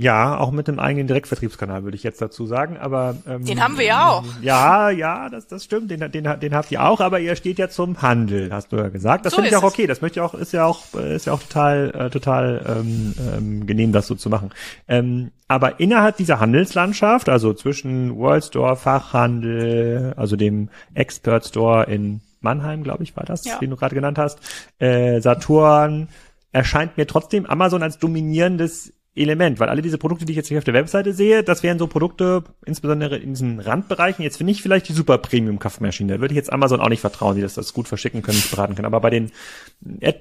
Ja, 0.00 0.38
auch 0.38 0.50
mit 0.50 0.66
dem 0.66 0.78
eigenen 0.78 1.06
Direktvertriebskanal 1.08 1.84
würde 1.84 1.94
ich 1.94 2.02
jetzt 2.02 2.22
dazu 2.22 2.46
sagen, 2.46 2.78
aber 2.78 3.16
ähm, 3.28 3.44
den 3.44 3.62
haben 3.62 3.76
wir 3.76 3.84
ja 3.84 4.08
auch. 4.08 4.24
Ja, 4.40 4.88
ja, 4.88 5.28
das, 5.28 5.46
das 5.46 5.62
stimmt, 5.62 5.90
den, 5.90 6.00
den, 6.10 6.24
den 6.40 6.54
habt 6.54 6.72
ihr 6.72 6.82
auch, 6.82 7.00
aber 7.00 7.20
ihr 7.20 7.36
steht 7.36 7.58
ja 7.58 7.68
zum 7.68 8.00
Handel, 8.00 8.50
hast 8.50 8.72
du 8.72 8.76
ja 8.76 8.88
gesagt. 8.88 9.26
Das 9.26 9.32
so 9.32 9.36
finde 9.36 9.50
ich 9.50 9.56
auch 9.56 9.62
okay. 9.62 9.86
Das 9.86 10.00
möchte 10.00 10.18
ich 10.18 10.22
auch, 10.22 10.32
ist 10.32 10.52
ja 10.52 10.64
auch, 10.64 10.94
ist 10.94 11.26
ja 11.26 11.34
auch 11.34 11.42
total, 11.42 11.90
äh, 11.94 12.08
total 12.08 12.80
ähm, 12.80 13.14
ähm, 13.36 13.66
genehm, 13.66 13.92
das 13.92 14.06
so 14.06 14.14
zu 14.14 14.30
machen. 14.30 14.52
Ähm, 14.88 15.32
aber 15.48 15.80
innerhalb 15.80 16.16
dieser 16.16 16.40
Handelslandschaft, 16.40 17.28
also 17.28 17.52
zwischen 17.52 18.16
World 18.16 18.44
Store, 18.44 18.76
Fachhandel, 18.76 20.14
also 20.16 20.34
dem 20.36 20.70
Expert 20.94 21.44
Store 21.44 21.84
in 21.84 22.22
Mannheim, 22.40 22.84
glaube 22.84 23.02
ich, 23.02 23.14
war 23.18 23.24
das, 23.24 23.44
ja. 23.44 23.58
den 23.58 23.68
du 23.68 23.76
gerade 23.76 23.94
genannt 23.94 24.16
hast, 24.16 24.38
äh, 24.78 25.20
Saturn, 25.20 26.08
erscheint 26.52 26.96
mir 26.96 27.06
trotzdem 27.06 27.44
Amazon 27.44 27.82
als 27.82 27.98
dominierendes 27.98 28.94
Element, 29.16 29.58
weil 29.58 29.68
alle 29.68 29.82
diese 29.82 29.98
Produkte, 29.98 30.24
die 30.24 30.32
ich 30.32 30.36
jetzt 30.36 30.48
hier 30.48 30.58
auf 30.58 30.64
der 30.64 30.74
Webseite 30.74 31.12
sehe, 31.12 31.42
das 31.42 31.62
wären 31.62 31.78
so 31.78 31.88
Produkte, 31.88 32.44
insbesondere 32.64 33.16
in 33.16 33.30
diesen 33.30 33.58
Randbereichen, 33.58 34.22
jetzt 34.22 34.36
finde 34.36 34.52
ich 34.52 34.62
vielleicht 34.62 34.88
die 34.88 34.92
super 34.92 35.18
Premium 35.18 35.58
Kaffeemaschine, 35.58 36.14
da 36.14 36.20
würde 36.20 36.32
ich 36.32 36.36
jetzt 36.36 36.52
Amazon 36.52 36.80
auch 36.80 36.88
nicht 36.88 37.00
vertrauen, 37.00 37.34
die 37.34 37.42
das, 37.42 37.54
das 37.54 37.74
gut 37.74 37.88
verschicken 37.88 38.22
können, 38.22 38.40
beraten 38.50 38.76
können, 38.76 38.86
aber 38.86 39.00
bei 39.00 39.10
den, 39.10 39.32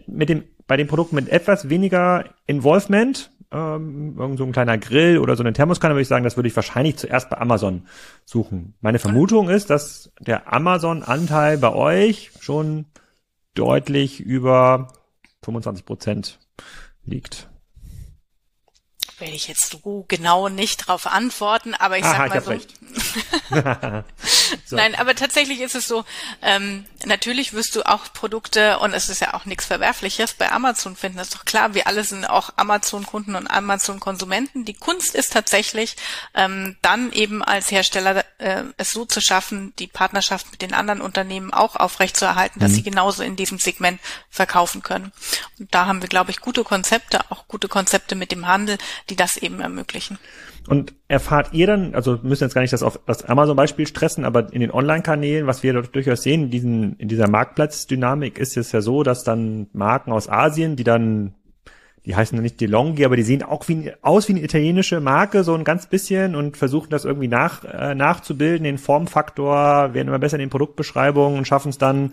mit 0.07 0.29
dem, 0.29 0.43
bei 0.65 0.75
den 0.75 0.87
Produkten 0.87 1.15
mit 1.15 1.29
etwas 1.29 1.69
weniger 1.69 2.25
Involvement, 2.47 3.31
ähm, 3.51 4.15
irgend 4.17 4.39
so 4.39 4.45
ein 4.45 4.51
kleiner 4.51 4.77
Grill 4.79 5.19
oder 5.19 5.35
so 5.35 5.43
eine 5.43 5.53
Thermoskanne, 5.53 5.93
würde 5.93 6.01
ich 6.01 6.07
sagen, 6.07 6.23
das 6.23 6.35
würde 6.35 6.49
ich 6.49 6.55
wahrscheinlich 6.55 6.97
zuerst 6.97 7.29
bei 7.29 7.37
Amazon 7.37 7.83
suchen. 8.25 8.73
Meine 8.81 8.99
Vermutung 8.99 9.49
ist, 9.49 9.69
dass 9.69 10.11
der 10.19 10.51
Amazon-Anteil 10.51 11.57
bei 11.57 11.73
euch 11.73 12.31
schon 12.39 12.85
deutlich 13.53 14.19
über 14.19 14.93
25 15.43 15.85
Prozent 15.85 16.39
liegt 17.05 17.49
werde 19.19 19.35
ich 19.35 19.47
jetzt 19.47 19.71
so 19.71 20.05
genau 20.07 20.49
nicht 20.49 20.87
drauf 20.87 21.07
antworten, 21.07 21.73
aber 21.73 21.97
ich 21.97 22.05
Aha, 22.05 22.29
sag 22.29 22.45
mal 22.45 22.57
ich 22.57 22.67
so. 23.51 24.03
So. 24.65 24.75
Nein, 24.75 24.95
aber 24.95 25.15
tatsächlich 25.15 25.61
ist 25.61 25.75
es 25.75 25.87
so, 25.87 26.05
ähm, 26.41 26.85
natürlich 27.05 27.53
wirst 27.53 27.75
du 27.75 27.83
auch 27.83 28.13
Produkte, 28.13 28.79
und 28.79 28.93
es 28.93 29.09
ist 29.09 29.21
ja 29.21 29.33
auch 29.33 29.45
nichts 29.45 29.65
Verwerfliches, 29.65 30.33
bei 30.33 30.51
Amazon 30.51 30.95
finden. 30.95 31.17
Das 31.17 31.29
ist 31.29 31.35
doch 31.35 31.45
klar, 31.45 31.73
wir 31.73 31.87
alle 31.87 32.03
sind 32.03 32.25
auch 32.25 32.51
Amazon-Kunden 32.55 33.35
und 33.35 33.47
Amazon-Konsumenten. 33.47 34.65
Die 34.65 34.73
Kunst 34.73 35.15
ist 35.15 35.33
tatsächlich, 35.33 35.95
ähm, 36.33 36.77
dann 36.81 37.11
eben 37.11 37.43
als 37.43 37.71
Hersteller 37.71 38.23
äh, 38.37 38.63
es 38.77 38.91
so 38.91 39.05
zu 39.05 39.21
schaffen, 39.21 39.73
die 39.79 39.87
Partnerschaft 39.87 40.51
mit 40.51 40.61
den 40.61 40.73
anderen 40.73 41.01
Unternehmen 41.01 41.53
auch 41.53 41.75
aufrechtzuerhalten, 41.75 42.59
dass 42.59 42.71
mhm. 42.71 42.75
sie 42.75 42.83
genauso 42.83 43.23
in 43.23 43.35
diesem 43.35 43.59
Segment 43.59 43.99
verkaufen 44.29 44.83
können. 44.83 45.11
Und 45.59 45.73
da 45.73 45.85
haben 45.85 46.01
wir, 46.01 46.09
glaube 46.09 46.31
ich, 46.31 46.41
gute 46.41 46.63
Konzepte, 46.63 47.21
auch 47.31 47.47
gute 47.47 47.67
Konzepte 47.67 48.15
mit 48.15 48.31
dem 48.31 48.47
Handel, 48.47 48.77
die 49.09 49.15
das 49.15 49.37
eben 49.37 49.59
ermöglichen. 49.59 50.17
Und 50.67 50.93
erfahrt 51.07 51.53
ihr 51.53 51.67
dann, 51.67 51.95
also 51.95 52.19
müssen 52.21 52.43
jetzt 52.43 52.53
gar 52.53 52.61
nicht 52.61 52.73
das 52.73 52.83
auf 52.83 52.99
das 53.05 53.25
Amazon-Beispiel 53.25 53.87
stressen, 53.87 54.25
aber 54.25 54.53
in 54.53 54.61
den 54.61 54.71
Online-Kanälen, 54.71 55.47
was 55.47 55.63
wir 55.63 55.73
dort 55.73 55.95
durchaus 55.95 56.21
sehen, 56.21 56.43
in, 56.43 56.49
diesen, 56.51 56.95
in 56.97 57.07
dieser 57.07 57.27
Marktplatzdynamik 57.29 58.37
ist 58.37 58.57
es 58.57 58.71
ja 58.71 58.81
so, 58.81 59.03
dass 59.03 59.23
dann 59.23 59.67
Marken 59.73 60.11
aus 60.11 60.29
Asien, 60.29 60.75
die 60.75 60.83
dann, 60.83 61.33
die 62.05 62.15
heißen 62.15 62.35
dann 62.35 62.43
nicht 62.43 62.61
DeLonghi, 62.61 63.05
aber 63.05 63.15
die 63.15 63.23
sehen 63.23 63.41
auch 63.41 63.67
wie, 63.67 63.91
aus 64.01 64.27
wie 64.27 64.33
eine 64.33 64.43
italienische 64.43 64.99
Marke, 64.99 65.43
so 65.43 65.55
ein 65.55 65.63
ganz 65.63 65.87
bisschen 65.87 66.35
und 66.35 66.57
versuchen 66.57 66.89
das 66.89 67.05
irgendwie 67.05 67.29
nach, 67.29 67.63
äh, 67.63 67.95
nachzubilden, 67.95 68.63
den 68.63 68.77
Formfaktor, 68.77 69.93
werden 69.93 70.09
immer 70.09 70.19
besser 70.19 70.35
in 70.35 70.41
den 70.41 70.49
Produktbeschreibungen 70.49 71.39
und 71.39 71.45
schaffen 71.45 71.69
es 71.69 71.77
dann, 71.77 72.11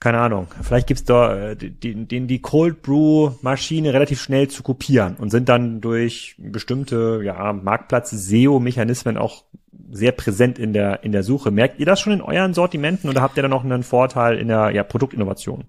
keine 0.00 0.18
Ahnung, 0.18 0.46
vielleicht 0.62 0.86
gibt's 0.86 1.04
da 1.04 1.50
äh, 1.50 1.56
den, 1.56 2.06
den 2.06 2.28
die 2.28 2.40
Cold 2.40 2.82
Brew 2.82 3.32
Maschine 3.42 3.92
relativ 3.92 4.22
schnell 4.22 4.48
zu 4.48 4.62
kopieren 4.62 5.16
und 5.16 5.30
sind 5.30 5.48
dann 5.48 5.80
durch 5.80 6.36
bestimmte 6.38 7.20
ja 7.24 7.52
Marktplatz 7.52 8.10
SEO 8.10 8.60
Mechanismen 8.60 9.16
auch 9.16 9.44
sehr 9.90 10.12
präsent 10.12 10.58
in 10.58 10.72
der 10.72 11.02
in 11.02 11.10
der 11.10 11.24
Suche. 11.24 11.50
Merkt 11.50 11.80
ihr 11.80 11.86
das 11.86 12.00
schon 12.00 12.12
in 12.12 12.22
euren 12.22 12.54
Sortimenten 12.54 13.10
oder 13.10 13.22
habt 13.22 13.36
ihr 13.36 13.42
da 13.42 13.48
noch 13.48 13.64
einen 13.64 13.82
Vorteil 13.82 14.38
in 14.38 14.48
der 14.48 14.70
ja, 14.70 14.84
Produktinnovation? 14.84 15.64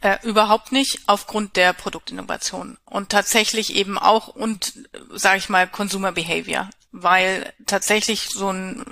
Äh, 0.00 0.16
überhaupt 0.24 0.72
nicht 0.72 1.00
aufgrund 1.06 1.56
der 1.56 1.72
Produktinnovation 1.72 2.78
und 2.84 3.10
tatsächlich 3.10 3.76
eben 3.76 3.96
auch 3.96 4.28
und 4.28 4.74
sage 5.14 5.38
ich 5.38 5.48
mal 5.48 5.68
Consumer 5.68 6.12
Behavior, 6.12 6.68
weil 6.90 7.52
tatsächlich 7.64 8.28
so 8.28 8.50
ein 8.50 8.84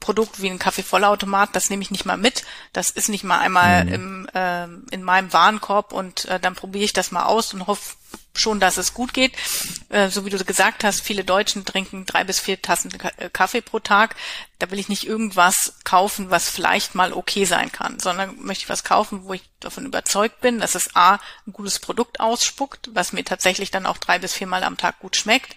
Produkt 0.00 0.42
wie 0.42 0.50
ein 0.50 0.58
Kaffeevollautomat, 0.58 1.50
das 1.54 1.70
nehme 1.70 1.82
ich 1.82 1.90
nicht 1.90 2.04
mal 2.04 2.16
mit. 2.16 2.44
Das 2.72 2.90
ist 2.90 3.08
nicht 3.08 3.24
mal 3.24 3.38
einmal 3.38 3.84
mhm. 3.84 3.92
im, 3.92 4.28
äh, 4.34 4.64
in 4.94 5.02
meinem 5.02 5.32
Warenkorb 5.32 5.92
und 5.92 6.24
äh, 6.26 6.40
dann 6.40 6.54
probiere 6.54 6.84
ich 6.84 6.92
das 6.92 7.10
mal 7.10 7.24
aus 7.24 7.54
und 7.54 7.66
hoffe 7.66 7.96
schon, 8.34 8.60
dass 8.60 8.76
es 8.76 8.94
gut 8.94 9.12
geht. 9.12 9.32
Äh, 9.88 10.08
so 10.08 10.24
wie 10.24 10.30
du 10.30 10.42
gesagt 10.44 10.84
hast, 10.84 11.02
viele 11.02 11.24
Deutschen 11.24 11.64
trinken 11.64 12.06
drei 12.06 12.24
bis 12.24 12.40
vier 12.40 12.60
Tassen 12.60 12.90
äh, 13.18 13.28
Kaffee 13.30 13.60
pro 13.60 13.78
Tag. 13.78 14.16
Da 14.58 14.70
will 14.70 14.78
ich 14.78 14.88
nicht 14.88 15.06
irgendwas 15.06 15.74
kaufen, 15.84 16.30
was 16.30 16.48
vielleicht 16.48 16.94
mal 16.94 17.12
okay 17.12 17.44
sein 17.44 17.70
kann, 17.70 17.98
sondern 17.98 18.36
möchte 18.40 18.64
ich 18.64 18.68
was 18.68 18.84
kaufen, 18.84 19.24
wo 19.24 19.34
ich 19.34 19.42
davon 19.60 19.86
überzeugt 19.86 20.40
bin, 20.40 20.60
dass 20.60 20.74
es 20.74 20.96
A, 20.96 21.14
ein 21.46 21.52
gutes 21.52 21.78
Produkt 21.78 22.20
ausspuckt, 22.20 22.90
was 22.94 23.12
mir 23.12 23.24
tatsächlich 23.24 23.70
dann 23.70 23.86
auch 23.86 23.98
drei 23.98 24.18
bis 24.18 24.32
viermal 24.32 24.64
am 24.64 24.76
Tag 24.76 25.00
gut 25.00 25.16
schmeckt 25.16 25.56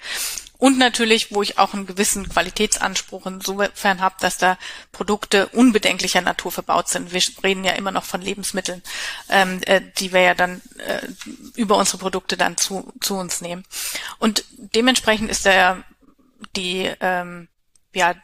und 0.57 0.77
natürlich, 0.77 1.33
wo 1.33 1.41
ich 1.41 1.57
auch 1.57 1.73
einen 1.73 1.85
gewissen 1.85 2.29
Qualitätsanspruch 2.29 3.25
insofern 3.25 4.01
habe, 4.01 4.15
dass 4.19 4.37
da 4.37 4.57
Produkte 4.91 5.47
unbedenklicher 5.47 6.21
Natur 6.21 6.51
verbaut 6.51 6.89
sind. 6.89 7.11
Wir 7.13 7.21
reden 7.43 7.63
ja 7.63 7.73
immer 7.73 7.91
noch 7.91 8.03
von 8.05 8.21
Lebensmitteln, 8.21 8.81
ähm, 9.29 9.61
äh, 9.65 9.81
die 9.97 10.13
wir 10.13 10.21
ja 10.21 10.33
dann 10.33 10.61
äh, 10.77 11.01
über 11.55 11.77
unsere 11.77 11.97
Produkte 11.97 12.37
dann 12.37 12.57
zu, 12.57 12.91
zu 13.01 13.15
uns 13.15 13.41
nehmen. 13.41 13.65
Und 14.19 14.45
dementsprechend 14.57 15.29
ist 15.29 15.45
der 15.45 15.83
die 16.55 16.91
ähm, 17.01 17.47
ja 17.93 18.15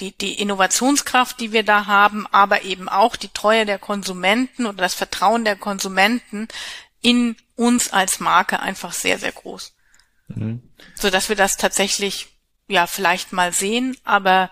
die, 0.00 0.16
die 0.16 0.40
Innovationskraft, 0.40 1.38
die 1.40 1.52
wir 1.52 1.62
da 1.62 1.86
haben, 1.86 2.26
aber 2.32 2.62
eben 2.62 2.88
auch 2.88 3.14
die 3.14 3.28
Treue 3.28 3.66
der 3.66 3.78
Konsumenten 3.78 4.66
oder 4.66 4.78
das 4.78 4.94
Vertrauen 4.94 5.44
der 5.44 5.56
Konsumenten 5.56 6.48
in 7.00 7.36
uns 7.54 7.92
als 7.92 8.18
Marke 8.18 8.60
einfach 8.60 8.92
sehr, 8.92 9.18
sehr 9.18 9.32
groß. 9.32 9.75
Mhm. 10.28 10.62
So 10.94 11.10
dass 11.10 11.28
wir 11.28 11.36
das 11.36 11.56
tatsächlich 11.56 12.28
ja 12.68 12.86
vielleicht 12.86 13.32
mal 13.32 13.52
sehen, 13.52 13.96
aber 14.04 14.50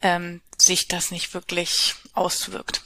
ähm, 0.00 0.40
sich 0.58 0.88
das 0.88 1.10
nicht 1.10 1.34
wirklich 1.34 1.94
auswirkt. 2.14 2.82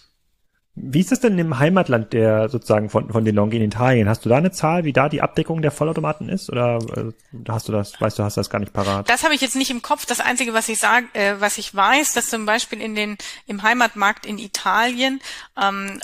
Wie 0.82 1.01
ist 1.01 1.11
das 1.11 1.20
denn 1.20 1.38
im 1.38 1.59
Heimatland 1.59 2.12
der 2.12 2.49
sozusagen 2.49 2.88
von, 2.88 3.11
von 3.11 3.24
den 3.24 3.34
Longi 3.34 3.57
in 3.57 3.62
Italien? 3.62 4.09
Hast 4.09 4.24
du 4.24 4.28
da 4.28 4.36
eine 4.36 4.53
Zahl, 4.53 4.84
wie 4.84 4.93
da 4.93 5.09
die 5.09 5.20
Abdeckung 5.20 5.62
der 5.62 5.72
Vollautomaten 5.72 6.28
ist? 6.28 6.49
Oder 6.49 6.78
äh, 6.97 7.12
hast 7.49 7.68
du 7.68 7.72
das, 7.72 8.01
weißt 8.01 8.18
du, 8.18 8.22
hast 8.22 8.36
das 8.36 8.51
gar 8.51 8.61
nicht 8.61 8.72
parat? 8.72 9.11
Das 9.11 9.24
habe 9.24 9.34
ich 9.34 9.41
jetzt 9.41 9.57
nicht 9.57 9.70
im 9.70 9.82
Kopf. 9.82 10.07
Das 10.07 10.20
Einzige, 10.20 10.55
was 10.55 10.68
ich 10.68 10.78
sage, 10.78 11.07
äh, 11.12 11.34
was 11.38 11.59
ich 11.59 11.74
weiß, 11.74 12.12
dass 12.12 12.28
zum 12.28 12.47
Beispiel 12.47 12.80
in 12.80 12.95
den, 12.95 13.18
im 13.47 13.62
Heimatmarkt 13.62 14.24
in 14.24 14.38
Italien 14.38 15.20
ähm, 15.61 16.01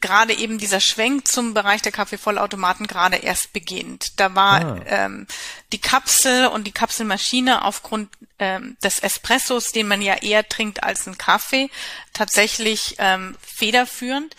gerade 0.00 0.34
eben 0.34 0.58
dieser 0.58 0.80
Schwenk 0.80 1.28
zum 1.28 1.54
Bereich 1.54 1.82
der 1.82 1.92
Kaffeevollautomaten 1.92 2.86
gerade 2.86 3.16
erst 3.16 3.52
beginnt. 3.52 4.20
Da 4.20 4.34
war 4.34 4.64
ah. 4.64 4.80
ähm, 4.86 5.26
die 5.72 5.80
Kapsel 5.80 6.46
und 6.46 6.66
die 6.66 6.72
Kapselmaschine 6.72 7.64
aufgrund 7.64 8.10
ähm, 8.38 8.76
des 8.82 8.98
Espressos, 9.00 9.72
den 9.72 9.88
man 9.88 10.02
ja 10.02 10.14
eher 10.14 10.48
trinkt 10.48 10.82
als 10.82 11.06
einen 11.06 11.18
Kaffee, 11.18 11.70
tatsächlich 12.12 12.96
ähm, 12.98 13.36
federführend. 13.40 14.34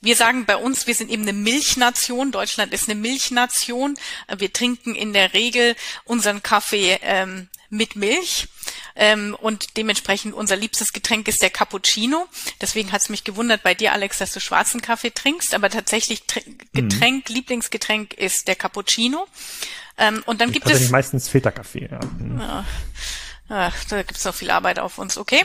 Wir 0.00 0.16
sagen 0.16 0.44
bei 0.44 0.56
uns, 0.56 0.86
wir 0.86 0.94
sind 0.94 1.10
eben 1.10 1.22
eine 1.22 1.32
Milchnation. 1.32 2.30
Deutschland 2.30 2.74
ist 2.74 2.90
eine 2.90 3.00
Milchnation. 3.00 3.96
Wir 4.36 4.52
trinken 4.52 4.94
in 4.94 5.14
der 5.14 5.32
Regel 5.32 5.76
unseren 6.04 6.42
Kaffee 6.42 6.98
ähm, 7.02 7.48
mit 7.74 7.96
Milch. 7.96 8.48
Ähm, 8.96 9.36
und 9.40 9.76
dementsprechend 9.76 10.34
unser 10.34 10.56
liebstes 10.56 10.92
Getränk 10.92 11.28
ist 11.28 11.42
der 11.42 11.50
Cappuccino. 11.50 12.26
Deswegen 12.60 12.92
hat 12.92 13.02
es 13.02 13.08
mich 13.08 13.24
gewundert 13.24 13.62
bei 13.62 13.74
dir, 13.74 13.92
Alex, 13.92 14.18
dass 14.18 14.32
du 14.32 14.40
schwarzen 14.40 14.80
Kaffee 14.80 15.10
trinkst. 15.10 15.54
Aber 15.54 15.68
tatsächlich 15.68 16.22
mhm. 16.34 16.58
Getränk, 16.72 17.28
mhm. 17.28 17.34
Lieblingsgetränk 17.34 18.14
ist 18.14 18.48
der 18.48 18.56
Cappuccino. 18.56 19.26
Ähm, 19.98 20.22
und 20.26 20.40
dann 20.40 20.48
ich 20.48 20.54
gibt 20.54 20.70
es 20.70 20.90
meistens 20.90 21.28
Filterkaffee. 21.28 21.88
Ja. 21.90 22.00
Ja. 22.38 22.64
Ach, 23.48 23.84
da 23.90 24.02
gibt 24.02 24.18
es 24.18 24.24
noch 24.24 24.34
viel 24.34 24.50
Arbeit 24.50 24.78
auf 24.78 24.98
uns. 24.98 25.18
Okay. 25.18 25.44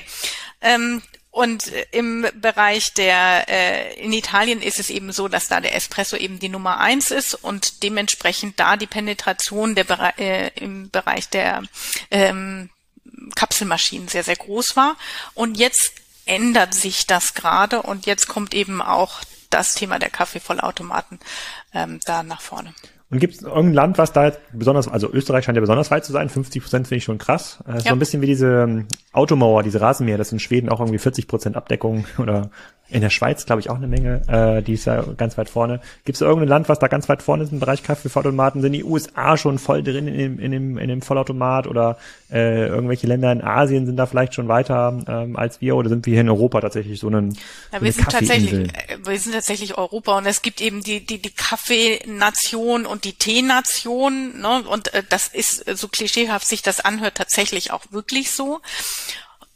Ähm, 0.61 1.01
und 1.31 1.71
im 1.91 2.27
Bereich 2.35 2.93
der, 2.95 3.45
äh, 3.47 3.93
in 4.03 4.13
Italien 4.13 4.61
ist 4.61 4.79
es 4.79 4.89
eben 4.89 5.11
so, 5.11 5.27
dass 5.27 5.47
da 5.47 5.61
der 5.61 5.75
Espresso 5.75 6.15
eben 6.15 6.39
die 6.39 6.49
Nummer 6.49 6.79
eins 6.79 7.11
ist 7.11 7.35
und 7.35 7.83
dementsprechend 7.83 8.59
da 8.59 8.77
die 8.77 8.87
Penetration 8.87 9.75
der, 9.75 10.19
äh, 10.19 10.49
im 10.55 10.89
Bereich 10.89 11.29
der 11.29 11.63
ähm, 12.09 12.69
Kapselmaschinen 13.35 14.07
sehr, 14.07 14.23
sehr 14.23 14.37
groß 14.37 14.75
war. 14.75 14.97
Und 15.35 15.57
jetzt 15.57 15.93
ändert 16.25 16.73
sich 16.73 17.05
das 17.05 17.35
gerade 17.35 17.83
und 17.83 18.05
jetzt 18.05 18.27
kommt 18.27 18.53
eben 18.53 18.81
auch 18.81 19.21
das 19.49 19.75
Thema 19.75 19.99
der 19.99 20.09
Kaffeevollautomaten 20.09 21.19
ähm, 21.73 21.99
da 22.05 22.23
nach 22.23 22.41
vorne. 22.41 22.73
Und 23.11 23.19
gibt 23.19 23.33
es 23.33 23.41
irgendein 23.41 23.73
Land, 23.73 23.97
was 23.97 24.13
da 24.13 24.25
jetzt 24.25 24.39
besonders, 24.53 24.87
also 24.87 25.11
Österreich 25.11 25.43
scheint 25.43 25.55
ja 25.55 25.61
besonders 25.61 25.89
weit 25.89 26.05
zu 26.05 26.11
sein, 26.11 26.29
50 26.29 26.61
Prozent 26.61 26.87
finde 26.87 26.97
ich 26.99 27.03
schon 27.03 27.17
krass. 27.17 27.63
Äh, 27.67 27.73
ja. 27.73 27.79
So 27.79 27.89
ein 27.89 27.99
bisschen 27.99 28.21
wie 28.21 28.27
diese 28.27 28.63
ähm, 28.63 28.87
Automauer, 29.13 29.63
diese 29.63 29.81
Rasenmäher, 29.81 30.19
das 30.19 30.31
in 30.31 30.39
Schweden 30.39 30.69
auch 30.69 30.79
irgendwie 30.79 30.99
40 30.99 31.27
Prozent 31.27 31.57
Abdeckung 31.57 32.05
oder 32.19 32.51
in 32.89 33.01
der 33.01 33.09
Schweiz, 33.09 33.45
glaube 33.45 33.61
ich, 33.61 33.69
auch 33.69 33.75
eine 33.75 33.87
Menge. 33.87 34.21
Äh, 34.27 34.61
die 34.61 34.73
ist 34.73 34.85
ja 34.85 35.01
ganz 35.17 35.37
weit 35.37 35.49
vorne. 35.49 35.79
Gibt 36.05 36.15
es 36.15 36.21
irgendein 36.21 36.49
Land, 36.49 36.69
was 36.69 36.79
da 36.79 36.87
ganz 36.87 37.07
weit 37.09 37.21
vorne 37.21 37.43
ist 37.43 37.51
im 37.51 37.59
Bereich 37.59 37.83
Kaffeevollautomaten? 37.83 38.61
Sind 38.61 38.73
die 38.73 38.83
USA 38.83 39.37
schon 39.37 39.59
voll 39.59 39.83
drin 39.83 40.07
in 40.07 40.17
dem, 40.17 40.39
in 40.39 40.51
dem, 40.51 40.77
in 40.77 40.87
dem 40.87 41.01
Vollautomat 41.01 41.67
oder 41.67 41.97
äh, 42.31 42.67
irgendwelche 42.67 43.07
Länder 43.07 43.31
in 43.31 43.41
Asien 43.41 43.85
sind 43.85 43.97
da 43.97 44.05
vielleicht 44.05 44.33
schon 44.33 44.47
weiter 44.47 45.03
ähm, 45.07 45.35
als 45.35 45.61
wir 45.61 45.75
oder 45.75 45.89
sind 45.89 46.05
wir 46.05 46.13
hier 46.13 46.21
in 46.21 46.29
Europa 46.29 46.61
tatsächlich 46.61 46.99
so 46.99 47.07
einen 47.07 47.37
ja, 47.71 47.81
wir 47.81 47.91
sind 47.91 48.09
tatsächlich 48.09 48.53
äh, 48.53 48.97
wir 49.03 49.19
sind 49.19 49.33
tatsächlich 49.33 49.77
Europa 49.77 50.17
und 50.17 50.25
es 50.25 50.41
gibt 50.41 50.61
eben 50.61 50.81
die 50.83 51.05
die 51.05 51.21
die 51.21 51.31
Kaffeenation 51.31 52.85
und 52.85 53.03
die 53.03 53.13
Teenation 53.13 54.39
ne? 54.41 54.63
und 54.69 54.93
äh, 54.93 55.03
das 55.09 55.27
ist 55.27 55.65
so 55.77 55.87
klischeehaft 55.87 56.47
sich 56.47 56.61
das 56.61 56.79
anhört 56.79 57.15
tatsächlich 57.15 57.71
auch 57.71 57.83
wirklich 57.91 58.31
so 58.31 58.59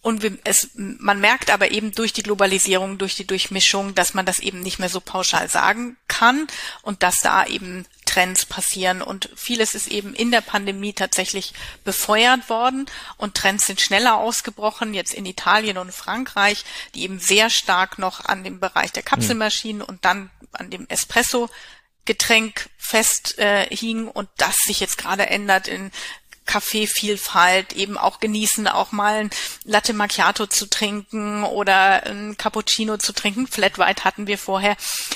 und 0.03 0.21
es, 0.43 0.69
man 0.75 1.21
merkt 1.21 1.49
aber 1.49 1.71
eben 1.71 1.93
durch 1.93 2.11
die 2.11 2.23
Globalisierung, 2.23 2.97
durch 2.97 3.15
die 3.15 3.25
Durchmischung, 3.25 3.95
dass 3.95 4.13
man 4.13 4.25
das 4.25 4.39
eben 4.39 4.59
nicht 4.59 4.77
mehr 4.77 4.89
so 4.89 4.99
pauschal 4.99 5.49
sagen 5.49 5.95
kann 6.09 6.45
und 6.81 7.03
dass 7.03 7.19
da 7.21 7.45
eben 7.45 7.85
Trends 8.05 8.45
passieren. 8.45 9.01
Und 9.01 9.29
vieles 9.33 9.75
ist 9.75 9.87
eben 9.87 10.13
in 10.13 10.29
der 10.29 10.41
Pandemie 10.41 10.91
tatsächlich 10.91 11.53
befeuert 11.85 12.49
worden 12.49 12.85
und 13.15 13.35
Trends 13.35 13.65
sind 13.65 13.79
schneller 13.79 14.17
ausgebrochen, 14.17 14.93
jetzt 14.93 15.13
in 15.13 15.25
Italien 15.25 15.77
und 15.77 15.93
Frankreich, 15.93 16.65
die 16.95 17.03
eben 17.03 17.19
sehr 17.19 17.49
stark 17.49 17.97
noch 17.97 18.25
an 18.25 18.43
dem 18.43 18.59
Bereich 18.59 18.91
der 18.91 19.03
Kapselmaschinen 19.03 19.83
mhm. 19.83 19.85
und 19.85 20.03
dann 20.03 20.29
an 20.51 20.69
dem 20.69 20.85
Espresso 20.89 21.49
Getränk 22.05 22.69
fest 22.77 23.39
äh, 23.39 23.65
hing 23.73 24.09
und 24.09 24.27
das 24.35 24.57
sich 24.57 24.81
jetzt 24.81 24.97
gerade 24.97 25.27
ändert 25.27 25.69
in 25.69 25.89
Kaffeevielfalt 26.45 27.73
eben 27.73 27.97
auch 27.97 28.19
genießen, 28.19 28.67
auch 28.67 28.91
mal 28.91 29.15
ein 29.15 29.29
Latte 29.63 29.93
Macchiato 29.93 30.47
zu 30.47 30.69
trinken 30.69 31.43
oder 31.43 32.05
ein 32.05 32.37
Cappuccino 32.37 32.97
zu 32.97 33.13
trinken. 33.13 33.47
Flat 33.47 33.77
White 33.77 34.03
hatten 34.03 34.27
wir 34.27 34.37
vorher. 34.37 34.75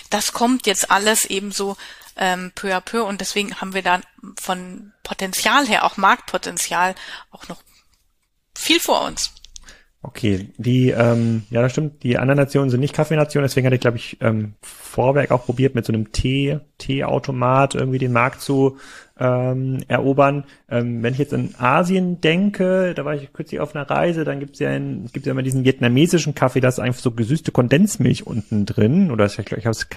Das 0.10 0.34
kommt 0.34 0.68
jetzt 0.68 0.90
alles 0.92 1.26
eben 1.26 1.52
so 1.52 1.78
ähm, 2.16 2.52
peu 2.56 2.76
à 2.76 2.82
peu 2.82 3.04
und 3.04 3.22
deswegen 3.22 3.60
haben 3.62 3.74
wir 3.74 3.84
da 3.84 4.02
von 4.42 4.94
Potenzial 5.04 5.68
her, 5.68 5.84
auch 5.86 5.98
Marktpotenzial, 5.98 6.96
auch 7.32 7.48
noch 7.48 7.62
viel 8.56 8.80
vor 8.80 9.02
uns. 9.04 9.32
Okay, 10.04 10.50
die, 10.58 10.92
ähm, 10.92 11.44
ja, 11.50 11.64
das 11.64 11.72
stimmt, 11.72 12.04
die 12.04 12.20
anderen 12.20 12.38
Nationen 12.38 12.70
sind 12.70 12.80
nicht 12.80 12.94
Kaffeenationen, 12.94 13.48
deswegen 13.48 13.66
hatte 13.66 13.76
ich, 13.76 13.82
glaube 13.82 13.98
ich, 13.98 14.18
ähm, 14.22 14.54
Vorwerk 14.62 15.32
auch 15.32 15.46
probiert, 15.46 15.74
mit 15.74 15.86
so 15.86 15.92
einem 15.92 16.12
Tee, 16.12 16.60
Teeautomat 16.78 17.74
irgendwie 17.74 17.98
den 17.98 18.14
Markt 18.14 18.42
zu 18.42 18.78
ähm, 19.20 19.80
erobern. 19.88 20.46
Ähm, 20.70 21.02
wenn 21.02 21.14
ich 21.14 21.20
jetzt 21.20 21.34
in 21.34 21.56
Asien 21.58 22.22
denke, 22.22 22.94
da 22.94 23.06
war 23.06 23.16
ich 23.16 23.34
kürzlich 23.34 23.60
auf 23.60 23.76
einer 23.76 23.90
Reise, 23.90 24.24
dann 24.24 24.40
gibt's 24.40 24.60
ja, 24.60 24.70
ein, 24.70 25.10
gibt 25.12 25.26
ja 25.26 25.32
immer 25.32 25.42
diesen 25.44 25.66
vietnamesischen 25.66 26.36
Kaffee, 26.36 26.60
da 26.60 26.68
ist 26.68 26.80
einfach 26.80 27.02
so 27.02 27.12
gesüßte 27.12 27.52
Kondensmilch 27.52 28.28
unten 28.28 28.68
drin, 28.68 29.10
oder 29.10 29.26
das, 29.26 29.36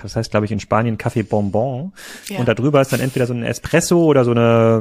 das 0.03 0.17
heißt, 0.17 0.31
glaube 0.31 0.47
ich, 0.47 0.53
in 0.53 0.61
Spanien 0.61 0.97
Kaffee 0.97 1.23
Bonbon. 1.23 1.93
Ja. 2.29 2.39
Und 2.39 2.49
da 2.49 2.55
drüber 2.55 2.81
ist 2.81 2.93
dann 2.93 3.01
entweder 3.01 3.27
so 3.27 3.35
ein 3.35 3.43
Espresso 3.43 4.03
oder 4.05 4.25
so 4.25 4.31
eine 4.31 4.81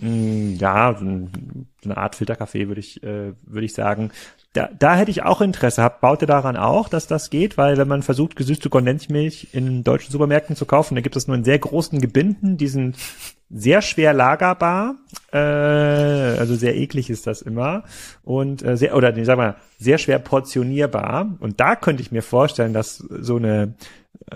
ja, 0.00 0.96
so 0.98 1.04
eine 1.04 1.96
Art 1.96 2.14
Filterkaffee 2.16 2.68
würde 2.68 2.80
ich, 2.80 3.02
äh, 3.02 3.32
würde 3.42 3.64
ich 3.64 3.74
sagen. 3.74 4.10
Da, 4.52 4.68
da 4.76 4.96
hätte 4.96 5.10
ich 5.10 5.22
auch 5.22 5.40
Interesse. 5.40 5.90
Baut 6.00 6.22
ihr 6.22 6.26
daran 6.26 6.56
auch, 6.56 6.88
dass 6.88 7.06
das 7.06 7.30
geht? 7.30 7.56
Weil 7.56 7.76
wenn 7.76 7.88
man 7.88 8.02
versucht, 8.02 8.34
gesüßte 8.34 8.68
Kondensmilch 8.68 9.48
in 9.52 9.84
deutschen 9.84 10.10
Supermärkten 10.10 10.56
zu 10.56 10.66
kaufen, 10.66 10.94
dann 10.94 11.04
gibt 11.04 11.16
es 11.16 11.28
nur 11.28 11.36
in 11.36 11.44
sehr 11.44 11.58
großen 11.58 12.00
Gebinden, 12.00 12.56
die 12.56 12.68
sind 12.68 12.96
sehr 13.50 13.82
schwer 13.82 14.12
lagerbar, 14.12 14.94
äh, 15.32 15.36
also 15.36 16.54
sehr 16.54 16.76
eklig 16.76 17.10
ist 17.10 17.26
das 17.26 17.42
immer 17.42 17.82
und 18.22 18.62
äh, 18.62 18.76
sehr 18.76 18.96
oder 18.96 19.10
nee, 19.10 19.24
sag 19.24 19.38
mal 19.38 19.56
sehr 19.76 19.98
schwer 19.98 20.20
portionierbar 20.20 21.36
und 21.40 21.58
da 21.58 21.74
könnte 21.74 22.00
ich 22.00 22.12
mir 22.12 22.22
vorstellen, 22.22 22.72
dass 22.72 22.98
so 22.98 23.36
eine 23.36 23.74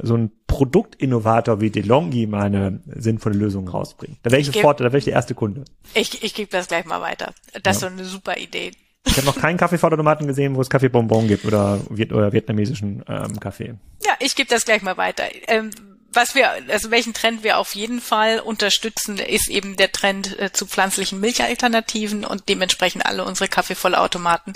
so 0.02 0.16
ein 0.16 0.30
Produktinnovator 0.46 1.60
wie 1.60 1.70
DeLonghi 1.70 2.26
mal 2.26 2.44
eine 2.44 2.80
sinnvolle 2.86 3.36
Lösung 3.36 3.68
rausbringt. 3.68 4.18
Da 4.22 4.30
wäre 4.30 4.40
ich, 4.40 4.48
ich 4.48 4.54
sofort, 4.54 4.80
da 4.80 4.84
wäre 4.84 4.98
ich 4.98 5.04
der 5.04 5.14
erste 5.14 5.34
Kunde. 5.34 5.64
Ich, 5.94 6.22
ich 6.22 6.34
gebe 6.34 6.50
das 6.50 6.68
gleich 6.68 6.84
mal 6.84 7.00
weiter. 7.00 7.32
Das 7.62 7.64
ja. 7.64 7.70
ist 7.70 7.80
so 7.80 7.86
eine 7.86 8.04
super 8.04 8.36
Idee. 8.36 8.70
Ich 9.06 9.16
habe 9.16 9.26
noch 9.26 9.36
keinen 9.36 9.58
Kaffeeautomaten 9.58 10.26
gesehen, 10.26 10.54
wo 10.54 10.60
es 10.60 10.70
Kaffeebonbon 10.70 11.28
gibt 11.28 11.44
oder, 11.44 11.78
oder 11.90 12.32
vietnamesischen 12.32 13.04
ähm, 13.06 13.38
Kaffee. 13.38 13.74
Ja, 14.04 14.12
ich 14.18 14.34
gebe 14.34 14.48
das 14.48 14.64
gleich 14.64 14.82
mal 14.82 14.96
weiter. 14.96 15.24
Ähm, 15.46 15.70
was 16.16 16.34
wir, 16.34 16.50
also 16.68 16.90
welchen 16.90 17.14
Trend 17.14 17.42
wir 17.42 17.58
auf 17.58 17.74
jeden 17.74 18.00
Fall 18.00 18.40
unterstützen, 18.40 19.18
ist 19.18 19.48
eben 19.48 19.76
der 19.76 19.92
Trend 19.92 20.38
äh, 20.38 20.52
zu 20.52 20.66
pflanzlichen 20.66 21.20
Milchalternativen 21.20 22.24
und 22.24 22.48
dementsprechend 22.48 23.06
alle 23.06 23.24
unsere 23.24 23.48
Kaffeevollautomaten 23.48 24.54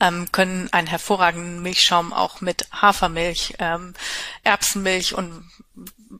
ähm, 0.00 0.30
können 0.32 0.72
einen 0.72 0.86
hervorragenden 0.86 1.62
Milchschaum 1.62 2.12
auch 2.12 2.40
mit 2.40 2.66
Hafermilch, 2.72 3.54
ähm, 3.58 3.94
Erbsenmilch 4.44 5.14
und 5.14 5.50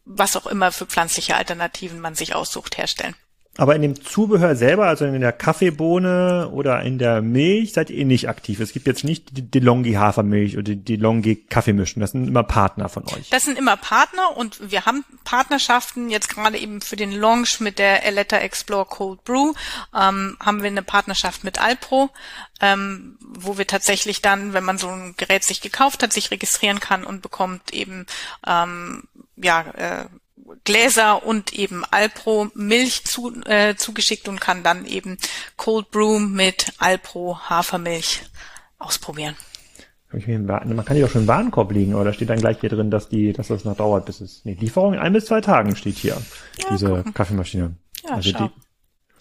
was 0.04 0.36
auch 0.36 0.46
immer 0.46 0.72
für 0.72 0.86
pflanzliche 0.86 1.36
Alternativen 1.36 2.00
man 2.00 2.14
sich 2.14 2.34
aussucht 2.34 2.78
herstellen. 2.78 3.14
Aber 3.58 3.74
in 3.74 3.82
dem 3.82 4.00
Zubehör 4.00 4.54
selber, 4.54 4.86
also 4.86 5.04
in 5.04 5.20
der 5.20 5.32
Kaffeebohne 5.32 6.48
oder 6.52 6.80
in 6.82 6.96
der 7.00 7.22
Milch, 7.22 7.72
seid 7.72 7.90
ihr 7.90 8.04
nicht 8.04 8.28
aktiv. 8.28 8.60
Es 8.60 8.72
gibt 8.72 8.86
jetzt 8.86 9.02
nicht 9.02 9.36
die 9.36 9.50
DeLonghi 9.50 9.94
Hafermilch 9.94 10.56
oder 10.56 10.62
die 10.62 10.84
DeLonghi 10.84 11.34
Kaffeemischen. 11.50 11.98
Das 11.98 12.12
sind 12.12 12.28
immer 12.28 12.44
Partner 12.44 12.88
von 12.88 13.02
euch. 13.08 13.30
Das 13.30 13.44
sind 13.44 13.58
immer 13.58 13.76
Partner 13.76 14.36
und 14.36 14.70
wir 14.70 14.86
haben 14.86 15.04
Partnerschaften. 15.24 16.08
Jetzt 16.08 16.28
gerade 16.28 16.56
eben 16.56 16.80
für 16.80 16.94
den 16.94 17.10
Launch 17.10 17.58
mit 17.58 17.80
der 17.80 18.06
Eletta 18.06 18.36
Explore 18.36 18.86
Cold 18.86 19.24
Brew 19.24 19.54
ähm, 19.92 20.36
haben 20.38 20.62
wir 20.62 20.70
eine 20.70 20.84
Partnerschaft 20.84 21.42
mit 21.42 21.60
Alpro, 21.60 22.10
ähm, 22.60 23.18
wo 23.20 23.58
wir 23.58 23.66
tatsächlich 23.66 24.22
dann, 24.22 24.52
wenn 24.52 24.62
man 24.62 24.78
so 24.78 24.86
ein 24.86 25.14
Gerät 25.16 25.42
sich 25.42 25.60
gekauft 25.60 26.04
hat, 26.04 26.12
sich 26.12 26.30
registrieren 26.30 26.78
kann 26.78 27.02
und 27.02 27.22
bekommt 27.22 27.74
eben 27.74 28.06
ähm, 28.46 29.02
ja 29.36 29.62
äh, 29.62 30.04
Gläser 30.64 31.24
und 31.24 31.52
eben 31.52 31.84
Alpro 31.90 32.48
Milch 32.54 33.04
zu, 33.04 33.32
äh, 33.46 33.74
zugeschickt 33.76 34.28
und 34.28 34.40
kann 34.40 34.62
dann 34.62 34.84
eben 34.86 35.18
Cold 35.56 35.90
Brew 35.90 36.18
mit 36.18 36.72
Alpro 36.78 37.38
Hafermilch 37.48 38.22
ausprobieren. 38.78 39.36
Man 40.10 40.84
kann 40.84 40.96
die 40.96 41.02
doch 41.02 41.10
schon 41.10 41.22
im 41.22 41.28
Warenkorb 41.28 41.70
liegen, 41.70 41.94
oder 41.94 42.14
steht 42.14 42.30
dann 42.30 42.38
gleich 42.38 42.60
hier 42.60 42.70
drin, 42.70 42.90
dass 42.90 43.10
die, 43.10 43.34
dass 43.34 43.48
das 43.48 43.66
noch 43.66 43.76
dauert, 43.76 44.06
bis 44.06 44.22
es, 44.22 44.40
nee, 44.44 44.56
Lieferung 44.58 44.94
in 44.94 45.00
ein 45.00 45.12
bis 45.12 45.26
zwei 45.26 45.42
Tagen 45.42 45.76
steht 45.76 45.96
hier, 45.96 46.16
ja, 46.58 46.66
diese 46.70 46.88
gucken. 46.88 47.12
Kaffeemaschine. 47.12 47.74
Ja, 48.04 48.14
also 48.14 48.30
schau. 48.30 48.46
die, 48.46 48.67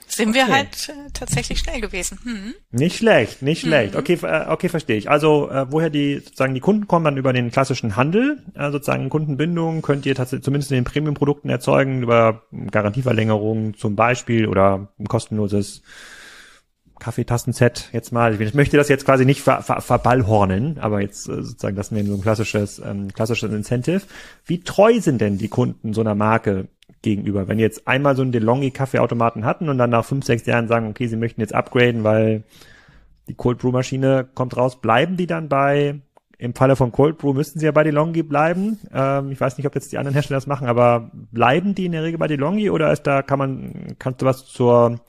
sind 0.08 0.34
wir 0.34 0.48
halt 0.48 0.90
äh, 0.90 1.12
tatsächlich 1.14 1.60
schnell 1.60 1.82
gewesen. 1.82 2.18
Hm. 2.24 2.54
Nicht 2.72 2.98
schlecht, 2.98 3.42
nicht 3.42 3.62
schlecht. 3.62 3.94
Mhm. 3.94 4.00
Okay, 4.00 4.18
äh, 4.24 4.46
okay, 4.50 4.70
verstehe 4.70 4.98
ich. 4.98 5.10
Also 5.10 5.50
äh, 5.50 5.66
woher 5.70 5.90
die 5.90 6.20
sozusagen 6.20 6.54
die 6.54 6.60
Kunden 6.60 6.88
kommen 6.88 7.06
dann 7.06 7.18
über 7.18 7.34
den 7.34 7.52
klassischen 7.52 7.96
Handel, 7.96 8.44
äh, 8.56 8.72
sozusagen 8.72 9.10
Kundenbindung 9.10 9.82
könnt 9.82 10.06
ihr 10.06 10.16
tatsächlich 10.16 10.46
zumindest 10.46 10.72
in 10.72 10.76
den 10.76 10.84
Premium-Produkten 10.86 11.50
erzeugen 11.50 12.02
über 12.02 12.44
Garantieverlängerung 12.72 13.76
zum 13.76 13.96
Beispiel 13.96 14.48
oder 14.48 14.94
ein 15.00 15.08
kostenloses 15.08 15.82
Kaffeetastenset 17.00 17.90
jetzt 17.92 18.12
mal. 18.12 18.40
Ich 18.42 18.54
möchte 18.54 18.78
das 18.78 18.90
jetzt 18.90 19.06
quasi 19.06 19.26
nicht 19.26 19.42
ver, 19.42 19.62
ver, 19.62 19.82
verballhornen, 19.82 20.80
aber 20.80 21.02
jetzt 21.02 21.28
äh, 21.28 21.44
sozusagen 21.44 21.76
das 21.76 21.92
wäre 21.92 22.06
so 22.06 22.16
ein 22.16 22.22
klassisches 22.22 22.80
ähm, 22.80 23.14
klassisches 23.14 23.52
Incentive. 23.52 24.02
Wie 24.46 24.62
treu 24.62 25.00
sind 25.00 25.22
denn 25.22 25.38
die 25.38 25.50
Kunden 25.50 25.94
so 25.94 26.02
einer 26.02 26.16
Marke? 26.16 26.70
Gegenüber. 27.08 27.48
Wenn 27.48 27.60
jetzt 27.60 27.88
einmal 27.88 28.16
so 28.16 28.22
einen 28.22 28.32
DeLonghi 28.32 28.72
Kaffeeautomaten 28.72 29.46
hatten 29.46 29.70
und 29.70 29.78
dann 29.78 29.90
nach 29.90 30.06
fünf, 30.06 30.26
sechs 30.26 30.46
Jahren 30.46 30.68
sagen, 30.68 30.88
okay, 30.90 31.08
sie 31.08 31.18
möchten 31.18 31.42
jetzt 31.42 31.56
upgraden, 31.56 32.04
weil 32.04 32.44
die 33.28 33.34
Cold 33.34 33.58
Brew 33.58 33.72
Maschine 33.72 34.28
kommt 34.34 34.56
raus, 34.56 34.80
bleiben 34.80 35.18
die 35.18 35.28
dann 35.28 35.50
bei, 35.50 36.00
im 36.38 36.54
Falle 36.54 36.76
von 36.76 36.92
Cold 36.92 37.18
Brew 37.18 37.34
müssten 37.34 37.60
sie 37.60 37.66
ja 37.66 37.72
bei 37.72 37.84
DeLonghi 37.84 38.24
bleiben. 38.24 38.80
Ähm, 38.94 39.32
ich 39.32 39.42
weiß 39.42 39.58
nicht, 39.58 39.66
ob 39.66 39.76
jetzt 39.76 39.92
die 39.92 39.98
anderen 39.98 40.14
Hersteller 40.14 40.38
das 40.38 40.48
machen, 40.48 40.68
aber 40.68 41.12
bleiben 41.14 41.74
die 41.74 41.86
in 41.86 41.92
der 41.94 42.04
Regel 42.04 42.20
bei 42.20 42.28
DeLonghi 42.28 42.70
oder 42.70 42.92
ist 42.92 43.04
da, 43.04 43.22
kann 43.22 43.40
man, 43.40 43.96
kannst 44.00 44.22
du 44.22 44.26
was 44.26 44.46
zur, 44.46 45.00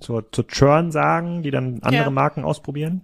zur, 0.00 0.30
zur 0.32 0.46
Churn 0.48 0.90
sagen, 0.90 1.42
die 1.42 1.50
dann 1.50 1.78
andere 1.82 2.04
ja. 2.04 2.10
Marken 2.10 2.44
ausprobieren? 2.44 3.02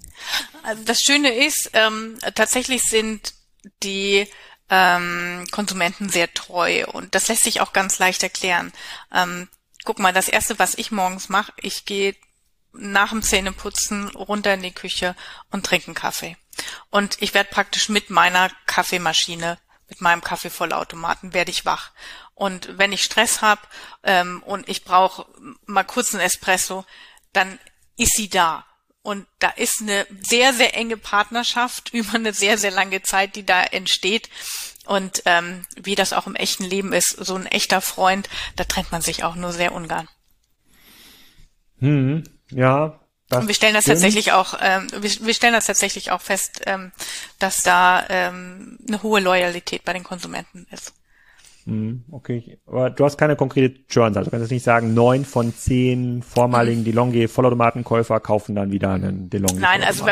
Also 0.62 0.82
das 0.84 1.00
Schöne 1.00 1.32
ist, 1.46 1.70
ähm, 1.74 2.16
tatsächlich 2.34 2.82
sind 2.82 3.34
die 3.82 4.26
ähm, 4.70 5.44
Konsumenten 5.50 6.08
sehr 6.08 6.32
treu 6.32 6.86
und 6.86 7.14
das 7.14 7.28
lässt 7.28 7.42
sich 7.44 7.60
auch 7.60 7.72
ganz 7.72 7.98
leicht 7.98 8.22
erklären. 8.22 8.72
Ähm, 9.12 9.48
guck 9.84 9.98
mal, 9.98 10.12
das 10.12 10.28
erste, 10.28 10.58
was 10.58 10.74
ich 10.76 10.92
morgens 10.92 11.28
mache, 11.28 11.52
ich 11.56 11.84
gehe 11.84 12.14
nach 12.72 13.10
dem 13.10 13.22
Zähneputzen 13.22 14.08
runter 14.10 14.54
in 14.54 14.62
die 14.62 14.72
Küche 14.72 15.16
und 15.50 15.66
trinke 15.66 15.88
einen 15.88 15.94
Kaffee. 15.94 16.36
Und 16.90 17.20
ich 17.20 17.34
werde 17.34 17.50
praktisch 17.50 17.88
mit 17.88 18.10
meiner 18.10 18.50
Kaffeemaschine, 18.66 19.58
mit 19.88 20.00
meinem 20.00 20.22
Kaffeevollautomaten, 20.22 21.34
werde 21.34 21.50
ich 21.50 21.64
wach. 21.64 21.90
Und 22.34 22.78
wenn 22.78 22.92
ich 22.92 23.02
Stress 23.02 23.42
habe 23.42 23.60
ähm, 24.02 24.42
und 24.44 24.68
ich 24.68 24.84
brauche 24.84 25.26
mal 25.66 25.84
kurz 25.84 26.14
einen 26.14 26.22
Espresso, 26.22 26.84
dann 27.32 27.58
ist 27.96 28.16
sie 28.16 28.28
da. 28.28 28.64
Und 29.02 29.26
da 29.38 29.48
ist 29.48 29.80
eine 29.80 30.06
sehr, 30.20 30.52
sehr 30.52 30.76
enge 30.76 30.96
Partnerschaft 30.96 31.90
über 31.92 32.14
eine 32.14 32.32
sehr, 32.32 32.58
sehr 32.58 32.70
lange 32.70 33.02
Zeit, 33.02 33.36
die 33.36 33.46
da 33.46 33.62
entsteht. 33.62 34.28
Und 34.86 35.22
ähm, 35.26 35.64
wie 35.76 35.94
das 35.94 36.12
auch 36.12 36.26
im 36.26 36.34
echten 36.34 36.64
Leben 36.64 36.92
ist, 36.92 37.10
so 37.10 37.36
ein 37.36 37.46
echter 37.46 37.80
Freund, 37.80 38.28
da 38.56 38.64
trennt 38.64 38.90
man 38.90 39.02
sich 39.02 39.24
auch 39.24 39.36
nur 39.36 39.52
sehr 39.52 39.72
ungern. 39.72 40.08
Hm, 41.78 42.24
ja. 42.50 42.98
Und 43.30 43.46
wir 43.46 43.54
stellen 43.54 43.74
das 43.74 43.84
stimmt. 43.84 43.96
tatsächlich 43.96 44.32
auch, 44.32 44.54
ähm, 44.60 44.88
wir, 44.90 45.10
wir, 45.20 45.34
stellen 45.34 45.52
das 45.52 45.66
tatsächlich 45.66 46.10
auch 46.10 46.20
fest, 46.20 46.62
ähm, 46.66 46.90
dass 47.38 47.62
da 47.62 48.04
ähm, 48.08 48.78
eine 48.88 49.02
hohe 49.04 49.20
Loyalität 49.20 49.84
bei 49.84 49.92
den 49.92 50.02
Konsumenten 50.02 50.66
ist. 50.72 50.92
Hm, 51.66 52.04
okay, 52.10 52.58
aber 52.66 52.90
du 52.90 53.04
hast 53.04 53.18
keine 53.18 53.36
konkrete 53.36 53.86
Churns, 53.86 54.16
also 54.16 54.26
du 54.26 54.30
kannst 54.30 54.44
jetzt 54.44 54.52
nicht 54.52 54.64
sagen, 54.64 54.94
neun 54.94 55.24
von 55.24 55.54
zehn 55.54 56.22
vormaligen 56.22 56.80
mhm. 56.80 56.84
DeLonghi 56.84 57.28
Vollautomatenkäufer 57.28 58.20
kaufen 58.20 58.54
dann 58.54 58.72
wieder 58.72 58.92
einen 58.92 59.28
DeLonghi. 59.28 59.60
Nein, 59.60 59.82
also 59.82 60.06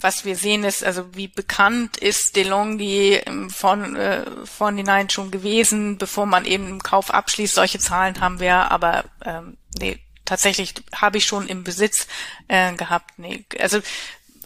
was 0.00 0.24
wir 0.24 0.36
sehen 0.36 0.64
ist, 0.64 0.84
also 0.84 1.14
wie 1.14 1.28
bekannt 1.28 1.96
ist 1.96 2.36
DeLonghi 2.36 3.20
von 3.48 3.96
äh, 3.96 4.24
vornherein 4.44 5.10
schon 5.10 5.30
gewesen, 5.30 5.98
bevor 5.98 6.26
man 6.26 6.44
eben 6.44 6.66
einen 6.66 6.82
Kauf 6.82 7.12
abschließt. 7.12 7.54
Solche 7.54 7.78
Zahlen 7.78 8.20
haben 8.20 8.40
wir, 8.40 8.70
aber 8.70 9.04
ähm, 9.24 9.56
nee, 9.78 9.98
tatsächlich 10.24 10.74
habe 10.94 11.18
ich 11.18 11.26
schon 11.26 11.46
im 11.48 11.64
Besitz 11.64 12.06
äh, 12.48 12.74
gehabt. 12.74 13.18
Nee, 13.18 13.44
also 13.60 13.80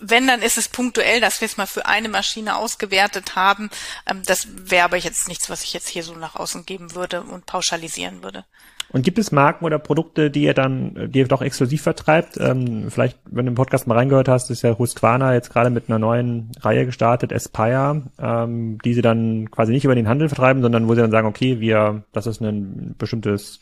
wenn, 0.00 0.26
dann 0.26 0.42
ist 0.42 0.58
es 0.58 0.68
punktuell, 0.68 1.20
dass 1.20 1.40
wir 1.40 1.46
es 1.46 1.56
mal 1.56 1.66
für 1.66 1.86
eine 1.86 2.08
Maschine 2.08 2.56
ausgewertet 2.56 3.36
haben. 3.36 3.70
Ähm, 4.06 4.22
das 4.26 4.48
wäre 4.50 4.84
aber 4.84 4.96
jetzt 4.96 5.28
nichts, 5.28 5.50
was 5.50 5.62
ich 5.62 5.72
jetzt 5.72 5.88
hier 5.88 6.02
so 6.02 6.14
nach 6.14 6.36
außen 6.36 6.66
geben 6.66 6.94
würde 6.94 7.22
und 7.22 7.46
pauschalisieren 7.46 8.22
würde. 8.22 8.44
Und 8.90 9.02
gibt 9.02 9.18
es 9.18 9.32
Marken 9.32 9.66
oder 9.66 9.78
Produkte, 9.78 10.30
die 10.30 10.44
ihr 10.44 10.54
dann, 10.54 11.10
die 11.12 11.18
ihr 11.18 11.28
doch 11.28 11.42
exklusiv 11.42 11.82
vertreibt? 11.82 12.38
Ähm, 12.38 12.90
vielleicht, 12.90 13.18
wenn 13.26 13.44
du 13.44 13.50
im 13.50 13.54
Podcast 13.54 13.86
mal 13.86 13.96
reingehört 13.96 14.28
hast, 14.28 14.50
ist 14.50 14.62
ja 14.62 14.78
Husqvarna 14.78 15.34
jetzt 15.34 15.50
gerade 15.50 15.68
mit 15.68 15.88
einer 15.88 15.98
neuen 15.98 16.50
Reihe 16.60 16.86
gestartet, 16.86 17.32
Aspire, 17.32 18.04
ähm, 18.18 18.78
die 18.82 18.94
sie 18.94 19.02
dann 19.02 19.50
quasi 19.50 19.72
nicht 19.72 19.84
über 19.84 19.94
den 19.94 20.08
Handel 20.08 20.28
vertreiben, 20.28 20.62
sondern 20.62 20.88
wo 20.88 20.94
sie 20.94 21.02
dann 21.02 21.10
sagen, 21.10 21.28
okay, 21.28 21.60
wir, 21.60 22.04
das 22.12 22.26
ist 22.26 22.40
ein 22.40 22.94
bestimmtes 22.96 23.60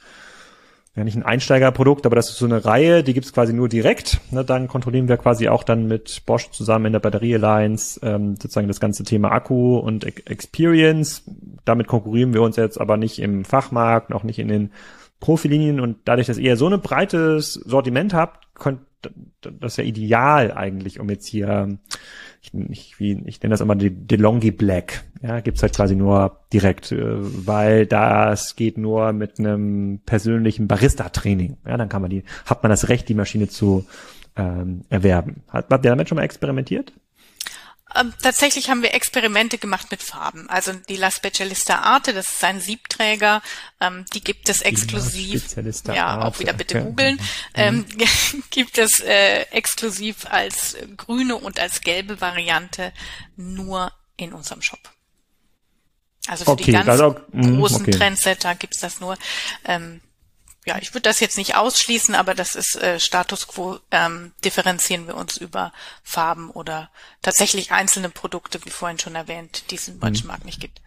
ja 0.97 1.05
nicht 1.05 1.17
ein 1.17 1.23
Einsteigerprodukt, 1.23 2.07
aber 2.07 2.17
das 2.17 2.31
ist 2.31 2.39
so 2.39 2.47
eine 2.47 2.65
Reihe, 2.65 3.03
die 3.03 3.13
gibt's 3.13 3.33
quasi 3.33 3.53
nur 3.53 3.69
direkt. 3.69 4.21
Ne, 4.31 4.45
dann 4.45 4.67
kontrollieren 4.67 5.09
wir 5.09 5.19
quasi 5.19 5.49
auch 5.49 5.63
dann 5.63 5.87
mit 5.87 6.23
Bosch 6.25 6.51
zusammen 6.51 6.87
in 6.87 6.93
der 6.93 7.01
Batterie 7.01 7.35
Alliance 7.35 8.01
ähm, 8.03 8.37
sozusagen 8.37 8.69
das 8.69 8.81
ganze 8.81 9.05
Thema 9.05 9.31
Akku 9.31 9.77
und 9.77 10.05
e 10.05 10.13
Experience. 10.25 11.23
Damit 11.65 11.87
konkurrieren 11.87 12.33
wir 12.33 12.43
uns 12.43 12.57
jetzt 12.57 12.81
aber 12.81 12.97
nicht 12.97 13.19
im 13.19 13.45
Fachmarkt, 13.45 14.11
noch 14.11 14.25
nicht 14.25 14.39
in 14.39 14.49
den 14.49 14.73
Profilinien 15.21 15.81
und 15.81 15.99
dadurch, 16.05 16.27
dass 16.27 16.39
ihr 16.39 16.57
so 16.57 16.69
ein 16.69 16.81
breites 16.81 17.55
Sortiment 17.55 18.15
habt, 18.15 18.55
könnt 18.55 18.81
das 19.41 19.73
ist 19.73 19.77
ja 19.77 19.85
ideal 19.85 20.53
eigentlich, 20.53 20.99
um 21.01 21.09
jetzt 21.11 21.27
hier, 21.27 21.79
ich, 22.55 22.71
ich, 22.71 23.01
wie, 23.01 23.23
ich 23.25 23.43
nenne 23.43 23.53
das 23.53 23.61
immer 23.61 23.75
die 23.75 23.91
DeLonghi 23.91 24.51
Black. 24.51 25.05
Ja, 25.23 25.41
gibt's 25.41 25.63
halt 25.63 25.75
quasi 25.75 25.97
nur 25.97 26.41
direkt, 26.53 26.93
äh, 26.93 26.97
weil 27.47 27.87
das 27.87 28.57
geht 28.57 28.79
nur 28.79 29.13
mit 29.13 29.39
einem 29.39 30.01
persönlichen 30.05 30.69
Barista-Training. 30.69 31.57
Ja, 31.67 31.77
dann 31.77 31.89
kann 31.89 32.03
man 32.03 32.11
die, 32.11 32.25
hat 32.45 32.63
man 32.63 32.71
das 32.71 32.89
Recht, 32.89 33.09
die 33.09 33.15
Maschine 33.15 33.49
zu 33.49 33.87
ähm, 34.37 34.83
erwerben. 34.89 35.43
Hat, 35.49 35.67
habt 35.71 35.85
ihr 35.85 35.91
damit 35.91 36.09
schon 36.09 36.17
mal 36.17 36.25
experimentiert? 36.25 36.93
Ähm, 37.95 38.13
tatsächlich 38.21 38.69
haben 38.69 38.83
wir 38.83 38.95
Experimente 38.95 39.59
gemacht 39.59 39.91
mit 39.91 40.03
Farben. 40.03 40.51
Also 40.51 40.73
die 40.73 40.97
La 40.97 41.11
Specialista 41.11 41.77
Arte, 41.79 42.13
das 42.13 42.29
ist 42.29 42.45
ein 42.45 42.61
Siebträger, 42.61 43.43
ähm, 43.81 44.05
die 44.13 44.23
gibt 44.23 44.49
es 44.49 44.61
exklusiv. 44.63 45.55
Ja, 45.87 46.07
Arte. 46.07 46.27
auch 46.27 46.39
wieder 46.41 46.53
bitte 46.53 46.83
googeln. 46.83 47.15
Mhm. 47.15 47.21
Ähm, 47.55 47.87
gibt 48.51 48.79
es 48.79 49.01
äh, 49.01 49.43
exklusiv 49.53 50.27
als 50.29 50.77
grüne 50.97 51.37
und 51.37 51.61
als 51.61 51.81
gelbe 51.81 52.21
Variante 52.21 52.93
nur 53.37 53.93
in 54.17 54.33
unserem 54.33 54.63
Shop. 54.63 54.81
Also 56.27 56.45
für 56.45 56.51
okay, 56.53 56.65
die 56.65 56.73
ganz 56.73 56.89
also, 56.89 57.17
großen 57.33 57.83
okay. 57.83 57.93
Trendsetter 57.93 58.57
gibt's 58.57 58.81
das 58.81 58.99
nur. 58.99 59.17
Ähm, 59.65 60.01
ja, 60.67 60.77
ich 60.81 60.93
würde 60.93 61.03
das 61.03 61.21
jetzt 61.21 61.39
nicht 61.39 61.57
ausschließen, 61.57 62.17
aber 62.17 62.35
das 62.35 62.57
ist 62.57 62.75
äh, 62.83 62.99
Status 62.99 63.47
quo. 63.47 63.79
Ähm, 63.93 64.33
differenzieren 64.45 65.07
wir 65.07 65.17
uns 65.17 65.37
über 65.37 65.73
Farben 66.03 66.51
oder 66.51 66.91
tatsächlich 67.23 67.71
einzelne 67.71 68.11
Produkte, 68.11 68.59
wie 68.65 68.71
vorhin 68.71 68.99
schon 68.99 69.15
erwähnt, 69.15 69.71
die 69.71 69.77
es 69.77 69.87
im 69.87 70.01
deutschen. 70.01 70.27
Markt 70.27 70.45
nicht 70.45 70.61
gibt. 70.61 70.81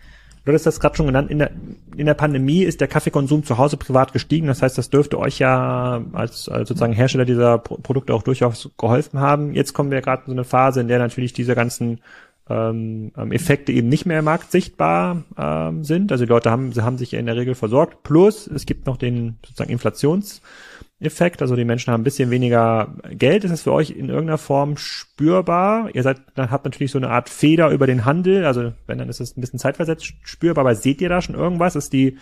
Du 0.44 0.54
hast 0.54 0.66
das 0.66 0.80
gerade 0.80 0.98
schon 0.98 1.06
genannt. 1.06 1.32
In 1.32 1.40
der, 1.40 1.52
in 1.96 2.06
der 2.06 2.14
Pandemie 2.14 2.64
ist 2.64 2.82
der 2.82 2.88
Kaffeekonsum 2.88 3.46
zu 3.46 3.58
Hause 3.58 3.78
privat 3.78 4.12
gestiegen. 4.14 4.48
Das 4.48 4.62
heißt, 4.62 4.78
das 4.78 4.90
dürfte 4.90 5.18
euch 5.18 5.40
ja 5.40 6.04
als, 6.12 6.50
als 6.50 6.68
sozusagen 6.68 6.94
Hersteller 6.94 7.26
dieser 7.26 7.58
Produkte 7.58 8.14
auch 8.14 8.24
durchaus 8.24 8.70
geholfen 8.78 9.20
haben. 9.20 9.54
Jetzt 9.54 9.74
kommen 9.74 9.92
wir 9.92 10.02
gerade 10.02 10.24
in 10.24 10.28
so 10.28 10.32
eine 10.34 10.44
Phase, 10.44 10.82
in 10.82 10.88
der 10.88 11.00
natürlich 11.00 11.34
diese 11.34 11.56
ganzen 11.56 12.02
ähm, 12.50 13.12
ähm, 13.16 13.32
Effekte 13.32 13.72
eben 13.72 13.90
nicht 13.90 14.06
mehr 14.06 14.20
im 14.20 14.26
Markt 14.26 14.52
sichtbar 14.52 15.24
ähm, 15.38 15.84
sind. 15.84 16.12
Also 16.12 16.26
die 16.26 16.30
Leute 16.30 16.50
haben, 16.50 16.72
sie 16.74 16.82
haben 16.82 16.98
sich 16.98 17.14
in 17.14 17.26
der 17.28 17.36
Regel 17.36 17.56
versorgt. 17.56 18.04
Plus 18.04 18.48
es 18.48 18.66
gibt 18.66 18.88
noch 18.88 18.98
den 18.98 19.38
sozusagen 19.46 19.72
Inflationseffekt. 19.72 21.42
Also 21.42 21.56
die 21.56 21.66
Menschen 21.66 21.94
haben 21.94 22.02
ein 22.02 22.06
bisschen 22.06 22.32
weniger 22.32 22.96
Geld. 23.12 23.44
Ist 23.44 23.52
das 23.52 23.62
für 23.62 23.74
euch 23.74 23.92
in 23.92 24.10
irgendeiner 24.10 24.40
Form 24.40 24.78
spürbar? 24.78 25.90
Ihr 25.94 26.04
seid, 26.04 26.22
dann 26.36 26.50
habt 26.50 26.66
natürlich 26.66 26.92
so 26.92 26.98
eine 26.98 27.10
Art 27.10 27.30
Feder 27.30 27.70
über 27.70 27.86
den 27.86 28.06
Handel. 28.06 28.46
Also 28.46 28.74
wenn 28.88 28.98
dann 28.98 29.10
ist 29.10 29.22
es 29.22 29.38
ein 29.38 29.42
bisschen 29.42 29.60
zeitversetzt 29.60 30.14
spürbar. 30.24 30.64
Aber 30.64 30.76
seht 30.76 31.02
ihr 31.02 31.10
da 31.10 31.22
schon 31.22 31.36
irgendwas? 31.36 31.76
Ist 31.76 31.94
die 31.94 32.18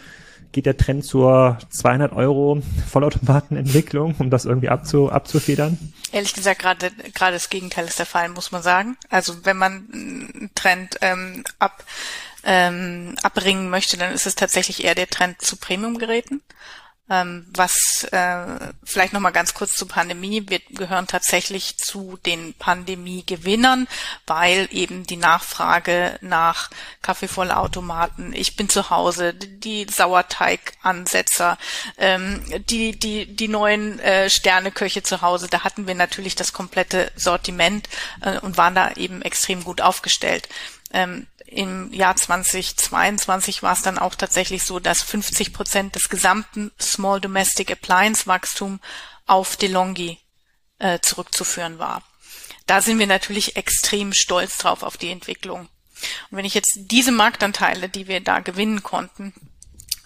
geht 0.52 0.66
der 0.66 0.78
Trend 0.78 1.06
zur 1.06 1.58
200 1.70 2.14
Euro 2.14 2.62
Vollautomatenentwicklung, 2.90 4.16
um 4.20 4.30
das 4.30 4.46
irgendwie 4.46 4.70
abzu, 4.70 5.12
abzufedern? 5.12 5.78
Ehrlich 6.12 6.34
gesagt, 6.34 6.60
gerade 6.60 6.92
gerade 7.14 7.34
das 7.34 7.50
Gegenteil 7.50 7.86
ist 7.86 8.00
der 8.00 8.06
Fall, 8.06 8.30
muss 8.30 8.52
man 8.52 8.64
sagen. 8.64 8.98
Also 9.10 9.46
wenn 9.46 9.58
man 9.58 9.88
einen 9.92 10.52
Trend 10.56 10.98
ähm, 11.02 11.44
ab 11.60 11.84
ähm, 12.44 13.16
abbringen 13.24 13.70
möchte, 13.70 13.98
dann 13.98 14.14
ist 14.14 14.26
es 14.26 14.36
tatsächlich 14.36 14.84
eher 14.84 14.96
der 14.96 15.10
Trend 15.10 15.42
zu 15.42 15.58
Premium-Geräten. 15.58 16.42
Ähm, 17.10 17.48
was 17.54 18.04
äh, 18.12 18.74
vielleicht 18.84 19.14
noch 19.14 19.22
mal 19.22 19.32
ganz 19.32 19.54
kurz 19.54 19.76
zur 19.76 19.88
Pandemie. 19.88 20.44
Wir 20.48 20.60
gehören 20.72 21.08
tatsächlich 21.08 21.78
zu 21.78 22.20
den 22.26 22.54
Pandemie-Gewinnern, 22.54 23.88
weil 24.26 24.68
eben 24.72 25.08
die 25.08 25.16
Nachfrage 25.16 26.20
nach 26.20 26.70
Kaffeevollautomaten, 27.02 28.34
ich 28.34 28.58
bin 28.58 28.68
zu 28.68 28.90
Hause, 28.90 29.34
die 29.34 29.88
Sauerteigansetzer, 29.90 31.58
ähm, 31.98 32.44
die 32.70 33.00
die 33.00 33.26
die 33.26 33.48
neuen 33.48 34.00
äh, 34.00 34.30
Sterneköche 34.30 35.02
zu 35.02 35.22
Hause, 35.22 35.48
da 35.50 35.64
hatten 35.64 35.88
wir 35.88 35.96
natürlich 35.96 36.36
das 36.36 36.52
komplette 36.52 37.12
Sortiment 37.16 37.88
äh, 38.22 38.40
und 38.40 38.58
waren 38.58 38.76
da 38.76 38.92
eben 38.92 39.22
extrem 39.22 39.64
gut 39.64 39.80
aufgestellt. 39.80 40.50
Ähm, 40.94 41.28
im 41.48 41.94
Jahr 41.94 42.16
2022 42.16 43.64
war 43.64 43.74
es 43.74 43.82
dann 43.82 43.98
auch 43.98 44.16
tatsächlich 44.16 44.64
so, 44.64 44.80
dass 44.80 45.02
50 45.02 45.54
Prozent 45.54 45.96
des 45.96 46.10
gesamten 46.10 46.72
Small 46.80 47.22
Domestic 47.22 47.72
Appliance 47.72 48.28
Wachstum 48.28 48.80
auf 49.26 49.56
DeLonghi 49.56 50.20
äh, 50.80 51.00
zurückzuführen 51.00 51.80
war. 51.80 52.04
Da 52.66 52.82
sind 52.82 53.00
wir 53.00 53.08
natürlich 53.08 53.56
extrem 53.56 54.12
stolz 54.12 54.58
drauf 54.58 54.84
auf 54.84 54.98
die 54.98 55.10
Entwicklung. 55.10 55.62
Und 56.30 56.38
wenn 56.38 56.46
ich 56.46 56.54
jetzt 56.54 56.74
diese 56.76 57.12
Marktanteile, 57.12 57.88
die 57.88 58.08
wir 58.08 58.20
da 58.20 58.42
gewinnen 58.42 58.84
konnten, 58.84 59.34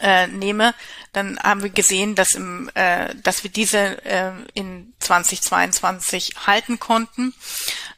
äh, 0.02 0.28
nehme, 0.28 0.74
dann 1.14 1.40
haben 1.40 1.64
wir 1.64 1.70
gesehen, 1.70 2.16
dass, 2.16 2.34
im, 2.34 2.70
äh, 2.74 3.14
dass 3.24 3.44
wir 3.44 3.52
diese 3.52 4.04
äh, 4.06 4.32
in 4.54 4.94
2022 5.00 6.34
halten 6.46 6.80
konnten, 6.80 7.34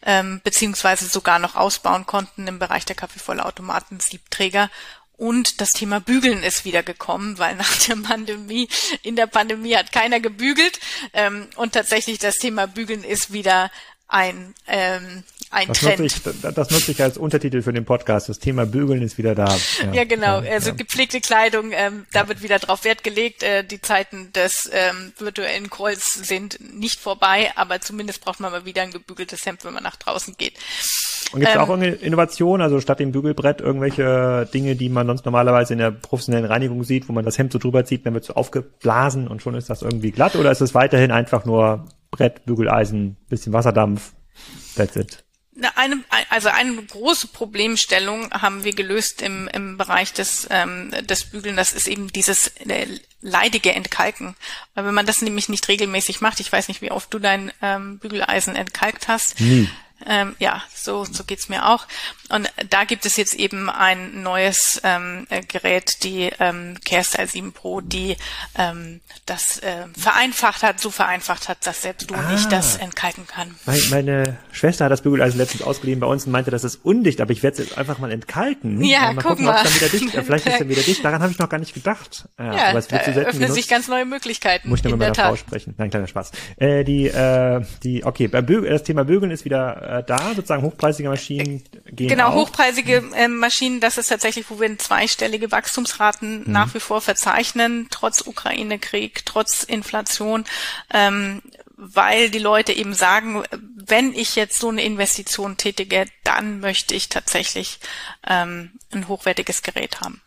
ähm, 0.03 0.41
beziehungsweise 0.43 1.07
sogar 1.07 1.39
noch 1.39 1.55
ausbauen 1.55 2.05
konnten 2.05 2.47
im 2.47 2.59
Bereich 2.59 2.85
der 2.85 2.95
Kaffeevollautomaten, 2.95 3.99
Siebträger 3.99 4.69
und 5.17 5.61
das 5.61 5.71
Thema 5.71 5.99
Bügeln 5.99 6.43
ist 6.43 6.65
wieder 6.65 6.83
gekommen, 6.83 7.37
weil 7.37 7.55
nach 7.55 7.77
der 7.87 7.95
Pandemie, 7.95 8.67
in 9.03 9.15
der 9.15 9.27
Pandemie 9.27 9.75
hat 9.75 9.91
keiner 9.91 10.19
gebügelt. 10.19 10.79
Ähm, 11.13 11.47
und 11.55 11.73
tatsächlich 11.73 12.19
das 12.19 12.35
Thema 12.35 12.67
Bügeln 12.67 13.03
ist 13.03 13.31
wieder 13.31 13.71
ein, 14.07 14.53
ähm, 14.67 15.23
ein 15.53 15.67
das 15.67 15.79
Trend. 15.79 15.99
Nutze 15.99 16.31
ich, 16.31 16.41
das 16.41 16.69
nutze 16.69 16.91
ich 16.91 17.01
als 17.01 17.17
Untertitel 17.17 17.61
für 17.61 17.73
den 17.73 17.85
Podcast. 17.85 18.29
Das 18.29 18.39
Thema 18.39 18.65
Bügeln 18.65 19.01
ist 19.01 19.17
wieder 19.17 19.35
da. 19.35 19.55
Ja, 19.81 19.93
ja 19.93 20.03
genau. 20.03 20.41
Ja, 20.41 20.53
also 20.53 20.69
ja. 20.69 20.75
gepflegte 20.75 21.21
Kleidung, 21.21 21.71
ähm, 21.73 22.05
da 22.11 22.27
wird 22.27 22.41
wieder 22.41 22.59
drauf 22.59 22.83
Wert 22.83 23.03
gelegt. 23.03 23.43
Äh, 23.43 23.63
die 23.63 23.81
Zeiten 23.81 24.31
des 24.33 24.69
ähm, 24.73 25.13
virtuellen 25.17 25.69
Calls 25.69 26.13
sind 26.13 26.59
nicht 26.73 26.99
vorbei, 26.99 27.51
aber 27.55 27.81
zumindest 27.81 28.23
braucht 28.23 28.39
man 28.39 28.51
mal 28.51 28.65
wieder 28.65 28.81
ein 28.81 28.91
gebügeltes 28.91 29.45
Hemd, 29.45 29.63
wenn 29.65 29.73
man 29.73 29.83
nach 29.83 29.95
draußen 29.95 30.35
geht. 30.37 30.53
Und 31.31 31.39
gibt 31.39 31.49
es 31.49 31.55
ähm, 31.55 31.61
auch 31.61 31.69
irgendeine 31.69 31.95
Innovation, 31.95 32.61
also 32.61 32.79
statt 32.79 32.99
dem 32.99 33.11
Bügelbrett 33.11 33.61
irgendwelche 33.61 34.47
Dinge, 34.53 34.75
die 34.75 34.89
man 34.89 35.07
sonst 35.07 35.25
normalerweise 35.25 35.73
in 35.73 35.79
der 35.79 35.91
professionellen 35.91 36.45
Reinigung 36.45 36.83
sieht, 36.83 37.07
wo 37.09 37.13
man 37.13 37.25
das 37.25 37.37
Hemd 37.37 37.53
so 37.53 37.59
drüber 37.59 37.85
zieht, 37.85 38.05
dann 38.05 38.13
wird 38.13 38.25
so 38.25 38.33
aufgeblasen 38.33 39.27
und 39.27 39.41
schon 39.41 39.55
ist 39.55 39.69
das 39.69 39.81
irgendwie 39.81 40.11
glatt? 40.11 40.35
Oder 40.35 40.51
ist 40.51 40.61
es 40.61 40.73
weiterhin 40.75 41.11
einfach 41.11 41.45
nur 41.45 41.85
Brett, 42.11 42.45
Bügeleisen, 42.45 43.17
bisschen 43.29 43.53
Wasserdampf, 43.53 44.13
that's 44.75 44.95
it? 44.95 45.23
Eine, 45.75 46.03
also 46.29 46.49
eine 46.49 46.81
große 46.81 47.27
Problemstellung 47.27 48.31
haben 48.31 48.63
wir 48.63 48.73
gelöst 48.73 49.21
im, 49.21 49.47
im 49.49 49.77
Bereich 49.77 50.11
des, 50.11 50.47
ähm, 50.49 50.91
des 51.05 51.25
Bügeln. 51.25 51.55
Das 51.55 51.73
ist 51.73 51.87
eben 51.87 52.11
dieses 52.11 52.47
äh, 52.67 52.87
leidige 53.21 53.73
Entkalken. 53.73 54.35
Weil 54.73 54.85
wenn 54.85 54.93
man 54.93 55.05
das 55.05 55.21
nämlich 55.21 55.49
nicht 55.49 55.67
regelmäßig 55.67 56.21
macht, 56.21 56.39
ich 56.39 56.51
weiß 56.51 56.67
nicht, 56.69 56.81
wie 56.81 56.91
oft 56.91 57.13
du 57.13 57.19
dein 57.19 57.51
ähm, 57.61 57.99
Bügeleisen 57.99 58.55
entkalkt 58.55 59.07
hast. 59.07 59.39
Nie. 59.39 59.69
Ähm, 60.05 60.35
ja, 60.39 60.61
so, 60.73 61.05
so 61.05 61.23
geht's 61.23 61.49
mir 61.49 61.69
auch. 61.69 61.87
Und 62.33 62.51
da 62.71 62.83
gibt 62.83 63.05
es 63.05 63.15
jetzt 63.15 63.35
eben 63.35 63.69
ein 63.69 64.23
neues 64.23 64.81
ähm, 64.83 65.27
äh, 65.29 65.43
Gerät, 65.43 66.03
die 66.03 66.31
ähm, 66.39 66.77
CareStyle 66.83 67.27
7 67.27 67.53
Pro, 67.53 67.79
die 67.79 68.17
ähm, 68.57 69.01
das 69.27 69.59
äh, 69.59 69.85
vereinfacht 69.95 70.63
hat, 70.63 70.79
so 70.79 70.89
vereinfacht 70.89 71.47
hat, 71.47 71.67
dass 71.67 71.83
selbst 71.83 72.09
du 72.09 72.15
ah, 72.15 72.31
nicht 72.31 72.51
das 72.51 72.77
entkalken 72.77 73.27
kann. 73.27 73.53
Meine 73.91 74.39
Schwester 74.51 74.85
hat 74.85 74.91
das 74.91 75.03
Bügeleisen 75.03 75.37
letztens 75.37 75.61
ausgeliehen 75.61 75.99
bei 75.99 76.07
uns 76.07 76.25
und 76.25 76.31
meinte, 76.31 76.49
das 76.49 76.63
ist 76.63 76.77
undicht, 76.83 77.21
aber 77.21 77.29
ich 77.29 77.43
werde 77.43 77.61
es 77.61 77.69
jetzt 77.69 77.77
einfach 77.77 77.99
mal 77.99 78.11
entkalken. 78.11 78.83
Ja, 78.83 79.13
mal 79.13 79.21
guck 79.21 79.23
gucken, 79.23 79.45
mal. 79.45 79.61
Dann 79.63 79.75
wieder 79.75 79.89
dicht, 79.89 80.15
äh, 80.15 80.23
vielleicht 80.23 80.47
ist 80.47 80.59
er 80.59 80.67
wieder 80.67 80.81
dicht. 80.81 81.05
Daran 81.05 81.21
habe 81.21 81.31
ich 81.31 81.37
noch 81.37 81.49
gar 81.49 81.59
nicht 81.59 81.75
gedacht. 81.75 82.27
Ja, 82.39 82.55
ja 82.55 82.69
aber 82.69 82.79
es 82.79 82.89
wird 82.89 83.05
da 83.05 83.11
öffnen 83.11 83.33
genutzt. 83.33 83.53
sich 83.53 83.67
ganz 83.67 83.87
neue 83.87 84.05
Möglichkeiten. 84.05 84.69
Muss 84.69 84.79
ich 84.79 84.85
noch 84.85 84.91
mit 84.93 85.01
meiner 85.01 85.13
Frau 85.13 85.35
sprechen. 85.35 85.75
Nein, 85.77 85.91
kleiner 85.91 86.07
Spaß. 86.07 86.31
Äh, 86.57 86.83
die, 86.83 87.09
äh, 87.09 87.61
die, 87.83 88.03
okay, 88.03 88.27
Bügel, 88.27 88.71
das 88.71 88.81
Thema 88.81 89.05
Bügeln 89.05 89.29
ist 89.29 89.45
wieder 89.45 89.99
äh, 89.99 90.03
da, 90.03 90.33
sozusagen 90.35 90.63
hochpreisige 90.63 91.09
Maschinen 91.09 91.63
gehen 91.85 92.09
Genau, 92.09 92.22
auch. 92.27 92.35
hochpreisige 92.35 93.03
äh, 93.15 93.27
Maschinen, 93.27 93.79
das 93.79 93.97
ist 93.97 94.07
tatsächlich, 94.07 94.49
wo 94.49 94.59
wir 94.59 94.77
zweistellige 94.77 95.51
Wachstumsraten 95.51 96.43
mhm. 96.43 96.51
nach 96.51 96.73
wie 96.73 96.79
vor 96.79 97.01
verzeichnen, 97.01 97.87
trotz 97.89 98.21
Ukraine-Krieg, 98.25 99.25
trotz 99.25 99.63
Inflation, 99.63 100.45
ähm, 100.93 101.41
weil 101.75 102.29
die 102.29 102.39
Leute 102.39 102.73
eben 102.73 102.93
sagen, 102.93 103.43
wenn 103.75 104.13
ich 104.13 104.35
jetzt 104.35 104.59
so 104.59 104.69
eine 104.69 104.83
Investition 104.83 105.57
tätige, 105.57 106.05
dann 106.23 106.59
möchte 106.59 106.95
ich 106.95 107.09
tatsächlich 107.09 107.79
ähm, 108.27 108.71
ein 108.91 109.07
hochwertiges 109.07 109.63
Gerät 109.63 110.01
haben. 110.01 110.21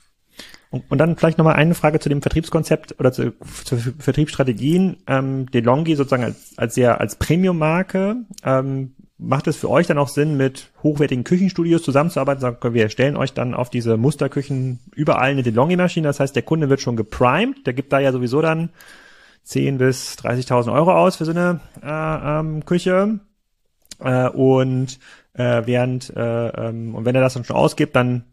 Und 0.70 0.98
dann 0.98 1.16
vielleicht 1.16 1.38
nochmal 1.38 1.54
eine 1.54 1.74
Frage 1.74 2.00
zu 2.00 2.08
dem 2.08 2.22
Vertriebskonzept 2.22 2.98
oder 2.98 3.12
zu, 3.12 3.32
zu 3.64 3.78
Vertriebsstrategien. 3.98 4.98
Ähm, 5.06 5.50
DeLonghi 5.50 5.94
sozusagen 5.94 6.24
als, 6.24 6.58
als 6.58 6.74
sehr 6.74 7.00
als 7.00 7.16
Premium-Marke. 7.16 8.16
Ähm, 8.42 8.94
macht 9.18 9.46
es 9.46 9.56
für 9.56 9.70
euch 9.70 9.86
dann 9.86 9.98
auch 9.98 10.08
Sinn, 10.08 10.36
mit 10.36 10.70
hochwertigen 10.82 11.24
Küchenstudios 11.24 11.82
zusammenzuarbeiten? 11.82 12.40
Sagen, 12.40 12.74
wir 12.74 12.88
stellen 12.88 13.16
euch 13.16 13.32
dann 13.32 13.54
auf 13.54 13.70
diese 13.70 13.96
Musterküchen 13.96 14.80
überall 14.94 15.30
eine 15.30 15.42
DeLonghi-Maschine. 15.42 16.06
Das 16.06 16.20
heißt, 16.20 16.36
der 16.36 16.42
Kunde 16.42 16.68
wird 16.68 16.80
schon 16.80 16.96
geprimed. 16.96 17.66
Der 17.66 17.72
gibt 17.72 17.92
da 17.92 17.98
ja 17.98 18.12
sowieso 18.12 18.42
dann 18.42 18.70
10 19.44 19.78
bis 19.78 20.16
30.000 20.16 20.72
Euro 20.72 20.92
aus 20.92 21.16
für 21.16 21.24
so 21.24 21.30
eine 21.30 21.60
äh, 21.82 22.40
ähm, 22.40 22.64
Küche. 22.64 23.20
Äh, 24.00 24.28
und 24.28 24.98
äh, 25.32 25.62
während 25.64 26.14
äh, 26.14 26.48
ähm, 26.48 26.94
und 26.94 27.04
wenn 27.04 27.14
er 27.14 27.22
das 27.22 27.34
dann 27.34 27.44
schon 27.44 27.56
ausgibt, 27.56 27.96
dann 27.96 28.24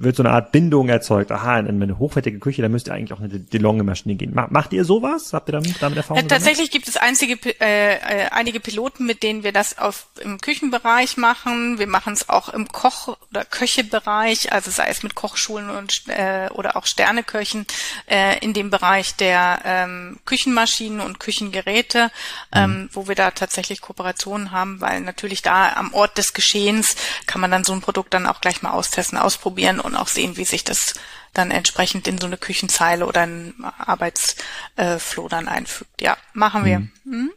wird 0.00 0.16
so 0.16 0.22
eine 0.22 0.32
Art 0.32 0.52
Bindung 0.52 0.88
erzeugt. 0.88 1.32
Aha, 1.32 1.58
in 1.58 1.82
eine 1.82 1.98
hochwertige 1.98 2.38
Küche, 2.38 2.62
da 2.62 2.68
müsste 2.68 2.92
eigentlich 2.92 3.12
auch 3.12 3.20
eine 3.20 3.28
DeLonghi-Maschine 3.28 4.14
gehen. 4.14 4.32
Macht 4.34 4.72
ihr 4.72 4.84
sowas? 4.84 5.32
Habt 5.32 5.48
ihr 5.48 5.52
damit, 5.52 5.76
damit 5.80 5.96
Erfahrung? 5.96 6.22
Ja, 6.22 6.28
tatsächlich 6.28 6.70
gibt 6.70 6.88
es 6.88 6.96
einzige, 6.96 7.34
äh, 7.60 7.94
äh, 7.94 8.28
einige 8.30 8.60
Piloten, 8.60 9.06
mit 9.06 9.22
denen 9.22 9.42
wir 9.42 9.52
das 9.52 9.78
auf, 9.78 10.06
im 10.20 10.40
Küchenbereich 10.40 11.16
machen. 11.16 11.78
Wir 11.78 11.86
machen 11.86 12.12
es 12.12 12.28
auch 12.28 12.48
im 12.48 12.68
Koch- 12.68 13.16
oder 13.30 13.44
Köchebereich, 13.44 14.52
also 14.52 14.70
sei 14.70 14.88
es 14.88 15.02
mit 15.02 15.14
Kochschulen 15.14 15.70
und 15.70 16.02
äh, 16.08 16.48
oder 16.52 16.76
auch 16.76 16.86
Sterneköchen 16.86 17.66
äh, 18.06 18.38
in 18.38 18.52
dem 18.52 18.70
Bereich 18.70 19.16
der 19.16 19.60
ähm, 19.64 20.18
Küchenmaschinen 20.24 21.00
und 21.00 21.20
Küchengeräte, 21.20 22.10
ähm, 22.52 22.70
mhm. 22.70 22.88
wo 22.92 23.08
wir 23.08 23.14
da 23.14 23.30
tatsächlich 23.30 23.80
Kooperationen 23.80 24.52
haben, 24.52 24.80
weil 24.80 25.00
natürlich 25.00 25.42
da 25.42 25.72
am 25.74 25.92
Ort 25.92 26.18
des 26.18 26.34
Geschehens 26.34 26.96
kann 27.26 27.40
man 27.40 27.50
dann 27.50 27.64
so 27.64 27.72
ein 27.72 27.80
Produkt 27.80 28.14
dann 28.14 28.26
auch 28.26 28.40
gleich 28.40 28.62
mal 28.62 28.70
austesten, 28.70 29.18
ausprobieren 29.18 29.80
und 29.88 29.96
auch 29.96 30.08
sehen, 30.08 30.36
wie 30.36 30.44
sich 30.44 30.64
das 30.64 30.94
dann 31.34 31.50
entsprechend 31.50 32.06
in 32.08 32.18
so 32.18 32.26
eine 32.26 32.36
Küchenzeile 32.36 33.06
oder 33.06 33.22
ein 33.22 33.54
Arbeitsflow 33.78 35.28
dann 35.28 35.48
einfügt. 35.48 36.00
Ja, 36.00 36.16
machen 36.32 36.64
wir. 36.64 36.80
Mhm. 36.80 36.90
Mhm. 37.04 37.30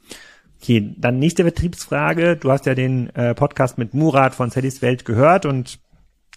Okay, 0.62 0.94
dann 0.98 1.18
nächste 1.18 1.44
Betriebsfrage. 1.44 2.38
Du 2.38 2.52
hast 2.52 2.68
ja 2.68 2.76
den 2.76 3.10
äh, 3.16 3.34
Podcast 3.34 3.80
mit 3.80 3.96
Murat 3.96 4.36
von 4.36 4.52
Sallys 4.52 4.84
Welt 4.84 5.06
gehört 5.06 5.48
und 5.48 5.80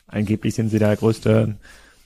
angeblich 0.07 0.55
sind 0.55 0.71
sie 0.71 0.79
der 0.79 0.97
größte 0.97 1.57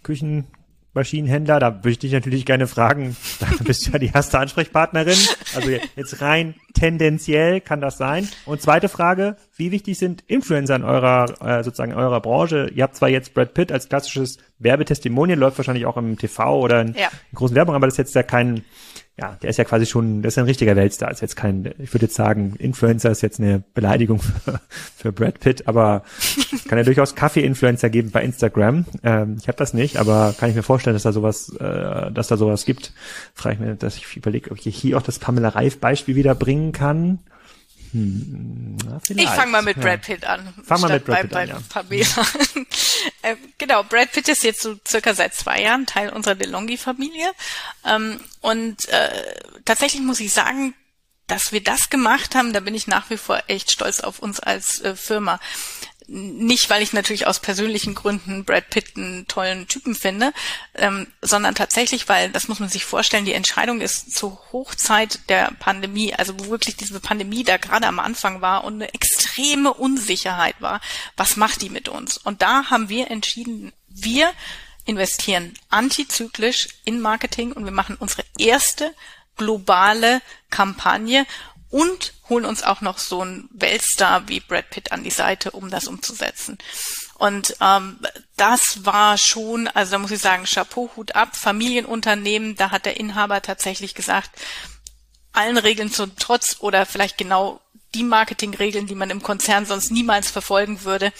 Küchen 0.02 0.48
Maschinenhändler, 0.94 1.58
da 1.58 1.76
würde 1.76 1.90
ich 1.90 1.98
dich 1.98 2.12
natürlich 2.12 2.46
gerne 2.46 2.66
fragen, 2.66 3.16
da 3.40 3.46
bist 3.62 3.86
du 3.86 3.90
ja 3.92 3.98
die 3.98 4.10
erste 4.12 4.38
Ansprechpartnerin. 4.38 5.18
Also 5.54 5.70
jetzt 5.96 6.20
rein 6.20 6.54
tendenziell 6.74 7.60
kann 7.60 7.80
das 7.80 7.98
sein. 7.98 8.28
Und 8.46 8.62
zweite 8.62 8.88
Frage, 8.88 9.36
wie 9.56 9.70
wichtig 9.70 9.98
sind 9.98 10.22
Influencer 10.26 10.76
in 10.76 10.84
eurer, 10.84 11.26
äh, 11.40 11.62
sozusagen 11.62 11.92
in 11.92 11.98
eurer 11.98 12.20
Branche? 12.20 12.70
Ihr 12.74 12.82
habt 12.82 12.96
zwar 12.96 13.08
jetzt 13.08 13.34
Brad 13.34 13.54
Pitt 13.54 13.72
als 13.72 13.88
klassisches 13.88 14.38
Werbetestimonial, 14.58 15.38
läuft 15.38 15.58
wahrscheinlich 15.58 15.86
auch 15.86 15.96
im 15.96 16.18
TV 16.18 16.60
oder 16.60 16.80
in, 16.80 16.94
ja. 16.94 17.08
in 17.30 17.36
großen 17.36 17.56
Werbung, 17.56 17.74
aber 17.74 17.86
das 17.86 17.94
ist 17.94 17.98
jetzt 17.98 18.14
ja 18.14 18.22
kein 18.22 18.64
ja, 19.18 19.36
der 19.42 19.50
ist 19.50 19.56
ja 19.56 19.64
quasi 19.64 19.84
schon, 19.84 20.22
das 20.22 20.34
ist 20.34 20.38
ein 20.38 20.44
richtiger 20.44 20.76
Weltstar. 20.76 21.10
Ist 21.10 21.22
jetzt 21.22 21.34
kein, 21.34 21.74
ich 21.78 21.92
würde 21.92 22.06
jetzt 22.06 22.14
sagen, 22.14 22.54
Influencer 22.58 23.10
ist 23.10 23.20
jetzt 23.22 23.40
eine 23.40 23.64
Beleidigung 23.74 24.20
für, 24.20 24.60
für 24.96 25.12
Brad 25.12 25.40
Pitt, 25.40 25.66
aber 25.66 26.04
es 26.52 26.64
kann 26.64 26.78
ja 26.78 26.84
durchaus 26.84 27.16
Kaffee-Influencer 27.16 27.90
geben 27.90 28.12
bei 28.12 28.22
Instagram. 28.22 28.84
Ähm, 29.02 29.36
ich 29.40 29.48
habe 29.48 29.58
das 29.58 29.74
nicht, 29.74 29.96
aber 29.96 30.34
kann 30.38 30.50
ich 30.50 30.54
mir 30.56 30.62
vorstellen, 30.62 30.94
dass 30.94 31.02
da 31.02 31.12
sowas, 31.12 31.48
äh, 31.58 32.12
dass 32.12 32.28
da 32.28 32.36
sowas 32.36 32.64
gibt. 32.64 32.92
Frage 33.34 33.54
ich 33.54 33.60
mir, 33.60 33.74
dass 33.74 33.96
ich 33.96 34.16
überlege, 34.16 34.52
ob 34.52 34.64
ich 34.64 34.76
hier 34.76 34.96
auch 34.96 35.02
das 35.02 35.18
Pamela 35.18 35.48
Reif-Beispiel 35.48 36.14
wieder 36.14 36.36
bringen 36.36 36.70
kann. 36.70 37.18
Hm, 37.92 38.76
na, 38.84 39.00
ich 39.08 39.28
fange 39.30 39.50
mal 39.50 39.62
mit 39.62 39.80
Brad 39.80 40.02
Pitt 40.02 40.24
an. 40.24 40.40
Fang 40.62 40.80
mal 40.80 40.92
mit 40.92 41.04
Brad 41.04 41.22
Pitt 41.22 41.30
bei, 41.30 41.42
an, 41.42 41.48
ja. 41.48 41.58
Pamela. 41.68 42.06
Äh, 43.22 43.36
genau, 43.58 43.82
Brad 43.82 44.12
Pitt 44.12 44.28
ist 44.28 44.44
jetzt 44.44 44.62
so 44.62 44.76
circa 44.86 45.14
seit 45.14 45.34
zwei 45.34 45.62
Jahren 45.62 45.86
Teil 45.86 46.10
unserer 46.10 46.34
DeLonghi-Familie. 46.34 47.32
Ähm, 47.84 48.20
und 48.40 48.88
äh, 48.88 49.34
tatsächlich 49.64 50.02
muss 50.02 50.20
ich 50.20 50.32
sagen, 50.32 50.74
dass 51.26 51.52
wir 51.52 51.62
das 51.62 51.90
gemacht 51.90 52.34
haben, 52.34 52.52
da 52.52 52.60
bin 52.60 52.74
ich 52.74 52.86
nach 52.86 53.10
wie 53.10 53.18
vor 53.18 53.42
echt 53.46 53.70
stolz 53.70 54.00
auf 54.00 54.18
uns 54.18 54.40
als 54.40 54.80
äh, 54.80 54.96
Firma 54.96 55.38
nicht, 56.08 56.70
weil 56.70 56.82
ich 56.82 56.94
natürlich 56.94 57.26
aus 57.26 57.38
persönlichen 57.38 57.94
Gründen 57.94 58.44
Brad 58.44 58.70
Pitt 58.70 58.96
einen 58.96 59.26
tollen 59.26 59.68
Typen 59.68 59.94
finde, 59.94 60.32
ähm, 60.74 61.06
sondern 61.20 61.54
tatsächlich, 61.54 62.08
weil, 62.08 62.30
das 62.30 62.48
muss 62.48 62.60
man 62.60 62.70
sich 62.70 62.86
vorstellen, 62.86 63.26
die 63.26 63.34
Entscheidung 63.34 63.82
ist 63.82 64.16
zur 64.16 64.40
Hochzeit 64.50 65.20
der 65.28 65.52
Pandemie, 65.58 66.14
also 66.14 66.32
wo 66.38 66.48
wirklich 66.48 66.76
diese 66.76 66.98
Pandemie 66.98 67.44
da 67.44 67.58
gerade 67.58 67.86
am 67.86 67.98
Anfang 67.98 68.40
war 68.40 68.64
und 68.64 68.74
eine 68.74 68.94
extreme 68.94 69.74
Unsicherheit 69.74 70.56
war, 70.60 70.80
was 71.16 71.36
macht 71.36 71.60
die 71.60 71.70
mit 71.70 71.90
uns? 71.90 72.16
Und 72.16 72.40
da 72.40 72.70
haben 72.70 72.88
wir 72.88 73.10
entschieden, 73.10 73.72
wir 73.88 74.32
investieren 74.86 75.52
antizyklisch 75.68 76.68
in 76.84 77.00
Marketing 77.00 77.52
und 77.52 77.66
wir 77.66 77.72
machen 77.72 77.96
unsere 78.00 78.24
erste 78.38 78.94
globale 79.36 80.22
Kampagne 80.48 81.26
und 81.70 82.14
holen 82.28 82.44
uns 82.44 82.62
auch 82.62 82.80
noch 82.80 82.98
so 82.98 83.20
einen 83.20 83.48
Weltstar 83.52 84.28
wie 84.28 84.40
Brad 84.40 84.70
Pitt 84.70 84.92
an 84.92 85.04
die 85.04 85.10
Seite, 85.10 85.50
um 85.50 85.70
das 85.70 85.86
umzusetzen. 85.86 86.58
Und 87.16 87.56
ähm, 87.60 87.98
das 88.36 88.84
war 88.84 89.18
schon, 89.18 89.68
also 89.68 89.92
da 89.92 89.98
muss 89.98 90.10
ich 90.10 90.20
sagen, 90.20 90.44
Chapeau, 90.44 90.90
Hut 90.96 91.14
ab, 91.14 91.36
Familienunternehmen, 91.36 92.56
da 92.56 92.70
hat 92.70 92.86
der 92.86 92.98
Inhaber 92.98 93.42
tatsächlich 93.42 93.94
gesagt, 93.94 94.30
allen 95.32 95.58
Regeln 95.58 95.92
zum 95.92 96.16
Trotz 96.16 96.56
oder 96.60 96.86
vielleicht 96.86 97.18
genau 97.18 97.60
die 97.94 98.04
Marketingregeln, 98.04 98.86
die 98.86 98.94
man 98.94 99.10
im 99.10 99.22
Konzern 99.22 99.64
sonst 99.64 99.90
niemals 99.90 100.30
verfolgen 100.30 100.84
würde, 100.84 101.12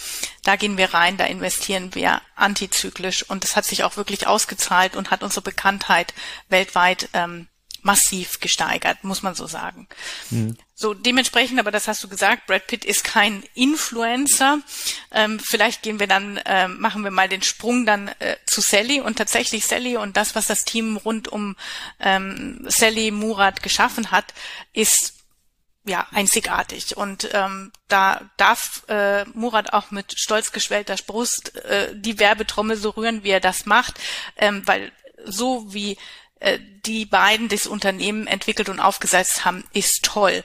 da 0.44 0.57
gehen 0.57 0.76
wir 0.76 0.92
rein, 0.92 1.16
da 1.16 1.24
investieren 1.24 1.94
wir 1.94 2.20
antizyklisch 2.36 3.22
und 3.22 3.42
das 3.42 3.57
hat 3.57 3.64
sich 3.64 3.84
auch 3.84 3.96
wirklich 3.96 4.26
ausgezahlt 4.26 4.94
und 4.94 5.11
hat 5.11 5.22
unsere 5.22 5.42
Bekanntheit 5.42 6.12
weltweit 6.49 7.09
ähm, 7.14 7.49
massiv 7.83 8.41
gesteigert, 8.41 9.05
muss 9.05 9.22
man 9.22 9.35
so 9.35 9.47
sagen. 9.47 9.89
Mhm. 10.31 10.57
So 10.74 10.95
dementsprechend, 10.95 11.59
aber 11.59 11.70
das 11.70 11.89
hast 11.89 12.05
du 12.05 12.09
gesagt, 12.09 12.47
Brad 12.47 12.66
Pitt 12.68 12.85
ist 12.85 13.03
kein 13.03 13.43
Influencer. 13.55 14.61
Ähm, 15.11 15.41
vielleicht 15.41 15.83
gehen 15.83 15.99
wir 15.99 16.07
dann, 16.07 16.37
äh, 16.39 16.68
machen 16.68 17.03
wir 17.03 17.11
mal 17.11 17.29
den 17.29 17.43
Sprung 17.43 17.85
dann 17.85 18.09
äh, 18.20 18.37
zu 18.47 18.61
Sally 18.61 19.01
und 19.01 19.16
tatsächlich 19.16 19.66
Sally 19.66 19.97
und 19.97 20.16
das, 20.16 20.35
was 20.35 20.47
das 20.47 20.64
Team 20.64 20.97
rund 20.97 21.29
um 21.29 21.57
ähm, 21.99 22.64
Sally 22.68 23.11
Murat 23.11 23.62
geschaffen 23.62 24.11
hat, 24.11 24.33
ist 24.72 25.14
ja 25.85 26.07
einzigartig 26.12 26.97
und 26.97 27.29
ähm, 27.33 27.72
da 27.89 28.31
darf 28.37 28.85
äh, 28.89 29.24
Murat 29.35 29.72
auch 29.72 29.91
mit 29.91 30.18
stolz 30.18 30.53
geschwellter 30.53 30.97
Brust 31.07 31.57
äh, 31.64 31.93
die 31.95 32.18
Werbetrommel 32.18 32.76
so 32.76 32.91
rühren, 32.91 33.24
wie 33.24 33.31
er 33.31 33.41
das 33.41 33.66
macht, 33.66 33.99
ähm, 34.37 34.62
weil 34.66 34.93
so 35.24 35.72
wie 35.72 35.99
die 36.86 37.05
beiden 37.05 37.49
das 37.49 37.66
Unternehmen 37.66 38.26
entwickelt 38.26 38.68
und 38.68 38.80
aufgesetzt 38.80 39.45
haben, 39.45 39.64
ist 39.72 40.05
toll. 40.05 40.45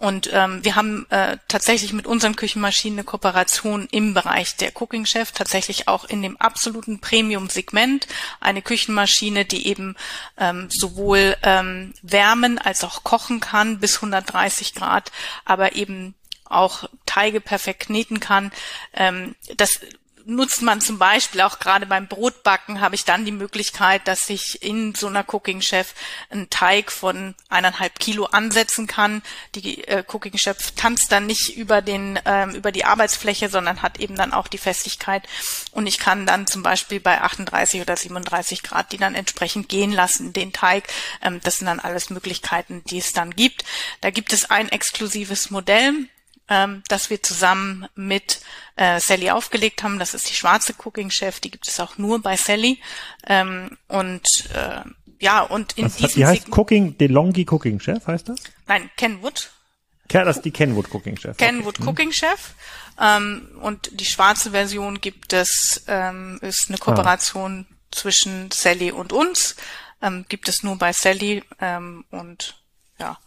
Und 0.00 0.30
ähm, 0.32 0.64
wir 0.64 0.76
haben 0.76 1.06
äh, 1.10 1.36
tatsächlich 1.46 1.92
mit 1.92 2.06
unseren 2.06 2.34
Küchenmaschinen 2.34 3.00
eine 3.00 3.04
Kooperation 3.04 3.86
im 3.90 4.14
Bereich 4.14 4.56
der 4.56 4.72
Cooking 4.74 5.04
Chef, 5.04 5.32
tatsächlich 5.32 5.88
auch 5.88 6.06
in 6.06 6.22
dem 6.22 6.38
absoluten 6.38 7.00
Premium-Segment. 7.00 8.06
Eine 8.40 8.62
Küchenmaschine, 8.62 9.44
die 9.44 9.66
eben 9.66 9.96
ähm, 10.38 10.68
sowohl 10.70 11.36
ähm, 11.42 11.92
wärmen 12.00 12.56
als 12.58 12.82
auch 12.82 13.04
kochen 13.04 13.40
kann 13.40 13.78
bis 13.78 13.96
130 13.96 14.74
Grad, 14.74 15.12
aber 15.44 15.76
eben 15.76 16.14
auch 16.46 16.88
Teige 17.04 17.42
perfekt 17.42 17.80
kneten 17.80 18.20
kann. 18.20 18.52
Ähm, 18.94 19.34
das 19.56 19.80
nutzt 20.24 20.62
man 20.62 20.80
zum 20.80 20.98
Beispiel 20.98 21.40
auch 21.40 21.58
gerade 21.58 21.86
beim 21.86 22.06
Brotbacken 22.06 22.80
habe 22.80 22.94
ich 22.94 23.04
dann 23.04 23.24
die 23.24 23.32
Möglichkeit, 23.32 24.06
dass 24.06 24.28
ich 24.30 24.62
in 24.62 24.94
so 24.94 25.06
einer 25.06 25.24
Cooking 25.26 25.60
Chef 25.60 25.94
einen 26.30 26.50
Teig 26.50 26.92
von 26.92 27.34
eineinhalb 27.48 27.98
Kilo 27.98 28.26
ansetzen 28.26 28.86
kann. 28.86 29.22
Die 29.54 29.84
äh, 29.84 30.04
Cooking 30.06 30.38
Chef 30.38 30.72
tanzt 30.72 31.12
dann 31.12 31.26
nicht 31.26 31.56
über 31.56 31.82
den 31.82 32.18
ähm, 32.24 32.54
über 32.54 32.72
die 32.72 32.84
Arbeitsfläche, 32.84 33.48
sondern 33.48 33.82
hat 33.82 33.98
eben 33.98 34.16
dann 34.16 34.32
auch 34.32 34.48
die 34.48 34.58
Festigkeit 34.58 35.26
und 35.72 35.86
ich 35.86 35.98
kann 35.98 36.26
dann 36.26 36.46
zum 36.46 36.62
Beispiel 36.62 37.00
bei 37.00 37.20
38 37.20 37.80
oder 37.80 37.96
37 37.96 38.62
Grad 38.62 38.92
die 38.92 38.98
dann 38.98 39.14
entsprechend 39.14 39.68
gehen 39.68 39.92
lassen, 39.92 40.32
den 40.32 40.52
Teig. 40.52 40.84
Ähm, 41.22 41.40
das 41.42 41.58
sind 41.58 41.66
dann 41.66 41.80
alles 41.80 42.10
Möglichkeiten, 42.10 42.82
die 42.86 42.98
es 42.98 43.12
dann 43.12 43.30
gibt. 43.30 43.64
Da 44.00 44.10
gibt 44.10 44.32
es 44.32 44.50
ein 44.50 44.68
exklusives 44.68 45.50
Modell, 45.50 46.08
ähm, 46.50 46.82
das 46.88 47.08
wir 47.08 47.22
zusammen 47.22 47.86
mit 47.94 48.40
äh, 48.76 49.00
Sally 49.00 49.30
aufgelegt 49.30 49.82
haben. 49.82 49.98
Das 49.98 50.12
ist 50.12 50.28
die 50.28 50.34
schwarze 50.34 50.74
Cooking 50.84 51.10
Chef, 51.10 51.40
die 51.40 51.50
gibt 51.50 51.68
es 51.68 51.80
auch 51.80 51.96
nur 51.96 52.20
bei 52.20 52.36
Sally. 52.36 52.80
Ähm, 53.26 53.78
und 53.88 54.50
äh, 54.52 54.82
ja, 55.20 55.42
und 55.42 55.78
in 55.78 55.84
Was, 55.84 55.96
diesem 55.96 56.14
Die 56.14 56.26
heißt 56.26 56.48
Cooking, 56.50 56.98
DeLonghi 56.98 57.46
Cooking 57.48 57.78
Chef, 57.80 58.06
heißt 58.06 58.28
das? 58.28 58.40
Nein, 58.66 58.90
Kenwood. 58.96 59.50
Ja, 60.10 60.24
das 60.24 60.38
ist 60.38 60.44
die 60.44 60.50
Kenwood 60.50 60.92
Cooking 60.92 61.16
Chef. 61.16 61.36
Kenwood 61.36 61.78
okay. 61.78 61.88
Cooking 61.88 62.12
Chef. 62.12 62.54
Ähm, 63.00 63.48
und 63.60 64.00
die 64.00 64.04
schwarze 64.04 64.50
Version 64.50 65.00
gibt 65.00 65.32
es, 65.32 65.84
ähm, 65.86 66.38
ist 66.42 66.68
eine 66.68 66.78
Kooperation 66.78 67.66
ah. 67.70 67.74
zwischen 67.92 68.50
Sally 68.50 68.90
und 68.90 69.12
uns. 69.12 69.56
Ähm, 70.02 70.24
gibt 70.28 70.48
es 70.48 70.62
nur 70.62 70.76
bei 70.76 70.92
Sally 70.92 71.44
ähm, 71.60 72.04
und 72.10 72.59
ja. 73.00 73.18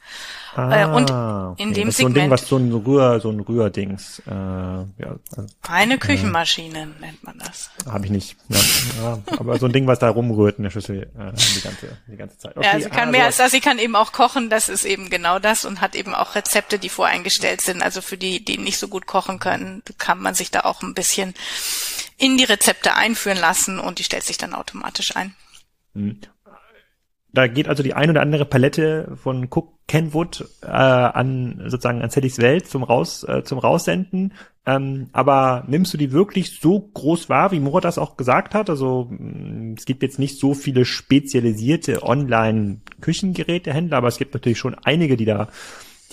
Ah, 0.55 0.84
äh, 0.84 0.86
und 0.86 1.09
okay. 1.09 1.63
in 1.63 1.74
dem 1.74 1.88
das 1.88 1.95
ist 1.95 1.97
Segment. 1.97 1.97
So 1.97 2.05
ein 2.05 2.13
Ding, 2.13 2.30
was 2.30 2.47
so 2.47 2.57
ein 2.57 2.71
Rühr, 2.71 3.19
so 3.19 3.30
ein 3.32 3.39
Rührdings. 3.39 4.21
Äh, 4.28 4.32
ja, 4.32 5.15
also, 5.36 5.47
Eine 5.63 5.97
Küchenmaschine 5.97 6.84
äh, 6.84 7.01
nennt 7.01 7.24
man 7.24 7.39
das. 7.39 7.71
Habe 7.88 8.05
ich 8.05 8.11
nicht. 8.11 8.38
Ja, 8.49 8.59
ja, 9.01 9.19
aber 9.39 9.57
so 9.57 9.65
ein 9.65 9.74
Ding, 9.74 9.88
was 9.88 9.97
da 9.97 10.09
rumrührt 10.09 10.59
in 10.59 10.63
der 10.65 10.71
Schüssel 10.71 11.03
äh, 11.17 11.32
die 11.55 11.61
ganze, 11.61 11.97
die 12.07 12.17
ganze 12.17 12.38
Zeit. 12.38 12.55
Okay, 12.55 12.67
ja, 12.71 12.80
sie 12.80 12.89
kann 12.89 13.09
ah, 13.09 13.11
mehr 13.11 13.26
als 13.26 13.38
das. 13.38 13.51
Sie 13.51 13.61
kann 13.61 13.80
eben 13.80 13.95
auch 13.95 14.11
kochen. 14.11 14.51
Das 14.51 14.69
ist 14.69 14.86
eben 14.86 15.09
genau 15.09 15.39
das 15.39 15.65
und 15.65 15.82
hat 15.82 15.95
eben 15.95 16.13
auch 16.13 16.36
Rezepte, 16.36 16.78
die 16.78 16.89
voreingestellt 16.89 17.61
sind. 17.61 17.82
Also 17.82 18.01
für 18.01 18.17
die, 18.17 18.45
die 18.45 18.59
nicht 18.59 18.78
so 18.78 18.88
gut 18.88 19.07
kochen 19.07 19.39
können, 19.39 19.82
kann 19.97 20.21
man 20.21 20.36
sich 20.36 20.51
da 20.51 20.61
auch 20.61 20.84
ein 20.84 20.93
bisschen 20.93 21.34
in 22.17 22.38
die 22.38 22.43
Rezepte 22.43 22.95
einführen 22.95 23.39
lassen 23.39 23.80
und 23.80 23.97
die 23.97 24.03
stellt 24.03 24.24
sich 24.24 24.38
dann 24.38 24.53
automatisch 24.53 25.15
ein. 25.15 25.34
Da 27.34 27.47
geht 27.47 27.67
also 27.67 27.81
die 27.81 27.95
ein 27.95 28.11
oder 28.11 28.21
andere 28.21 28.45
Palette 28.45 29.17
von 29.21 29.47
Cook 29.49 29.73
Kenwood 29.88 30.47
äh, 30.61 30.67
an 30.67 31.63
sozusagen 31.65 32.01
an 32.01 32.09
Sallys 32.09 32.38
Welt 32.38 32.67
zum 32.67 32.84
raus 32.84 33.23
äh, 33.23 33.43
zum 33.43 33.57
raussenden. 33.57 34.34
Ähm, 34.65 35.09
aber 35.11 35.65
nimmst 35.67 35.93
du 35.93 35.97
die 35.97 36.11
wirklich 36.13 36.59
so 36.61 36.79
groß 36.79 37.27
wahr, 37.29 37.51
wie 37.51 37.59
Moritz 37.59 37.84
das 37.84 37.97
auch 37.97 38.15
gesagt 38.15 38.53
hat? 38.53 38.69
Also 38.69 39.07
mm, 39.09 39.73
es 39.77 39.86
gibt 39.86 40.03
jetzt 40.03 40.19
nicht 40.19 40.39
so 40.39 40.53
viele 40.53 40.86
spezialisierte 40.86 42.03
Online-Küchengerätehändler, 42.03 43.97
aber 43.97 44.07
es 44.07 44.17
gibt 44.17 44.34
natürlich 44.36 44.59
schon 44.59 44.75
einige, 44.84 45.17
die 45.17 45.25
da, 45.25 45.49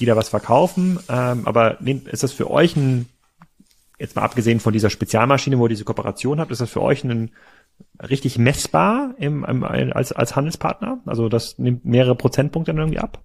die 0.00 0.06
da 0.06 0.16
was 0.16 0.30
verkaufen. 0.30 0.98
Ähm, 1.08 1.46
aber 1.46 1.78
ist 2.10 2.24
das 2.24 2.32
für 2.32 2.50
euch 2.50 2.74
ein, 2.76 3.06
jetzt 3.98 4.16
mal 4.16 4.22
abgesehen 4.22 4.58
von 4.58 4.72
dieser 4.72 4.90
Spezialmaschine, 4.90 5.58
wo 5.58 5.66
ihr 5.66 5.70
diese 5.70 5.84
Kooperation 5.84 6.40
habt, 6.40 6.50
ist 6.50 6.60
das 6.60 6.70
für 6.70 6.82
euch 6.82 7.04
ein 7.04 7.30
richtig 8.00 8.38
messbar 8.38 9.14
im, 9.18 9.44
im, 9.44 9.64
als, 9.64 10.12
als 10.12 10.36
Handelspartner? 10.36 11.00
Also 11.06 11.28
das 11.28 11.58
nimmt 11.58 11.84
mehrere 11.84 12.14
Prozentpunkte 12.14 12.72
irgendwie 12.72 12.98
ab? 12.98 13.22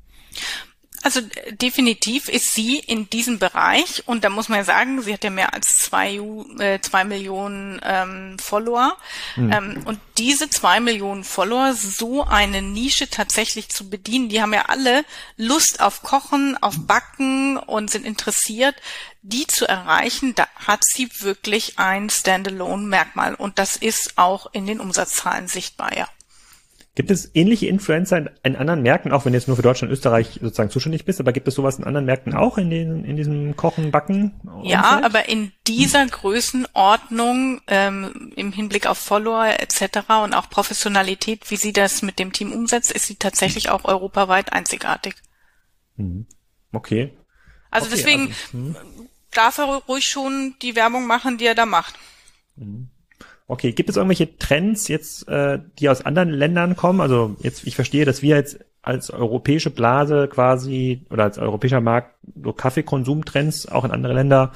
Also 1.05 1.21
definitiv 1.51 2.29
ist 2.29 2.55
sie 2.55 2.79
in 2.79 3.07
diesem 3.11 3.37
Bereich 3.37 4.01
und 4.07 4.23
da 4.23 4.31
muss 4.31 4.49
man 4.49 4.57
ja 4.57 4.65
sagen, 4.65 5.03
sie 5.03 5.13
hat 5.13 5.23
ja 5.23 5.29
mehr 5.29 5.53
als 5.53 5.77
zwei, 5.77 6.15
äh, 6.57 6.79
zwei 6.81 7.03
Millionen 7.03 7.79
ähm, 7.83 8.39
Follower 8.39 8.97
mhm. 9.35 9.51
ähm, 9.51 9.83
und 9.85 9.99
diese 10.17 10.49
zwei 10.49 10.79
Millionen 10.79 11.23
Follower 11.23 11.75
so 11.75 12.23
eine 12.23 12.63
Nische 12.63 13.07
tatsächlich 13.07 13.69
zu 13.69 13.87
bedienen, 13.87 14.29
die 14.29 14.41
haben 14.41 14.51
ja 14.51 14.63
alle 14.65 15.05
Lust 15.37 15.79
auf 15.79 16.01
Kochen, 16.01 16.57
auf 16.59 16.73
Backen 16.87 17.57
und 17.57 17.91
sind 17.91 18.03
interessiert, 18.03 18.73
die 19.21 19.45
zu 19.45 19.67
erreichen, 19.67 20.33
da 20.33 20.47
hat 20.55 20.79
sie 20.83 21.07
wirklich 21.19 21.77
ein 21.77 22.09
Standalone-Merkmal 22.09 23.35
und 23.35 23.59
das 23.59 23.75
ist 23.75 24.17
auch 24.17 24.47
in 24.53 24.65
den 24.65 24.79
Umsatzzahlen 24.79 25.47
sichtbar, 25.47 25.95
ja. 25.95 26.07
Gibt 26.95 27.11
es 27.11 27.29
ähnliche 27.33 27.67
Influencer 27.67 28.17
in, 28.17 28.29
in, 28.43 28.55
anderen 28.55 28.81
Märkten, 28.81 29.11
auch 29.11 29.25
wenn 29.25 29.33
du 29.33 29.37
jetzt 29.37 29.49
nur 29.49 29.57
für 29.57 29.63
Deutschland 29.63 29.89
und 29.89 29.93
Österreich 29.93 30.39
sozusagen 30.41 30.69
zuständig 30.69 31.03
bist, 31.03 31.19
aber 31.19 31.33
gibt 31.33 31.45
es 31.45 31.55
sowas 31.55 31.77
in 31.77 31.83
anderen 31.83 32.05
Märkten 32.05 32.33
auch 32.33 32.57
in, 32.57 32.69
den, 32.69 33.03
in 33.03 33.17
diesem 33.17 33.57
Kochen, 33.57 33.91
Backen? 33.91 34.39
Ja, 34.63 35.01
aber 35.03 35.27
in 35.27 35.51
dieser 35.67 36.05
Größenordnung 36.07 37.59
ähm, 37.67 38.31
im 38.37 38.53
Hinblick 38.53 38.87
auf 38.87 38.97
Follower 38.97 39.45
etc. 39.59 40.09
und 40.23 40.33
auch 40.33 40.49
Professionalität, 40.49 41.51
wie 41.51 41.57
sie 41.57 41.73
das 41.73 42.01
mit 42.01 42.17
dem 42.17 42.31
Team 42.31 42.53
umsetzt, 42.53 42.93
ist 42.93 43.07
sie 43.07 43.15
tatsächlich 43.15 43.69
auch 43.69 43.83
europaweit 43.83 44.53
einzigartig. 44.53 45.15
Mhm. 45.97 46.27
Okay. 46.71 47.11
Also 47.71 47.87
okay, 47.87 47.95
deswegen 47.97 48.21
also, 48.27 48.51
hm. 48.51 48.75
darf 49.31 49.57
er 49.57 49.65
ruhig 49.65 50.05
schon 50.05 50.55
die 50.61 50.77
Werbung 50.77 51.07
machen, 51.07 51.37
die 51.37 51.45
er 51.45 51.55
da 51.55 51.65
macht. 51.65 51.95
Mhm. 52.55 52.89
Okay, 53.47 53.73
gibt 53.73 53.89
es 53.89 53.95
irgendwelche 53.95 54.37
Trends 54.37 54.87
jetzt, 54.87 55.27
äh, 55.27 55.59
die 55.79 55.89
aus 55.89 56.03
anderen 56.03 56.29
Ländern 56.29 56.75
kommen? 56.75 56.99
Also 56.99 57.35
jetzt, 57.39 57.67
ich 57.67 57.75
verstehe, 57.75 58.05
dass 58.05 58.21
wir 58.23 58.35
jetzt 58.35 58.59
als 58.81 59.09
europäische 59.09 59.71
Blase 59.71 60.27
quasi 60.27 61.01
oder 61.09 61.23
als 61.23 61.39
europäischer 61.39 61.81
Markt 61.81 62.15
so 62.43 62.53
Kaffeekonsumtrends 62.53 63.67
auch 63.67 63.83
in 63.83 63.91
andere 63.91 64.13
Länder 64.13 64.51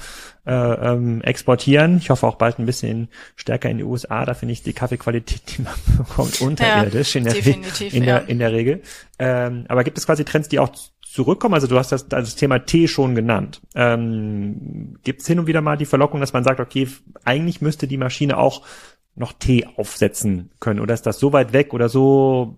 äh, 0.46 0.52
ähm, 0.52 1.20
exportieren. 1.22 1.98
Ich 1.98 2.10
hoffe 2.10 2.26
auch 2.26 2.36
bald 2.36 2.58
ein 2.58 2.66
bisschen 2.66 3.08
stärker 3.34 3.70
in 3.70 3.78
die 3.78 3.84
USA. 3.84 4.24
Da 4.24 4.34
finde 4.34 4.52
ich 4.52 4.62
die 4.62 4.72
Kaffeequalität, 4.72 5.42
die 5.58 5.62
man 5.62 5.74
bekommt, 5.98 6.40
unterirdisch 6.40 7.16
ja, 7.16 7.20
in, 7.20 7.24
der, 7.24 7.92
in, 7.92 8.02
der, 8.04 8.28
in 8.28 8.38
der 8.38 8.52
Regel. 8.52 8.82
Ähm, 9.18 9.64
aber 9.68 9.82
gibt 9.82 9.98
es 9.98 10.06
quasi 10.06 10.24
Trends, 10.24 10.48
die 10.48 10.60
auch 10.60 10.70
zurückkommen? 11.12 11.54
Also 11.54 11.66
du 11.66 11.76
hast 11.76 11.92
das, 11.92 12.08
das 12.08 12.36
Thema 12.36 12.60
Tee 12.60 12.88
schon 12.88 13.14
genannt. 13.14 13.60
Ähm, 13.74 14.98
Gibt 15.02 15.20
es 15.20 15.26
hin 15.26 15.38
und 15.38 15.46
wieder 15.46 15.60
mal 15.60 15.76
die 15.76 15.86
Verlockung, 15.86 16.20
dass 16.20 16.32
man 16.32 16.44
sagt, 16.44 16.60
okay, 16.60 16.88
eigentlich 17.24 17.60
müsste 17.60 17.86
die 17.86 17.96
Maschine 17.96 18.38
auch 18.38 18.62
noch 19.14 19.32
Tee 19.32 19.66
aufsetzen 19.76 20.50
können? 20.60 20.80
Oder 20.80 20.94
ist 20.94 21.06
das 21.06 21.18
so 21.18 21.32
weit 21.32 21.52
weg 21.52 21.74
oder 21.74 21.88
so 21.88 22.56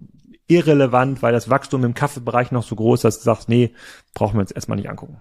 irrelevant, 0.48 1.22
weil 1.22 1.32
das 1.32 1.48
Wachstum 1.48 1.84
im 1.84 1.94
Kaffeebereich 1.94 2.52
noch 2.52 2.62
so 2.62 2.76
groß 2.76 3.00
ist, 3.00 3.04
dass 3.04 3.18
du 3.18 3.24
sagst, 3.24 3.48
nee, 3.48 3.72
brauchen 4.14 4.34
wir 4.34 4.40
uns 4.40 4.50
erstmal 4.50 4.76
nicht 4.76 4.90
angucken? 4.90 5.20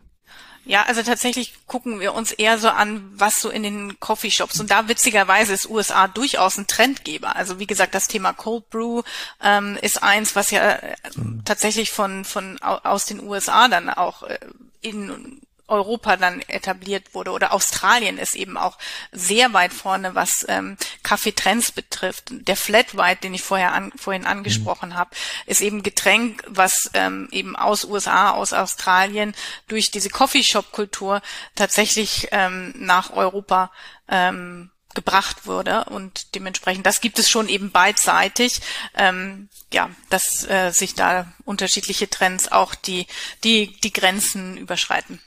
Ja, 0.63 0.83
also 0.83 1.01
tatsächlich 1.01 1.53
gucken 1.65 1.99
wir 1.99 2.13
uns 2.13 2.31
eher 2.31 2.59
so 2.59 2.69
an, 2.69 3.09
was 3.15 3.41
so 3.41 3.49
in 3.49 3.63
den 3.63 3.99
Coffeeshops 3.99 4.59
und 4.59 4.69
da 4.69 4.87
witzigerweise 4.87 5.53
ist 5.53 5.67
USA 5.67 6.07
durchaus 6.07 6.57
ein 6.57 6.67
Trendgeber. 6.67 7.35
Also 7.35 7.57
wie 7.57 7.65
gesagt, 7.65 7.95
das 7.95 8.07
Thema 8.07 8.31
Cold 8.33 8.69
Brew 8.69 9.01
ähm, 9.41 9.77
ist 9.81 10.03
eins, 10.03 10.35
was 10.35 10.51
ja 10.51 10.73
äh, 10.73 10.95
mhm. 11.15 11.43
tatsächlich 11.45 11.89
von 11.89 12.25
von 12.25 12.59
aus 12.61 13.05
den 13.05 13.23
USA 13.23 13.67
dann 13.69 13.89
auch 13.89 14.21
äh, 14.21 14.37
in 14.81 15.41
Europa 15.71 16.17
dann 16.17 16.41
etabliert 16.41 17.13
wurde 17.13 17.31
oder 17.31 17.53
Australien 17.53 18.17
ist 18.17 18.35
eben 18.35 18.57
auch 18.57 18.77
sehr 19.11 19.53
weit 19.53 19.73
vorne, 19.73 20.13
was 20.13 20.45
ähm, 20.47 20.77
Kaffeetrends 21.01 21.71
betrifft. 21.71 22.25
Der 22.29 22.55
Flat 22.55 22.95
White, 22.95 23.21
den 23.21 23.33
ich 23.33 23.41
vorher 23.41 23.73
an, 23.73 23.91
vorhin 23.95 24.25
angesprochen 24.25 24.89
mhm. 24.89 24.95
habe, 24.95 25.11
ist 25.45 25.61
eben 25.61 25.81
Getränk, 25.81 26.43
was 26.47 26.91
ähm, 26.93 27.29
eben 27.31 27.55
aus 27.55 27.85
USA, 27.85 28.31
aus 28.31 28.53
Australien 28.53 29.33
durch 29.67 29.91
diese 29.91 30.09
Coffeeshop-Kultur 30.09 31.21
tatsächlich 31.55 32.27
ähm, 32.31 32.73
nach 32.75 33.11
Europa 33.13 33.71
ähm, 34.09 34.71
gebracht 34.93 35.45
wurde 35.45 35.85
und 35.85 36.35
dementsprechend 36.35 36.85
das 36.85 36.99
gibt 36.99 37.17
es 37.17 37.29
schon 37.29 37.47
eben 37.47 37.71
beidseitig 37.71 38.59
ähm, 38.97 39.47
ja 39.71 39.89
dass 40.09 40.43
äh, 40.49 40.71
sich 40.71 40.95
da 40.95 41.31
unterschiedliche 41.45 42.09
Trends 42.09 42.51
auch 42.51 42.75
die 42.75 43.07
die 43.45 43.79
die 43.79 43.93
Grenzen 43.93 44.57
überschreiten 44.57 45.21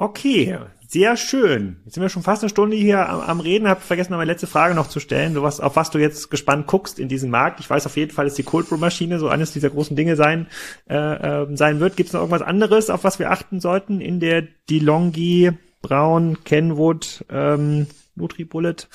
Okay, 0.00 0.56
sehr 0.88 1.14
schön. 1.18 1.76
Jetzt 1.84 1.92
sind 1.92 2.02
wir 2.02 2.08
schon 2.08 2.22
fast 2.22 2.42
eine 2.42 2.48
Stunde 2.48 2.74
hier 2.74 3.06
am, 3.06 3.20
am 3.20 3.40
Reden. 3.40 3.68
Hab 3.68 3.82
vergessen, 3.82 4.12
meine 4.12 4.24
letzte 4.24 4.46
Frage 4.46 4.74
noch 4.74 4.88
zu 4.88 4.98
stellen. 4.98 5.34
Du 5.34 5.42
was, 5.42 5.60
auf 5.60 5.76
was 5.76 5.90
du 5.90 5.98
jetzt 5.98 6.30
gespannt 6.30 6.66
guckst 6.66 6.98
in 6.98 7.10
diesem 7.10 7.28
Markt. 7.28 7.60
Ich 7.60 7.68
weiß 7.68 7.84
auf 7.84 7.98
jeden 7.98 8.10
Fall, 8.10 8.24
dass 8.24 8.32
die 8.32 8.42
Cold 8.42 8.70
Brew 8.70 8.78
Maschine 8.78 9.18
so 9.18 9.28
eines 9.28 9.52
dieser 9.52 9.68
großen 9.68 9.96
Dinge 9.96 10.16
sein 10.16 10.46
äh, 10.88 10.96
äh, 10.96 11.54
sein 11.54 11.80
wird. 11.80 11.98
Gibt 11.98 12.06
es 12.06 12.12
noch 12.14 12.20
irgendwas 12.20 12.40
anderes, 12.40 12.88
auf 12.88 13.04
was 13.04 13.18
wir 13.18 13.30
achten 13.30 13.60
sollten 13.60 14.00
in 14.00 14.20
der 14.20 14.40
DeLonghi 14.70 15.50
Braun 15.82 16.44
Kenwood 16.44 17.26
ähm, 17.28 17.86
NutriBullet 18.14 18.88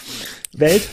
Welt? 0.53 0.89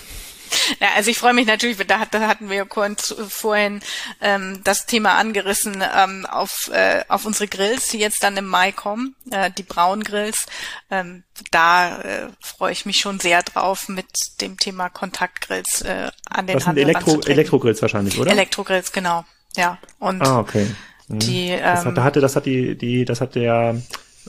Ja, 0.81 0.89
also 0.97 1.11
ich 1.11 1.19
freue 1.19 1.35
mich 1.35 1.47
natürlich, 1.47 1.77
da, 1.87 2.05
da 2.11 2.21
hatten 2.27 2.49
wir 2.49 2.57
ja 2.57 2.65
kurz 2.65 3.15
vorhin 3.29 3.81
ähm, 4.21 4.61
das 4.65 4.87
Thema 4.87 5.17
angerissen 5.17 5.83
ähm, 5.97 6.27
auf, 6.27 6.71
äh, 6.73 7.03
auf 7.09 7.25
unsere 7.27 7.49
Grills, 7.49 7.89
die 7.89 7.99
jetzt 7.99 8.23
dann 8.23 8.37
im 8.37 8.47
Mai 8.47 8.73
kommen, 8.73 9.15
äh, 9.31 9.51
die 9.57 9.63
braunen 9.63 10.05
Grills. 10.05 10.47
Ähm, 10.91 11.25
da 11.51 12.01
äh, 12.01 12.29
freue 12.41 12.73
ich 12.73 12.87
mich 12.87 12.99
schon 12.99 13.21
sehr 13.21 13.43
drauf, 13.43 13.89
mit 13.89 14.07
dem 14.41 14.59
Thema 14.59 14.89
Kontaktgrills 14.89 15.83
äh, 15.83 16.11
an 16.29 16.47
den 16.47 16.55
Das 16.55 16.65
sind 16.65 16.79
Elektro 16.79 17.21
Elektrogrills 17.21 17.83
wahrscheinlich, 17.83 18.19
oder? 18.19 18.31
Elektrogrills, 18.31 18.93
genau. 18.93 19.25
Ja. 19.57 19.79
Und 19.99 20.23
ah, 20.23 20.41
okay. 20.41 20.67
Mhm. 21.09 21.19
Die, 21.19 21.49
ähm, 21.49 21.61
das 21.63 21.85
hat, 21.85 21.97
da 21.97 22.05
hatte, 22.05 22.21
das 22.21 22.37
hat 22.37 22.47
die, 22.47 22.77
die, 22.77 23.05
das 23.05 23.21
hat 23.21 23.35
der 23.35 23.77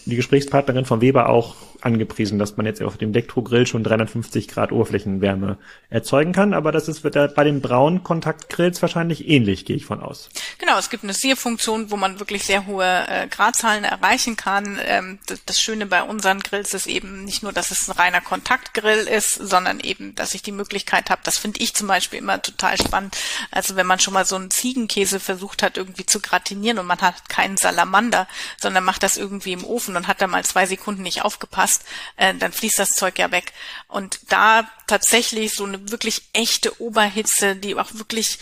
die 0.05 0.15
Gesprächspartnerin 0.15 0.85
von 0.85 1.01
Weber 1.01 1.29
auch 1.29 1.55
angepriesen, 1.85 2.39
dass 2.39 2.57
man 2.57 2.65
jetzt 2.65 2.81
auf 2.81 2.97
dem 2.97 3.09
Elektrogrill 3.09 3.67
schon 3.67 3.83
350 3.83 4.47
Grad 4.47 4.71
Oberflächenwärme 4.71 5.57
erzeugen 5.89 6.31
kann, 6.31 6.53
aber 6.53 6.71
das 6.71 6.87
ist 6.87 7.03
wird 7.03 7.35
bei 7.35 7.43
den 7.43 7.61
braunen 7.61 8.03
Kontaktgrills 8.03 8.81
wahrscheinlich 8.81 9.27
ähnlich, 9.27 9.65
gehe 9.65 9.75
ich 9.75 9.85
von 9.85 10.01
aus. 10.01 10.29
Genau, 10.59 10.77
es 10.77 10.89
gibt 10.89 11.03
eine 11.03 11.13
Searfunktion, 11.13 11.91
wo 11.91 11.97
man 11.97 12.19
wirklich 12.19 12.43
sehr 12.43 12.65
hohe 12.65 13.05
äh, 13.07 13.27
Gradzahlen 13.27 13.83
erreichen 13.83 14.37
kann. 14.37 14.79
Ähm, 14.85 15.19
das, 15.27 15.43
das, 15.45 15.61
Schöne 15.61 15.85
bei 15.85 16.03
unseren 16.03 16.39
Grills 16.39 16.73
ist 16.73 16.87
eben 16.87 17.25
nicht 17.25 17.43
nur, 17.43 17.53
dass 17.53 17.71
es 17.71 17.87
ein 17.87 17.97
reiner 17.97 18.21
Kontaktgrill 18.21 19.07
ist, 19.07 19.35
sondern 19.35 19.79
eben, 19.79 20.15
dass 20.15 20.33
ich 20.33 20.41
die 20.41 20.51
Möglichkeit 20.51 21.09
habe, 21.09 21.21
das 21.23 21.37
finde 21.37 21.61
ich 21.61 21.73
zum 21.73 21.87
Beispiel 21.87 22.19
immer 22.19 22.41
total 22.41 22.77
spannend, 22.77 23.17
also 23.51 23.75
wenn 23.75 23.87
man 23.87 23.99
schon 23.99 24.13
mal 24.13 24.25
so 24.25 24.35
einen 24.35 24.51
Ziegenkäse 24.51 25.19
versucht 25.19 25.63
hat, 25.63 25.77
irgendwie 25.77 26.05
zu 26.05 26.19
gratinieren 26.19 26.79
und 26.79 26.85
man 26.85 27.01
hat 27.01 27.29
keinen 27.29 27.57
Salamander, 27.57 28.27
sondern 28.59 28.83
macht 28.83 29.03
das 29.03 29.17
irgendwie 29.17 29.53
im 29.53 29.65
Ofen 29.65 29.95
und 29.95 30.07
hat 30.07 30.21
da 30.21 30.27
mal 30.27 30.45
zwei 30.45 30.65
Sekunden 30.65 31.03
nicht 31.03 31.23
aufgepasst, 31.23 31.72
hast, 31.73 31.85
äh, 32.17 32.33
dann 32.35 32.51
fließt 32.51 32.79
das 32.79 32.95
Zeug 32.95 33.19
ja 33.19 33.31
weg. 33.31 33.53
Und 33.87 34.19
da 34.29 34.69
tatsächlich 34.87 35.53
so 35.53 35.65
eine 35.65 35.91
wirklich 35.91 36.23
echte 36.33 36.81
Oberhitze, 36.81 37.55
die 37.55 37.75
auch 37.75 37.93
wirklich 37.93 38.39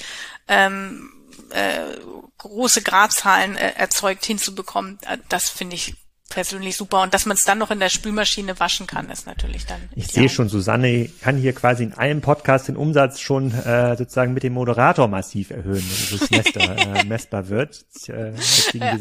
ähm, 0.48 1.14
äh, 1.52 1.98
große 2.38 2.82
Gradzahlen 2.82 3.56
äh, 3.56 3.74
erzeugt, 3.74 4.26
hinzubekommen, 4.26 5.00
äh, 5.04 5.18
das 5.30 5.50
finde 5.50 5.76
ich 5.76 5.96
persönlich 6.32 6.76
super. 6.76 7.04
Und 7.04 7.14
dass 7.14 7.28
man 7.28 7.38
es 7.38 7.44
dann 7.44 7.60
noch 7.60 7.70
in 7.70 7.80
der 7.80 7.90
Spülmaschine 7.90 8.60
waschen 8.60 8.88
kann, 8.88 9.10
ist 9.12 9.28
natürlich 9.28 9.68
dann. 9.68 9.80
Ich 9.96 10.08
sehe 10.08 10.30
schon, 10.30 10.50
Susanne 10.50 11.10
kann 11.22 11.38
hier 11.38 11.54
quasi 11.54 11.84
in 11.84 11.94
einem 11.94 12.22
Podcast 12.22 12.68
den 12.68 12.76
Umsatz 12.76 13.20
schon 13.20 13.54
äh, 13.54 13.96
sozusagen 13.96 14.34
mit 14.34 14.42
dem 14.42 14.54
Moderator 14.54 15.08
massiv 15.08 15.52
erhöhen, 15.52 15.84
wenn 15.84 16.20
es 16.20 16.32
messbar, 16.32 16.78
äh, 16.78 17.04
messbar 17.04 17.50
wird. 17.50 17.86
Äh, 18.08 18.32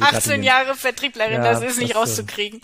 18 0.00 0.42
Jahre 0.42 0.74
Vertrieblerin, 0.74 1.42
ja, 1.42 1.42
das 1.42 1.62
ist 1.62 1.78
nicht 1.78 1.90
das, 1.90 1.96
äh, 1.96 1.98
rauszukriegen. 1.98 2.60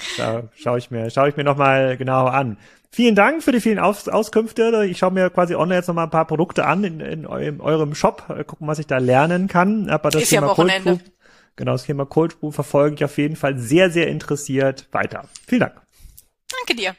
Schaue 0.55 0.79
ich 0.79 0.91
mir, 0.91 1.09
schaue 1.11 1.31
ich 1.31 1.37
mir 1.37 1.45
nochmal 1.45 1.97
genau 1.97 2.27
an. 2.27 2.59
Vielen 2.97 3.15
Dank 3.15 3.43
für 3.43 3.53
die 3.53 3.61
vielen 3.61 3.79
Aus 3.79 4.09
Auskünfte. 4.09 4.87
Ich 4.89 4.99
schaue 4.99 5.11
mir 5.11 5.29
quasi 5.29 5.55
online 5.55 5.77
jetzt 5.77 5.87
noch 5.89 5.95
mal 5.95 6.05
ein 6.05 6.11
paar 6.11 6.25
Produkte 6.25 6.65
an 6.65 6.83
in, 6.83 7.01
in, 7.01 7.27
eurem 7.27 7.95
Shop, 7.95 8.25
äh, 8.31 8.43
gucken, 8.43 8.67
was 8.67 8.79
ich 8.79 8.87
da 8.87 8.99
lernen 8.99 9.49
kann. 9.49 9.91
Aber 9.91 10.11
das 10.11 10.23
ist 10.23 10.31
Thema 10.31 10.47
ja 10.47 10.53
Wochenende. 10.53 11.01
Genau, 11.57 11.73
das 11.73 11.85
Thema 11.85 12.05
Cold 12.05 12.39
Brew 12.39 12.51
verfolge 12.51 12.97
ich 12.97 13.05
auf 13.05 13.17
jeden 13.17 13.37
Fall 13.37 13.59
sehr, 13.59 13.91
sehr 13.91 14.09
interessiert 14.09 14.89
weiter. 14.93 15.27
Vielen 15.47 15.61
Dank. 15.61 15.81
Danke 16.67 16.81
dir. 16.81 16.95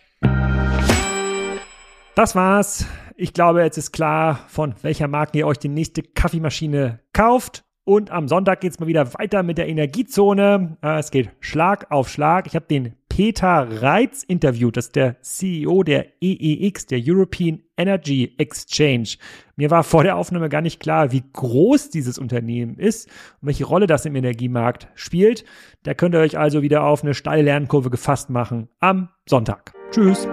Das 2.15 2.35
war's. 2.35 2.85
Ich 3.15 3.33
glaube, 3.33 3.61
jetzt 3.61 3.77
ist 3.77 3.91
klar, 3.91 4.39
von 4.47 4.73
welcher 4.81 5.07
Marke 5.07 5.37
ihr 5.37 5.47
euch 5.47 5.59
die 5.59 5.69
nächste 5.69 6.01
Kaffeemaschine 6.01 6.99
kauft. 7.13 7.63
Und 7.83 8.11
am 8.11 8.27
Sonntag 8.27 8.61
geht's 8.61 8.79
mal 8.79 8.87
wieder 8.87 9.13
weiter 9.13 9.43
mit 9.43 9.57
der 9.57 9.67
Energiezone. 9.67 10.77
Äh, 10.81 10.99
es 10.99 11.09
geht 11.09 11.29
Schlag 11.39 11.89
auf 11.89 12.09
Schlag. 12.09 12.47
Ich 12.47 12.55
habe 12.55 12.65
den 12.65 12.95
Peter 13.17 13.81
Reitz 13.81 14.21
interviewt. 14.21 14.77
Das 14.77 14.85
ist 14.85 14.95
der 14.95 15.19
CEO 15.21 15.81
der 15.81 16.05
EEX, 16.21 16.85
der 16.85 17.01
European 17.03 17.63
Energy 17.75 18.35
Exchange. 18.37 19.15
Mir 19.55 19.71
war 19.71 19.83
vor 19.83 20.03
der 20.03 20.17
Aufnahme 20.17 20.49
gar 20.49 20.61
nicht 20.61 20.79
klar, 20.79 21.11
wie 21.11 21.23
groß 21.33 21.89
dieses 21.89 22.19
Unternehmen 22.19 22.77
ist 22.77 23.07
und 23.41 23.47
welche 23.47 23.65
Rolle 23.65 23.87
das 23.87 24.05
im 24.05 24.15
Energiemarkt 24.15 24.89
spielt. 24.93 25.45
Da 25.81 25.95
könnt 25.95 26.13
ihr 26.13 26.19
euch 26.19 26.37
also 26.37 26.61
wieder 26.61 26.83
auf 26.83 27.01
eine 27.01 27.15
steile 27.15 27.41
Lernkurve 27.41 27.89
gefasst 27.89 28.29
machen 28.29 28.69
am 28.79 29.09
Sonntag. 29.25 29.73
Tschüss. 29.89 30.27